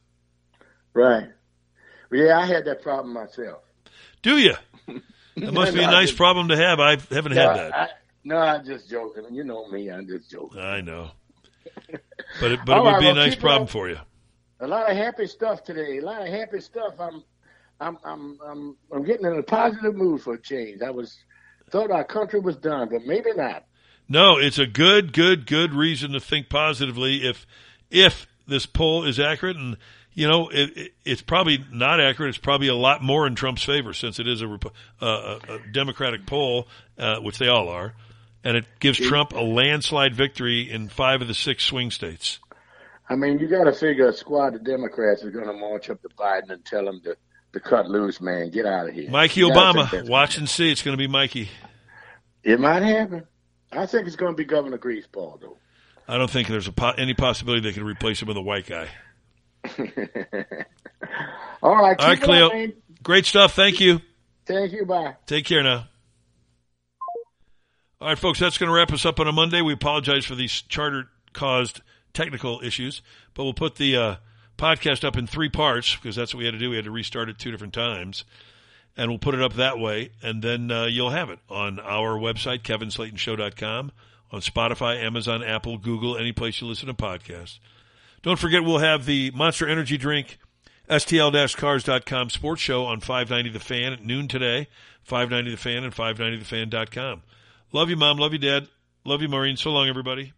Right. 0.94 1.30
Yeah, 2.12 2.40
I 2.40 2.46
had 2.46 2.66
that 2.66 2.82
problem 2.82 3.14
myself. 3.14 3.64
Do 4.22 4.38
you? 4.38 4.54
That 5.36 5.54
must 5.54 5.74
be 5.74 5.82
a 5.82 5.88
nice 5.88 6.12
problem 6.12 6.50
to 6.50 6.58
have. 6.58 6.82
I 6.82 6.98
haven't 6.98 7.34
no, 7.34 7.48
had 7.48 7.58
that. 7.58 7.74
I, 7.74 7.88
no, 8.26 8.38
I'm 8.40 8.66
just 8.66 8.90
joking. 8.90 9.24
You 9.32 9.46
know 9.46 9.70
me. 9.70 9.90
I'm 9.90 10.06
just 10.06 10.30
joking. 10.30 10.60
I 10.60 10.82
know. 10.82 11.12
But 12.42 12.52
it, 12.52 12.60
but 12.66 12.78
it 12.78 12.84
would 12.84 12.90
right, 12.90 13.00
be 13.00 13.08
a 13.08 13.14
nice 13.14 13.36
problem 13.36 13.68
for 13.68 13.88
you. 13.88 13.98
A 14.60 14.68
lot 14.68 14.92
of 14.92 14.98
happy 14.98 15.28
stuff 15.28 15.64
today. 15.64 16.00
A 16.00 16.02
lot 16.02 16.22
of 16.22 16.28
happy 16.28 16.60
stuff. 16.60 16.96
I'm 17.00 17.24
I'm 17.80 17.98
I'm 18.04 18.40
I'm 18.46 18.78
I'm 18.92 19.04
getting 19.04 19.26
in 19.26 19.38
a 19.38 19.44
positive 19.44 19.96
mood 19.96 20.22
for 20.22 20.34
a 20.34 20.42
change. 20.42 20.82
I 20.82 20.90
was 20.90 21.18
thought 21.70 21.92
our 21.92 22.04
country 22.04 22.40
was 22.40 22.58
done, 22.58 22.90
but 22.92 23.06
maybe 23.06 23.32
not. 23.34 23.66
No, 24.08 24.38
it's 24.38 24.58
a 24.58 24.66
good, 24.66 25.14
good, 25.14 25.46
good 25.46 25.74
reason 25.74 26.12
to 26.12 26.20
think 26.20 26.50
positively 26.50 27.28
if 27.28 27.46
if 27.90 28.28
this 28.48 28.66
poll 28.66 29.06
is 29.06 29.20
accurate 29.20 29.58
and 29.58 29.78
you 30.20 30.28
know, 30.28 30.50
it, 30.50 30.78
it, 30.78 30.92
it's 31.06 31.22
probably 31.22 31.64
not 31.72 32.00
accurate. 32.02 32.30
It's 32.30 32.38
probably 32.38 32.68
a 32.68 32.76
lot 32.76 33.02
more 33.02 33.26
in 33.26 33.36
Trump's 33.36 33.64
favor 33.64 33.94
since 33.94 34.20
it 34.20 34.28
is 34.28 34.42
a, 34.42 34.60
a, 35.02 35.06
a 35.06 35.60
Democratic 35.72 36.26
poll, 36.26 36.68
uh, 36.98 37.20
which 37.20 37.38
they 37.38 37.48
all 37.48 37.70
are. 37.70 37.94
and 38.44 38.58
it 38.58 38.66
gives 38.80 38.98
Trump 38.98 39.34
a 39.34 39.42
landslide 39.42 40.16
victory 40.16 40.70
in 40.70 40.90
five 40.90 41.22
of 41.22 41.28
the 41.28 41.34
six 41.34 41.64
swing 41.64 41.92
states. 41.92 42.40
I 43.10 43.16
mean, 43.16 43.40
you 43.40 43.48
got 43.48 43.64
to 43.64 43.74
figure 43.74 44.08
a 44.08 44.14
squad 44.14 44.56
of 44.56 44.64
Democrats 44.64 45.24
is 45.24 45.34
going 45.34 45.48
to 45.48 45.54
march 45.54 45.90
up 45.90 46.02
to 46.04 46.10
Biden 46.10 46.52
and 46.52 46.64
tell 46.64 46.88
him 46.88 47.02
to, 47.06 47.16
to 47.54 47.60
cut 47.60 47.88
loose, 47.88 48.22
man. 48.22 48.50
Get 48.52 48.66
out 48.66 48.88
of 48.90 48.94
here. 48.94 49.10
Mikey 49.10 49.42
Obama, 49.42 50.08
watch 50.08 50.38
and 50.38 50.48
see. 50.48 50.72
It's 50.72 50.84
going 50.84 50.96
to 50.96 51.02
be 51.02 51.08
Mikey. 51.08 51.50
It 52.44 52.60
might 52.60 52.84
happen. 52.84 53.24
I 53.72 53.86
think 53.86 54.08
it's 54.08 54.16
going 54.16 54.34
to 54.34 54.38
be 54.38 54.46
Governor 54.46 54.78
Greaseball, 54.78 55.42
though. 55.42 55.58
I 56.08 56.18
don't 56.18 56.30
think 56.30 56.48
there's 56.48 56.68
a 56.68 56.72
po- 56.72 56.94
any 56.98 57.14
possibility 57.14 57.62
they 57.62 57.74
could 57.74 57.84
replace 57.84 58.22
him 58.22 58.28
with 58.28 58.38
a 58.38 58.42
white 58.42 58.66
guy. 58.66 58.88
All 61.62 61.76
right, 61.76 62.00
All 62.00 62.08
right, 62.08 62.22
Cleo. 62.22 62.48
up. 62.48 62.72
Great 63.04 63.26
stuff. 63.26 63.54
Thank 63.54 63.80
you. 63.80 64.02
Thank 64.46 64.72
you. 64.72 64.86
Bye. 64.86 65.16
Take 65.26 65.46
care 65.46 65.64
now. 65.64 65.88
All 68.02 68.08
right, 68.08 68.18
folks, 68.18 68.40
that's 68.40 68.58
going 68.58 68.70
to 68.70 68.74
wrap 68.74 68.94
us 68.94 69.06
up 69.06 69.20
on 69.20 69.28
a 69.28 69.32
Monday. 69.32 69.62
We 69.62 69.74
apologize 69.74 70.26
for 70.26 70.36
these 70.36 70.62
charter 70.62 71.10
caused 71.34 71.82
technical 72.14 72.62
issues, 72.64 73.02
but 73.34 73.44
we'll 73.44 73.54
put 73.54 73.76
the 73.76 73.98
uh, 73.98 74.16
podcast 74.58 75.04
up 75.04 75.18
in 75.18 75.28
three 75.28 75.50
parts 75.50 75.96
because 75.96 76.16
that's 76.16 76.34
what 76.34 76.40
we 76.40 76.46
had 76.46 76.52
to 76.52 76.60
do. 76.60 76.70
We 76.70 76.78
had 76.78 76.86
to 76.86 76.92
restart 76.92 77.28
it 77.30 77.38
two 77.38 77.52
different 77.52 77.74
times. 77.74 78.24
And 78.98 79.10
we'll 79.10 79.20
put 79.20 79.36
it 79.36 79.42
up 79.42 79.54
that 79.54 79.80
way, 79.80 80.12
and 80.22 80.42
then 80.42 80.72
uh, 80.72 80.86
you'll 80.86 81.12
have 81.12 81.30
it 81.30 81.40
on 81.50 81.80
our 81.80 82.18
website, 82.18 82.64
kevinslatenshow.com, 82.64 83.92
on 84.32 84.42
Spotify, 84.42 85.02
Amazon, 85.02 85.42
Apple, 85.42 85.78
Google, 85.78 86.18
any 86.18 86.34
place 86.34 86.60
you 86.60 86.68
listen 86.68 86.88
to 86.88 86.94
podcasts. 86.94 87.60
Don't 88.22 88.38
forget, 88.38 88.64
we'll 88.64 88.80
have 88.80 89.06
the 89.06 89.32
Monster 89.32 89.68
Energy 89.68 89.98
Drink 89.98 90.38
STL-cars.com 90.90 92.30
sports 92.30 92.62
show 92.62 92.86
on 92.86 93.00
590 93.00 93.50
The 93.50 93.64
Fan 93.64 93.94
at 93.94 94.04
noon 94.04 94.28
today, 94.28 94.68
590 95.04 95.52
The 95.52 95.58
Fan 95.58 95.84
and 95.84 95.94
590thefan.com. 95.94 97.22
Love 97.72 97.90
you, 97.90 97.96
Mom. 97.96 98.18
Love 98.18 98.34
you, 98.34 98.40
Dad. 98.40 98.68
Love 99.06 99.22
you, 99.22 99.30
Maureen. 99.30 99.56
So 99.56 99.72
long, 99.72 99.88
everybody. 99.88 100.34